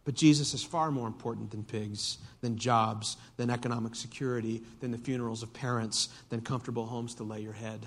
But 0.05 0.15
Jesus 0.15 0.53
is 0.53 0.63
far 0.63 0.89
more 0.89 1.05
important 1.05 1.51
than 1.51 1.63
pigs, 1.63 2.17
than 2.41 2.57
jobs, 2.57 3.17
than 3.35 3.49
economic 3.49 3.93
security, 3.93 4.63
than 4.79 4.91
the 4.91 4.97
funerals 4.97 5.43
of 5.43 5.53
parents, 5.53 6.07
than 6.29 6.41
comfortable 6.41 6.85
homes 6.85 7.15
to 7.15 7.23
lay 7.23 7.41
your 7.41 7.53
head. 7.53 7.85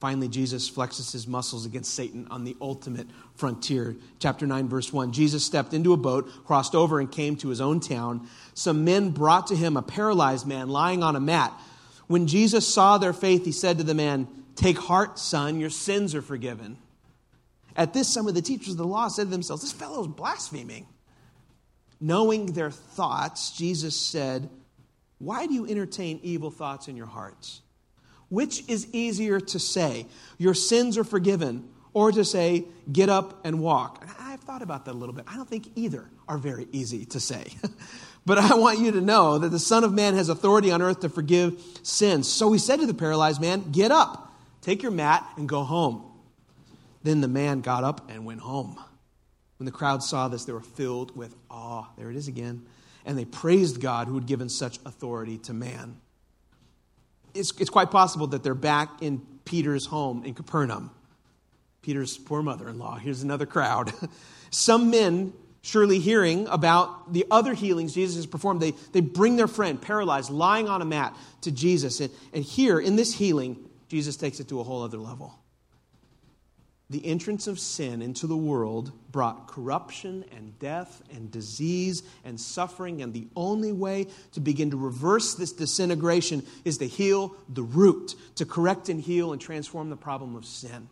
Finally, 0.00 0.28
Jesus 0.28 0.68
flexes 0.68 1.12
his 1.12 1.26
muscles 1.28 1.66
against 1.66 1.94
Satan 1.94 2.26
on 2.30 2.44
the 2.44 2.56
ultimate 2.60 3.06
frontier. 3.34 3.94
Chapter 4.18 4.46
9, 4.46 4.66
verse 4.66 4.90
1. 4.92 5.12
Jesus 5.12 5.44
stepped 5.44 5.74
into 5.74 5.92
a 5.92 5.98
boat, 5.98 6.28
crossed 6.46 6.74
over, 6.74 6.98
and 6.98 7.12
came 7.12 7.36
to 7.36 7.48
his 7.48 7.60
own 7.60 7.80
town. 7.80 8.26
Some 8.54 8.84
men 8.84 9.10
brought 9.10 9.48
to 9.48 9.56
him 9.56 9.76
a 9.76 9.82
paralyzed 9.82 10.46
man 10.46 10.70
lying 10.70 11.02
on 11.02 11.16
a 11.16 11.20
mat. 11.20 11.52
When 12.10 12.26
Jesus 12.26 12.66
saw 12.66 12.98
their 12.98 13.12
faith, 13.12 13.44
he 13.44 13.52
said 13.52 13.78
to 13.78 13.84
the 13.84 13.94
man, 13.94 14.26
Take 14.56 14.76
heart, 14.76 15.16
son, 15.16 15.60
your 15.60 15.70
sins 15.70 16.12
are 16.16 16.22
forgiven. 16.22 16.76
At 17.76 17.94
this, 17.94 18.08
some 18.08 18.26
of 18.26 18.34
the 18.34 18.42
teachers 18.42 18.72
of 18.72 18.78
the 18.78 18.84
law 18.84 19.06
said 19.06 19.26
to 19.26 19.30
themselves, 19.30 19.62
This 19.62 19.70
fellow 19.70 20.00
is 20.00 20.08
blaspheming. 20.08 20.88
Knowing 22.00 22.46
their 22.46 22.72
thoughts, 22.72 23.52
Jesus 23.52 23.94
said, 23.94 24.50
Why 25.18 25.46
do 25.46 25.54
you 25.54 25.68
entertain 25.68 26.18
evil 26.24 26.50
thoughts 26.50 26.88
in 26.88 26.96
your 26.96 27.06
hearts? 27.06 27.60
Which 28.28 28.68
is 28.68 28.92
easier 28.92 29.38
to 29.38 29.60
say, 29.60 30.08
Your 30.36 30.54
sins 30.54 30.98
are 30.98 31.04
forgiven, 31.04 31.68
or 31.92 32.10
to 32.10 32.24
say, 32.24 32.64
Get 32.90 33.08
up 33.08 33.38
and 33.44 33.60
walk? 33.60 34.04
I've 34.18 34.40
thought 34.40 34.62
about 34.62 34.84
that 34.86 34.94
a 34.94 34.98
little 34.98 35.14
bit. 35.14 35.26
I 35.28 35.36
don't 35.36 35.48
think 35.48 35.68
either 35.76 36.10
are 36.26 36.38
very 36.38 36.66
easy 36.72 37.04
to 37.04 37.20
say. 37.20 37.52
but 38.26 38.38
I 38.38 38.54
want 38.54 38.78
you 38.78 38.92
to 38.92 39.00
know 39.00 39.38
that 39.38 39.48
the 39.48 39.58
Son 39.58 39.84
of 39.84 39.92
Man 39.92 40.14
has 40.14 40.28
authority 40.28 40.70
on 40.70 40.82
earth 40.82 41.00
to 41.00 41.08
forgive 41.08 41.60
sins. 41.82 42.28
So 42.30 42.52
he 42.52 42.58
said 42.58 42.80
to 42.80 42.86
the 42.86 42.94
paralyzed 42.94 43.40
man, 43.40 43.70
Get 43.72 43.90
up, 43.90 44.34
take 44.60 44.82
your 44.82 44.92
mat, 44.92 45.26
and 45.36 45.48
go 45.48 45.64
home. 45.64 46.04
Then 47.02 47.20
the 47.20 47.28
man 47.28 47.60
got 47.60 47.82
up 47.82 48.10
and 48.10 48.24
went 48.24 48.40
home. 48.40 48.78
When 49.58 49.64
the 49.64 49.72
crowd 49.72 50.02
saw 50.02 50.28
this, 50.28 50.44
they 50.44 50.52
were 50.52 50.60
filled 50.60 51.16
with 51.16 51.34
awe. 51.50 51.86
There 51.96 52.10
it 52.10 52.16
is 52.16 52.28
again. 52.28 52.66
And 53.04 53.16
they 53.16 53.24
praised 53.24 53.80
God 53.80 54.08
who 54.08 54.14
had 54.14 54.26
given 54.26 54.48
such 54.48 54.78
authority 54.84 55.38
to 55.38 55.54
man. 55.54 56.00
It's, 57.34 57.52
it's 57.58 57.70
quite 57.70 57.90
possible 57.90 58.26
that 58.28 58.42
they're 58.42 58.54
back 58.54 59.02
in 59.02 59.22
Peter's 59.44 59.86
home 59.86 60.24
in 60.24 60.34
Capernaum. 60.34 60.90
Peter's 61.82 62.18
poor 62.18 62.42
mother 62.42 62.68
in 62.68 62.78
law. 62.78 62.96
Here's 62.96 63.22
another 63.22 63.46
crowd. 63.46 63.92
Some 64.50 64.90
men, 64.90 65.32
surely 65.62 65.98
hearing 65.98 66.46
about 66.48 67.12
the 67.12 67.26
other 67.30 67.54
healings 67.54 67.94
Jesus 67.94 68.16
has 68.16 68.26
performed, 68.26 68.60
they, 68.60 68.72
they 68.92 69.00
bring 69.00 69.36
their 69.36 69.48
friend, 69.48 69.80
paralyzed, 69.80 70.30
lying 70.30 70.68
on 70.68 70.82
a 70.82 70.84
mat, 70.84 71.16
to 71.42 71.50
Jesus. 71.50 72.00
And, 72.00 72.10
and 72.32 72.44
here, 72.44 72.80
in 72.80 72.96
this 72.96 73.14
healing, 73.14 73.56
Jesus 73.88 74.16
takes 74.16 74.40
it 74.40 74.48
to 74.48 74.60
a 74.60 74.64
whole 74.64 74.82
other 74.82 74.98
level 74.98 75.40
the 76.90 77.06
entrance 77.06 77.46
of 77.46 77.60
sin 77.60 78.02
into 78.02 78.26
the 78.26 78.36
world 78.36 78.90
brought 79.12 79.46
corruption 79.46 80.24
and 80.36 80.58
death 80.58 81.02
and 81.14 81.30
disease 81.30 82.02
and 82.24 82.38
suffering, 82.38 83.00
and 83.00 83.14
the 83.14 83.28
only 83.36 83.72
way 83.72 84.08
to 84.32 84.40
begin 84.40 84.72
to 84.72 84.76
reverse 84.76 85.34
this 85.34 85.52
disintegration 85.52 86.44
is 86.64 86.78
to 86.78 86.88
heal 86.88 87.36
the 87.48 87.62
root, 87.62 88.16
to 88.34 88.44
correct 88.44 88.88
and 88.88 89.00
heal 89.00 89.32
and 89.32 89.40
transform 89.40 89.88
the 89.88 89.96
problem 89.96 90.34
of 90.34 90.44
sin. 90.44 90.88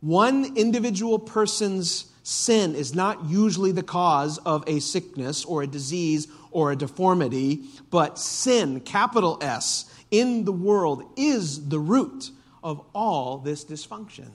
One 0.00 0.54
individual 0.56 1.18
person's 1.18 2.11
sin 2.22 2.74
is 2.74 2.94
not 2.94 3.26
usually 3.26 3.72
the 3.72 3.82
cause 3.82 4.38
of 4.38 4.64
a 4.66 4.80
sickness 4.80 5.44
or 5.44 5.62
a 5.62 5.66
disease 5.66 6.28
or 6.50 6.70
a 6.70 6.76
deformity, 6.76 7.64
but 7.90 8.18
sin, 8.18 8.80
capital 8.80 9.38
S, 9.40 9.92
in 10.10 10.44
the 10.44 10.52
world 10.52 11.04
is 11.16 11.68
the 11.68 11.78
root 11.78 12.30
of 12.62 12.84
all 12.94 13.38
this 13.38 13.64
dysfunction. 13.64 14.30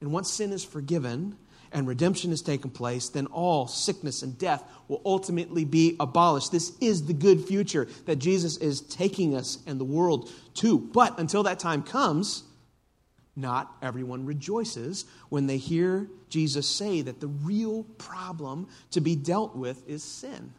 And 0.00 0.12
once 0.12 0.30
sin 0.30 0.52
is 0.52 0.64
forgiven 0.64 1.36
and 1.72 1.86
redemption 1.86 2.30
has 2.30 2.42
taken 2.42 2.70
place, 2.70 3.08
then 3.08 3.26
all 3.26 3.66
sickness 3.66 4.22
and 4.22 4.38
death 4.38 4.62
will 4.88 5.02
ultimately 5.04 5.64
be 5.64 5.96
abolished. 5.98 6.52
This 6.52 6.72
is 6.80 7.06
the 7.06 7.12
good 7.12 7.44
future 7.44 7.88
that 8.06 8.16
Jesus 8.16 8.56
is 8.58 8.80
taking 8.82 9.34
us 9.34 9.58
and 9.66 9.80
the 9.80 9.84
world 9.84 10.30
to. 10.54 10.78
But 10.78 11.18
until 11.18 11.42
that 11.44 11.58
time 11.58 11.82
comes, 11.82 12.44
not 13.36 13.76
everyone 13.82 14.24
rejoices 14.24 15.04
when 15.28 15.46
they 15.46 15.58
hear 15.58 16.08
Jesus 16.30 16.68
say 16.68 17.02
that 17.02 17.20
the 17.20 17.26
real 17.26 17.84
problem 17.98 18.68
to 18.92 19.00
be 19.00 19.14
dealt 19.14 19.54
with 19.54 19.86
is 19.88 20.02
sin. 20.02 20.54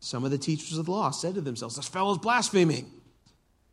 Some 0.00 0.24
of 0.24 0.30
the 0.30 0.38
teachers 0.38 0.78
of 0.78 0.86
the 0.86 0.92
law 0.92 1.10
said 1.10 1.34
to 1.34 1.40
themselves, 1.40 1.76
This 1.76 1.88
fellow's 1.88 2.18
blaspheming. 2.18 2.90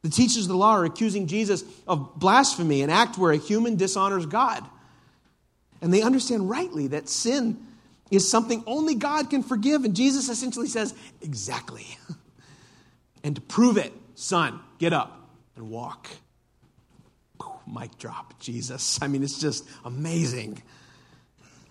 The 0.02 0.10
teachers 0.10 0.44
of 0.44 0.50
the 0.50 0.58
law 0.58 0.72
are 0.72 0.86
accusing 0.86 1.28
Jesus 1.28 1.64
of 1.88 2.20
blasphemy, 2.20 2.82
an 2.82 2.90
act 2.90 3.18
where 3.18 3.32
a 3.32 3.38
human 3.38 3.76
dishonors 3.76 4.26
God. 4.26 4.64
And 5.82 5.94
they 5.94 6.02
understand 6.02 6.50
rightly 6.50 6.88
that 6.88 7.10
sin 7.10 7.66
is 8.10 8.30
something 8.30 8.64
only 8.66 8.96
God 8.96 9.30
can 9.30 9.44
forgive. 9.44 9.84
And 9.84 9.96
Jesus 9.96 10.30
essentially 10.30 10.68
says, 10.68 10.94
Exactly. 11.22 11.86
and 13.24 13.36
to 13.36 13.42
prove 13.42 13.78
it, 13.78 13.94
son, 14.16 14.60
get 14.80 14.94
up 14.94 15.30
and 15.56 15.70
walk. 15.70 16.08
Mic 17.68 17.98
drop, 17.98 18.40
Jesus. 18.40 19.02
I 19.02 19.08
mean, 19.08 19.24
it's 19.24 19.40
just 19.40 19.68
amazing. 19.84 20.62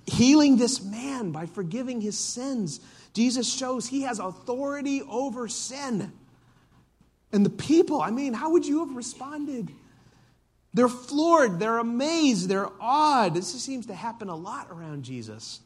Healing 0.07 0.57
this 0.57 0.83
man 0.83 1.33
by 1.33 1.47
forgiving 1.47 2.01
his 2.01 2.19
sins, 2.19 2.81
Jesus 3.15 3.53
shows 3.53 3.87
he 3.87 4.03
has 4.03 4.19
authority 4.19 5.03
over 5.03 5.49
sin. 5.49 6.13
And 7.33 7.45
the 7.45 7.51
people, 7.51 8.01
I 8.01 8.11
mean, 8.11 8.35
how 8.35 8.51
would 8.51 8.67
you 8.67 8.87
have 8.87 8.95
responded? 8.95 9.71
They're 10.75 10.89
floored, 10.89 11.61
they're 11.61 11.79
amazed, 11.79 12.49
they're 12.49 12.71
awed. 12.81 13.35
This 13.35 13.49
seems 13.63 13.87
to 13.87 13.95
happen 13.95 14.29
a 14.29 14.37
lot 14.37 14.69
around 14.71 15.05
Jesus. 15.05 15.61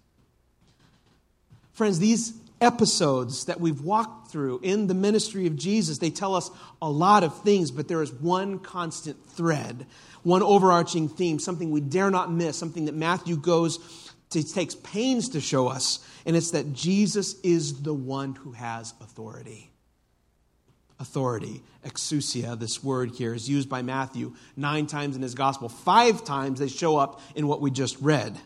Friends, 1.73 1.99
these 1.99 2.35
episodes 2.61 3.45
that 3.47 3.61
we've 3.61 3.81
walked 3.81 4.31
through 4.31 4.61
in 4.63 4.87
the 4.87 4.95
ministry 4.95 5.47
of 5.47 5.57
Jesus, 5.57 5.99
they 5.99 6.11
tell 6.11 6.35
us 6.35 6.51
a 6.83 6.91
lot 6.91 7.25
of 7.25 7.43
things, 7.43 7.71
but 7.71 7.89
there 7.89 8.03
is 8.03 8.13
one 8.13 8.59
constant 8.59 9.25
thread, 9.31 9.87
one 10.23 10.43
overarching 10.43 11.09
theme, 11.09 11.39
something 11.39 11.71
we 11.71 11.81
dare 11.81 12.11
not 12.11 12.33
miss, 12.33 12.57
something 12.57 12.87
that 12.87 12.95
Matthew 12.95 13.37
goes 13.37 13.79
to, 14.31 14.43
takes 14.43 14.75
pains 14.75 15.31
to 15.31 15.41
show 15.41 15.69
us, 15.69 16.01
and 16.27 16.37
it's 16.37 16.51
that 16.51 16.73
Jesus 16.73 17.39
is 17.43 17.83
the 17.83 17.95
one 17.95 18.35
who 18.35 18.53
has 18.53 18.95
authority 19.01 19.71
authority. 21.01 21.63
Exousia, 21.85 22.59
this 22.59 22.83
word 22.83 23.13
here, 23.13 23.33
is 23.33 23.49
used 23.49 23.69
by 23.69 23.83
Matthew 23.83 24.35
nine 24.57 24.87
times 24.87 25.17
in 25.17 25.23
his 25.23 25.35
gospel. 25.35 25.69
Five 25.69 26.25
times 26.25 26.59
they 26.59 26.69
show 26.69 26.97
up 26.97 27.21
in 27.35 27.47
what 27.47 27.61
we 27.61 27.71
just 27.71 27.97
read. 28.01 28.37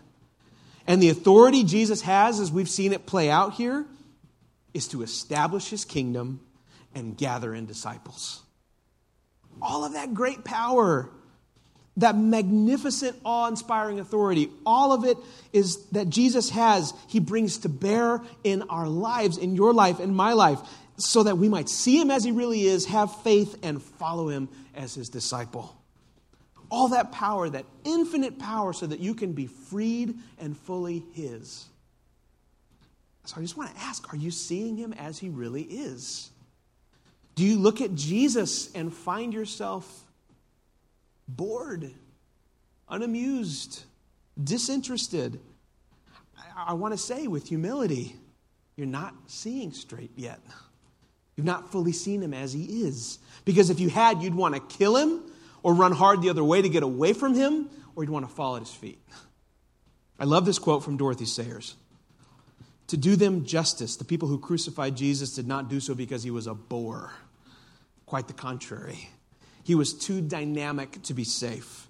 And 0.86 1.02
the 1.02 1.08
authority 1.08 1.64
Jesus 1.64 2.02
has, 2.02 2.40
as 2.40 2.52
we've 2.52 2.68
seen 2.68 2.92
it 2.92 3.06
play 3.06 3.30
out 3.30 3.54
here, 3.54 3.86
is 4.74 4.88
to 4.88 5.02
establish 5.02 5.68
his 5.68 5.84
kingdom 5.84 6.40
and 6.94 7.16
gather 7.16 7.54
in 7.54 7.66
disciples. 7.66 8.42
All 9.60 9.84
of 9.84 9.92
that 9.92 10.14
great 10.14 10.44
power, 10.44 11.10
that 11.98 12.16
magnificent, 12.16 13.16
awe 13.24 13.48
inspiring 13.48 14.00
authority, 14.00 14.48
all 14.64 14.92
of 14.92 15.04
it 15.04 15.18
is 15.52 15.84
that 15.90 16.08
Jesus 16.08 16.50
has, 16.50 16.94
he 17.08 17.20
brings 17.20 17.58
to 17.58 17.68
bear 17.68 18.20
in 18.44 18.62
our 18.62 18.88
lives, 18.88 19.36
in 19.36 19.54
your 19.54 19.72
life, 19.72 20.00
in 20.00 20.14
my 20.14 20.32
life 20.32 20.58
so 20.96 21.22
that 21.22 21.38
we 21.38 21.48
might 21.48 21.68
see 21.68 22.00
him 22.00 22.10
as 22.10 22.24
he 22.24 22.32
really 22.32 22.62
is, 22.62 22.86
have 22.86 23.22
faith, 23.22 23.58
and 23.62 23.82
follow 23.82 24.28
him 24.28 24.48
as 24.74 24.94
his 24.94 25.08
disciple. 25.08 25.76
All 26.70 26.88
that 26.88 27.12
power, 27.12 27.48
that 27.48 27.66
infinite 27.84 28.38
power, 28.38 28.72
so 28.72 28.86
that 28.86 29.00
you 29.00 29.14
can 29.14 29.32
be 29.32 29.46
freed 29.46 30.14
and 30.38 30.56
fully 30.56 31.04
his. 31.12 31.66
So 33.24 33.36
I 33.38 33.40
just 33.40 33.56
want 33.56 33.74
to 33.74 33.80
ask 33.80 34.12
are 34.12 34.16
you 34.16 34.30
seeing 34.30 34.76
him 34.76 34.92
as 34.92 35.18
he 35.18 35.28
really 35.28 35.62
is? 35.62 36.30
Do 37.34 37.44
you 37.44 37.58
look 37.58 37.80
at 37.80 37.94
Jesus 37.94 38.72
and 38.74 38.92
find 38.92 39.32
yourself 39.32 40.04
bored, 41.26 41.92
unamused, 42.88 43.84
disinterested? 44.42 45.40
I, 46.56 46.74
want 46.74 46.92
to 46.92 46.98
say 46.98 47.26
with 47.28 47.48
humility, 47.48 48.16
you're 48.76 48.86
not 48.86 49.14
seeing 49.26 49.72
straight 49.72 50.10
yet. 50.16 50.40
You've 51.36 51.46
not 51.46 51.72
fully 51.72 51.92
seen 51.92 52.22
him 52.22 52.34
as 52.34 52.52
he 52.52 52.64
is. 52.84 53.18
Because 53.46 53.70
if 53.70 53.80
you 53.80 53.88
had, 53.88 54.22
you'd 54.22 54.34
want 54.34 54.54
to 54.54 54.76
kill 54.76 54.96
him 54.96 55.22
or 55.62 55.72
run 55.72 55.92
hard 55.92 56.20
the 56.20 56.28
other 56.28 56.44
way 56.44 56.60
to 56.60 56.68
get 56.68 56.82
away 56.82 57.12
from 57.12 57.34
him, 57.34 57.70
or 57.94 58.02
you'd 58.02 58.10
want 58.10 58.28
to 58.28 58.34
fall 58.34 58.56
at 58.56 58.62
his 58.62 58.72
feet. 58.72 58.98
I 60.18 60.24
love 60.24 60.44
this 60.44 60.58
quote 60.58 60.84
from 60.84 60.96
Dorothy 60.96 61.24
Sayers. 61.24 61.76
To 62.92 62.98
do 62.98 63.16
them 63.16 63.46
justice, 63.46 63.96
the 63.96 64.04
people 64.04 64.28
who 64.28 64.38
crucified 64.38 64.96
Jesus 64.98 65.34
did 65.34 65.48
not 65.48 65.70
do 65.70 65.80
so 65.80 65.94
because 65.94 66.22
he 66.22 66.30
was 66.30 66.46
a 66.46 66.52
bore. 66.52 67.10
Quite 68.04 68.28
the 68.28 68.34
contrary. 68.34 69.08
He 69.64 69.74
was 69.74 69.94
too 69.94 70.20
dynamic 70.20 71.00
to 71.04 71.14
be 71.14 71.24
safe. 71.24 71.88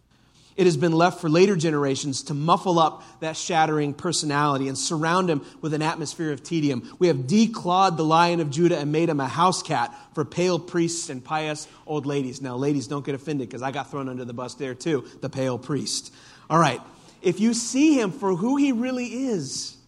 It 0.56 0.66
has 0.66 0.76
been 0.76 0.92
left 0.92 1.20
for 1.20 1.28
later 1.28 1.56
generations 1.56 2.22
to 2.24 2.34
muffle 2.34 2.78
up 2.78 3.02
that 3.18 3.36
shattering 3.36 3.94
personality 3.94 4.68
and 4.68 4.78
surround 4.78 5.28
him 5.28 5.44
with 5.60 5.74
an 5.74 5.82
atmosphere 5.82 6.30
of 6.30 6.44
tedium. 6.44 6.94
We 7.00 7.08
have 7.08 7.26
declawed 7.26 7.96
the 7.96 8.04
lion 8.04 8.38
of 8.38 8.50
Judah 8.50 8.78
and 8.78 8.92
made 8.92 9.08
him 9.08 9.18
a 9.18 9.26
house 9.26 9.60
cat 9.60 9.92
for 10.14 10.24
pale 10.24 10.60
priests 10.60 11.10
and 11.10 11.24
pious 11.24 11.66
old 11.84 12.06
ladies. 12.06 12.40
Now, 12.40 12.54
ladies, 12.54 12.86
don't 12.86 13.04
get 13.04 13.16
offended 13.16 13.48
because 13.48 13.62
I 13.62 13.72
got 13.72 13.90
thrown 13.90 14.08
under 14.08 14.24
the 14.24 14.34
bus 14.34 14.54
there 14.54 14.76
too, 14.76 15.04
the 15.20 15.28
pale 15.28 15.58
priest. 15.58 16.14
All 16.48 16.60
right, 16.60 16.80
if 17.22 17.40
you 17.40 17.54
see 17.54 17.98
him 17.98 18.12
for 18.12 18.36
who 18.36 18.54
he 18.54 18.70
really 18.70 19.06
is, 19.06 19.78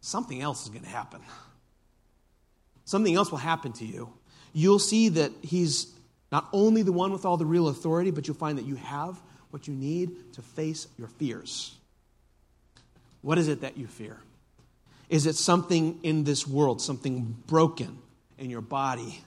something 0.00 0.40
else 0.40 0.64
is 0.64 0.68
going 0.68 0.84
to 0.84 0.88
happen. 0.88 1.20
Something 2.84 3.14
else 3.14 3.30
will 3.30 3.38
happen 3.38 3.72
to 3.74 3.84
you. 3.84 4.12
You'll 4.52 4.78
see 4.78 5.10
that 5.10 5.32
he's 5.42 5.92
not 6.32 6.48
only 6.52 6.82
the 6.82 6.92
one 6.92 7.12
with 7.12 7.24
all 7.24 7.36
the 7.36 7.46
real 7.46 7.68
authority, 7.68 8.10
but 8.10 8.26
you'll 8.26 8.36
find 8.36 8.58
that 8.58 8.64
you 8.64 8.76
have 8.76 9.20
what 9.50 9.66
you 9.68 9.74
need 9.74 10.32
to 10.34 10.42
face 10.42 10.88
your 10.98 11.08
fears. 11.08 11.74
What 13.22 13.38
is 13.38 13.48
it 13.48 13.62
that 13.62 13.76
you 13.76 13.86
fear? 13.86 14.18
Is 15.08 15.26
it 15.26 15.36
something 15.36 15.98
in 16.02 16.24
this 16.24 16.46
world, 16.46 16.80
something 16.80 17.36
broken 17.46 17.98
in 18.38 18.50
your 18.50 18.60
body? 18.60 19.22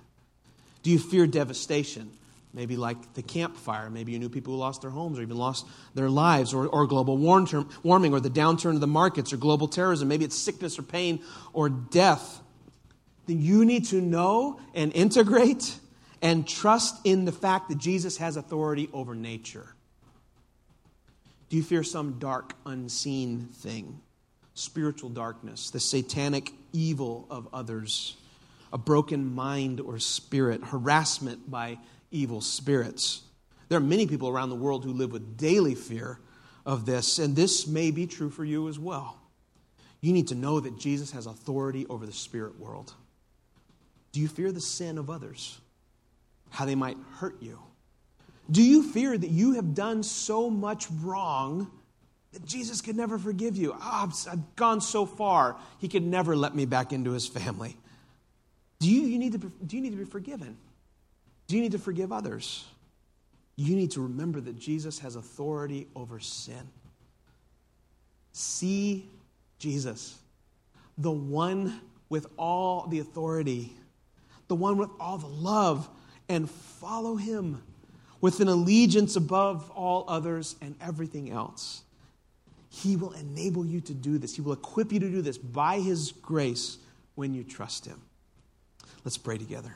Do 0.84 0.92
you 0.92 1.00
fear 1.00 1.28
devastation? 1.28 2.12
Maybe 2.54 2.76
like 2.76 3.14
the 3.14 3.22
Camp 3.22 3.56
Fire. 3.56 3.90
Maybe 3.90 4.12
you 4.12 4.20
knew 4.20 4.28
people 4.28 4.54
who 4.54 4.60
lost 4.60 4.82
their 4.82 4.92
homes 4.92 5.18
or 5.18 5.22
even 5.22 5.38
lost 5.38 5.66
their 5.94 6.10
lives, 6.10 6.54
or, 6.54 6.68
or 6.68 6.86
global 6.86 7.18
warming, 7.18 8.14
or 8.14 8.20
the 8.20 8.30
downturn 8.30 8.76
of 8.76 8.82
the 8.82 8.88
markets, 8.88 9.32
or 9.32 9.38
global 9.38 9.68
terrorism. 9.68 10.08
Maybe 10.10 10.26
it's 10.26 10.38
sickness 10.38 10.78
or 10.78 10.84
pain 10.84 11.22
or 11.54 11.70
death. 11.70 12.42
Then 13.28 13.42
you 13.42 13.64
need 13.64 13.86
to 13.86 14.02
know 14.02 14.60
and 14.74 14.92
integrate 14.94 15.78
and 16.22 16.48
trust 16.48 16.96
in 17.06 17.26
the 17.26 17.32
fact 17.32 17.70
that 17.70 17.78
Jesus 17.78 18.18
has 18.18 18.36
authority 18.36 18.90
over 18.92 19.16
nature. 19.16 19.74
Do 21.50 21.58
you 21.58 21.64
fear 21.64 21.84
some 21.84 22.20
dark, 22.20 22.54
unseen 22.66 23.48
thing? 23.54 24.02
Spiritual 24.54 25.10
darkness, 25.10 25.70
the 25.70 25.80
satanic 25.80 26.52
evil 26.74 27.28
of 27.30 27.48
others, 27.54 28.18
a 28.74 28.78
broken 28.78 29.34
mind 29.34 29.80
or 29.80 29.98
spirit, 30.00 30.64
harassment 30.64 31.50
by 31.50 31.78
evil 32.12 32.42
spirits. 32.42 33.22
There 33.70 33.78
are 33.78 33.82
many 33.82 34.06
people 34.06 34.30
around 34.30 34.50
the 34.50 34.56
world 34.56 34.84
who 34.84 34.94
live 34.94 35.12
with 35.12 35.38
daily 35.38 35.76
fear 35.76 36.20
of 36.66 36.86
this, 36.86 37.20
and 37.20 37.36
this 37.36 37.68
may 37.68 37.92
be 37.92 38.06
true 38.06 38.30
for 38.30 38.44
you 38.44 38.68
as 38.68 38.78
well. 38.78 39.18
You 40.02 40.14
need 40.14 40.28
to 40.30 40.36
know 40.36 40.60
that 40.60 40.78
Jesus 40.78 41.12
has 41.12 41.26
authority 41.26 41.86
over 41.88 42.06
the 42.06 42.12
spirit 42.12 42.60
world. 42.60 42.94
Do 44.12 44.20
you 44.20 44.28
fear 44.28 44.52
the 44.52 44.62
sin 44.62 44.98
of 44.98 45.10
others? 45.10 45.60
How 46.50 46.66
they 46.66 46.76
might 46.76 46.98
hurt 47.18 47.42
you? 47.42 47.60
Do 48.50 48.62
you 48.62 48.84
fear 48.92 49.18
that 49.18 49.30
you 49.30 49.54
have 49.54 49.74
done 49.74 50.04
so 50.04 50.50
much 50.50 50.88
wrong 51.02 51.72
that 52.34 52.46
Jesus 52.46 52.82
could 52.82 52.98
never 52.98 53.18
forgive 53.18 53.56
you? 53.56 53.74
Oh, 53.80 54.12
I've 54.30 54.56
gone 54.56 54.82
so 54.82 55.06
far, 55.06 55.56
he 55.78 55.88
could 55.88 56.04
never 56.04 56.36
let 56.36 56.56
me 56.56 56.66
back 56.66 56.92
into 56.92 57.12
his 57.12 57.28
family. 57.28 57.78
Do 58.80 58.90
you, 58.90 59.04
you 59.04 59.20
need 59.20 59.34
to, 59.34 59.38
do 59.38 59.76
you 59.78 59.82
need 59.82 59.92
to 59.92 59.98
be 59.98 60.06
forgiven? 60.06 60.58
Do 61.52 61.58
you 61.58 61.64
need 61.64 61.74
to 61.74 61.80
forgive 61.80 62.14
others? 62.14 62.64
You 63.58 63.76
need 63.76 63.92
to 63.92 64.04
remember 64.04 64.40
that 64.40 64.58
Jesus 64.58 65.00
has 65.00 65.18
authority 65.18 65.86
over 65.98 66.18
sin. 66.18 66.70
See 68.32 69.10
Jesus, 69.60 70.18
the 70.98 71.12
one 71.12 71.82
with 72.08 72.26
all 72.38 72.88
the 72.88 73.00
authority, 73.00 73.74
the 74.48 74.56
one 74.56 74.78
with 74.78 74.92
all 74.98 75.18
the 75.18 75.28
love, 75.28 75.90
and 76.30 76.50
follow 76.50 77.18
him 77.18 77.62
with 78.22 78.40
an 78.40 78.48
allegiance 78.48 79.18
above 79.18 79.70
all 79.72 80.06
others 80.08 80.56
and 80.62 80.74
everything 80.80 81.32
else. 81.32 81.84
He 82.70 82.96
will 82.96 83.12
enable 83.12 83.66
you 83.66 83.82
to 83.82 83.94
do 83.94 84.18
this. 84.18 84.34
He 84.34 84.42
will 84.42 84.54
equip 84.54 84.94
you 84.94 85.02
to 85.02 85.10
do 85.10 85.22
this 85.22 85.38
by 85.38 85.82
His 85.82 86.14
grace 86.14 86.78
when 87.16 87.34
you 87.34 87.44
trust 87.44 87.86
Him. 87.86 88.02
Let's 89.04 89.18
pray 89.18 89.38
together. 89.38 89.76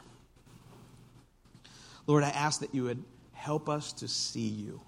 Lord, 2.07 2.23
I 2.23 2.29
ask 2.29 2.61
that 2.61 2.73
you 2.73 2.83
would 2.83 3.03
help 3.33 3.69
us 3.69 3.93
to 3.93 4.07
see 4.07 4.47
you. 4.47 4.81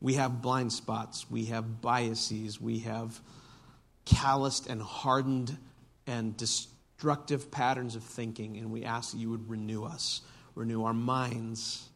We 0.00 0.14
have 0.14 0.42
blind 0.42 0.72
spots, 0.72 1.30
we 1.30 1.46
have 1.46 1.80
biases, 1.80 2.60
we 2.60 2.80
have 2.80 3.20
calloused 4.04 4.66
and 4.66 4.82
hardened 4.82 5.56
and 6.06 6.36
destructive 6.36 7.50
patterns 7.50 7.94
of 7.94 8.02
thinking, 8.02 8.56
and 8.56 8.72
we 8.72 8.84
ask 8.84 9.12
that 9.12 9.18
you 9.18 9.30
would 9.30 9.48
renew 9.48 9.84
us 9.84 10.22
renew 10.54 10.84
our 10.84 10.94
minds, 10.94 11.88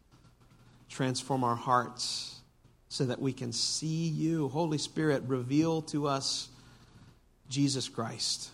transform 0.89 1.45
our 1.45 1.57
hearts 1.57 2.41
so 2.89 3.05
that 3.07 3.21
we 3.21 3.33
can 3.33 3.53
see 3.53 4.09
you. 4.09 4.49
Holy 4.49 4.79
Spirit, 4.79 5.23
reveal 5.27 5.83
to 5.83 6.07
us 6.07 6.49
Jesus 7.49 7.89
Christ. 7.89 8.51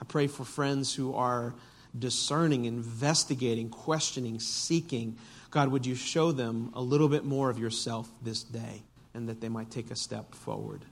I 0.00 0.04
pray 0.04 0.26
for 0.26 0.44
friends 0.44 0.94
who 0.94 1.14
are 1.14 1.54
discerning, 1.98 2.64
investigating, 2.64 3.68
questioning, 3.68 4.40
seeking. 4.40 5.16
God, 5.50 5.68
would 5.68 5.86
you 5.86 5.94
show 5.94 6.32
them 6.32 6.70
a 6.74 6.80
little 6.80 7.08
bit 7.08 7.24
more 7.24 7.50
of 7.50 7.58
yourself 7.58 8.10
this 8.22 8.42
day 8.42 8.82
and 9.14 9.28
that 9.28 9.40
they 9.40 9.48
might 9.48 9.70
take 9.70 9.90
a 9.90 9.96
step 9.96 10.34
forward 10.34 10.84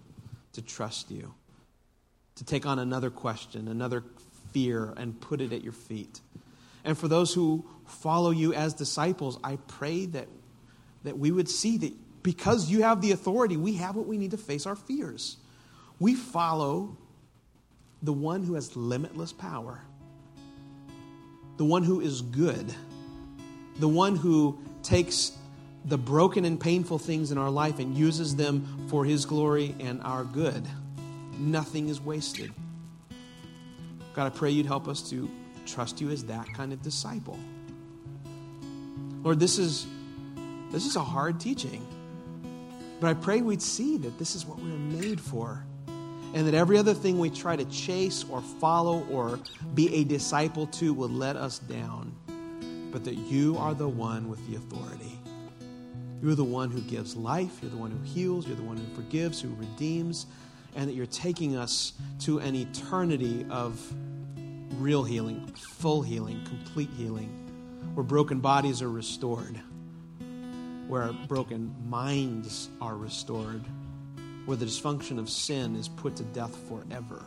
to 0.53 0.62
trust 0.62 1.11
you, 1.11 1.32
to 2.36 2.44
take 2.44 2.66
on 2.66 2.78
another 2.78 3.11
question, 3.11 3.68
another 3.68 4.05
fear, 4.53 4.92
and 4.96 5.20
put 5.20 5.40
it 5.40 5.53
at 5.53 5.62
your 5.62 5.72
feet. 5.72 6.20
And 6.84 6.96
for 6.96 7.09
those 7.09 7.32
who 7.32 7.64
follow 7.86 8.30
you 8.30 8.53
as 8.55 8.74
disciples, 8.74 9.38
I 9.42 9.57
pray 9.57 10.07
that, 10.07 10.28
that 11.05 11.18
we 11.18 11.30
would 11.30 11.48
see 11.48 11.78
that 11.78 11.92
because 12.22 12.70
you 12.70 12.82
have 12.82 13.01
the 13.01 13.12
authority, 13.12 13.57
we 13.57 13.74
have 13.74 13.96
what 13.96 14.07
we 14.07 14.18
need 14.18 14.32
to 14.32 14.38
face 14.38 14.66
our 14.66 14.76
fears. 14.76 15.36
We 15.98 16.14
follow 16.14 16.96
the 18.03 18.12
one 18.12 18.42
who 18.42 18.55
has 18.55 18.76
limitless 18.76 19.32
power, 19.32 19.82
the 21.61 21.64
one 21.66 21.82
who 21.82 22.00
is 22.00 22.22
good, 22.22 22.72
the 23.80 23.86
one 23.86 24.16
who 24.16 24.58
takes 24.82 25.32
the 25.84 25.98
broken 25.98 26.46
and 26.46 26.58
painful 26.58 26.98
things 26.98 27.32
in 27.32 27.36
our 27.36 27.50
life 27.50 27.78
and 27.78 27.94
uses 27.94 28.34
them 28.34 28.86
for 28.88 29.04
his 29.04 29.26
glory 29.26 29.74
and 29.78 30.00
our 30.02 30.24
good. 30.24 30.66
Nothing 31.38 31.90
is 31.90 32.00
wasted. 32.00 32.50
God, 34.14 34.24
I 34.24 34.30
pray 34.30 34.48
you'd 34.48 34.64
help 34.64 34.88
us 34.88 35.11
to 35.11 35.30
trust 35.66 36.00
you 36.00 36.08
as 36.08 36.24
that 36.24 36.50
kind 36.54 36.72
of 36.72 36.80
disciple. 36.80 37.38
Lord, 39.22 39.38
this 39.38 39.58
is 39.58 39.86
this 40.70 40.86
is 40.86 40.96
a 40.96 41.04
hard 41.04 41.38
teaching. 41.40 41.86
But 43.00 43.08
I 43.08 43.12
pray 43.12 43.42
we'd 43.42 43.61
see 43.61 43.98
that 43.98 44.18
this 44.18 44.34
is 44.34 44.46
what 44.46 44.58
we 44.61 44.70
are 44.70 45.02
made 45.02 45.20
for. 45.20 45.62
And 46.33 46.47
that 46.47 46.55
every 46.55 46.78
other 46.78 46.95
thing 46.95 47.18
we 47.18 47.31
try 47.31 47.57
to 47.57 47.64
chase 47.66 48.24
or 48.31 48.41
follow 48.41 49.05
or 49.11 49.41
be 49.74 49.95
a 49.95 50.05
disciple 50.05 50.66
to 50.68 50.95
will 50.95 51.09
let 51.09 51.37
us 51.37 51.59
down. 51.59 52.12
But 52.93 53.05
that 53.05 53.14
you 53.14 53.57
are 53.59 53.74
the 53.74 53.89
one 53.89 54.28
with 54.28 54.47
the 54.49 54.57
authority. 54.57 55.18
You're 56.22 56.35
the 56.35 56.45
one 56.45 56.70
who 56.70 56.81
gives 56.83 57.16
life. 57.16 57.59
You're 57.62 57.70
the 57.70 57.76
one 57.76 57.91
who 57.91 58.03
heals. 58.03 58.47
You're 58.47 58.57
the 58.57 58.62
one 58.62 58.76
who 58.76 58.95
forgives, 58.95 59.41
who 59.41 59.49
redeems. 59.55 60.26
And 60.76 60.89
that 60.89 60.95
you're 60.95 61.07
taking 61.07 61.57
us 61.57 61.95
to 62.20 62.39
an 62.39 62.55
eternity 62.55 63.45
of 63.51 63.81
real 64.78 65.03
healing, 65.03 65.47
full 65.57 66.03
healing, 66.03 66.41
complete 66.45 66.91
healing, 66.97 67.28
where 67.95 68.05
broken 68.05 68.41
bodies 68.41 68.83
are 68.83 68.91
restored, 68.91 69.61
where 70.87 71.12
broken 71.28 71.74
minds 71.89 72.68
are 72.81 72.97
restored, 72.97 73.64
where 74.47 74.57
the 74.57 74.66
dysfunction 74.66 75.18
of 75.18 75.28
sin 75.28 75.76
is 75.76 75.88
put 75.88 76.16
to 76.16 76.24
death 76.24 76.57
forever. 76.68 77.24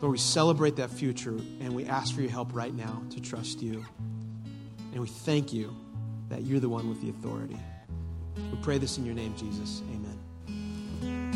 Lord, 0.00 0.12
we 0.12 0.18
celebrate 0.18 0.76
that 0.76 0.90
future 0.90 1.38
and 1.60 1.74
we 1.74 1.86
ask 1.86 2.14
for 2.14 2.20
your 2.20 2.30
help 2.30 2.54
right 2.54 2.74
now 2.74 3.02
to 3.10 3.20
trust 3.20 3.62
you. 3.62 3.84
And 4.92 5.00
we 5.00 5.08
thank 5.08 5.52
you 5.52 5.74
that 6.28 6.42
you're 6.42 6.60
the 6.60 6.68
one 6.68 6.88
with 6.88 7.00
the 7.00 7.10
authority. 7.10 7.58
We 8.36 8.58
pray 8.62 8.78
this 8.78 8.98
in 8.98 9.06
your 9.06 9.14
name, 9.14 9.34
Jesus. 9.36 9.82
Amen. 9.90 11.33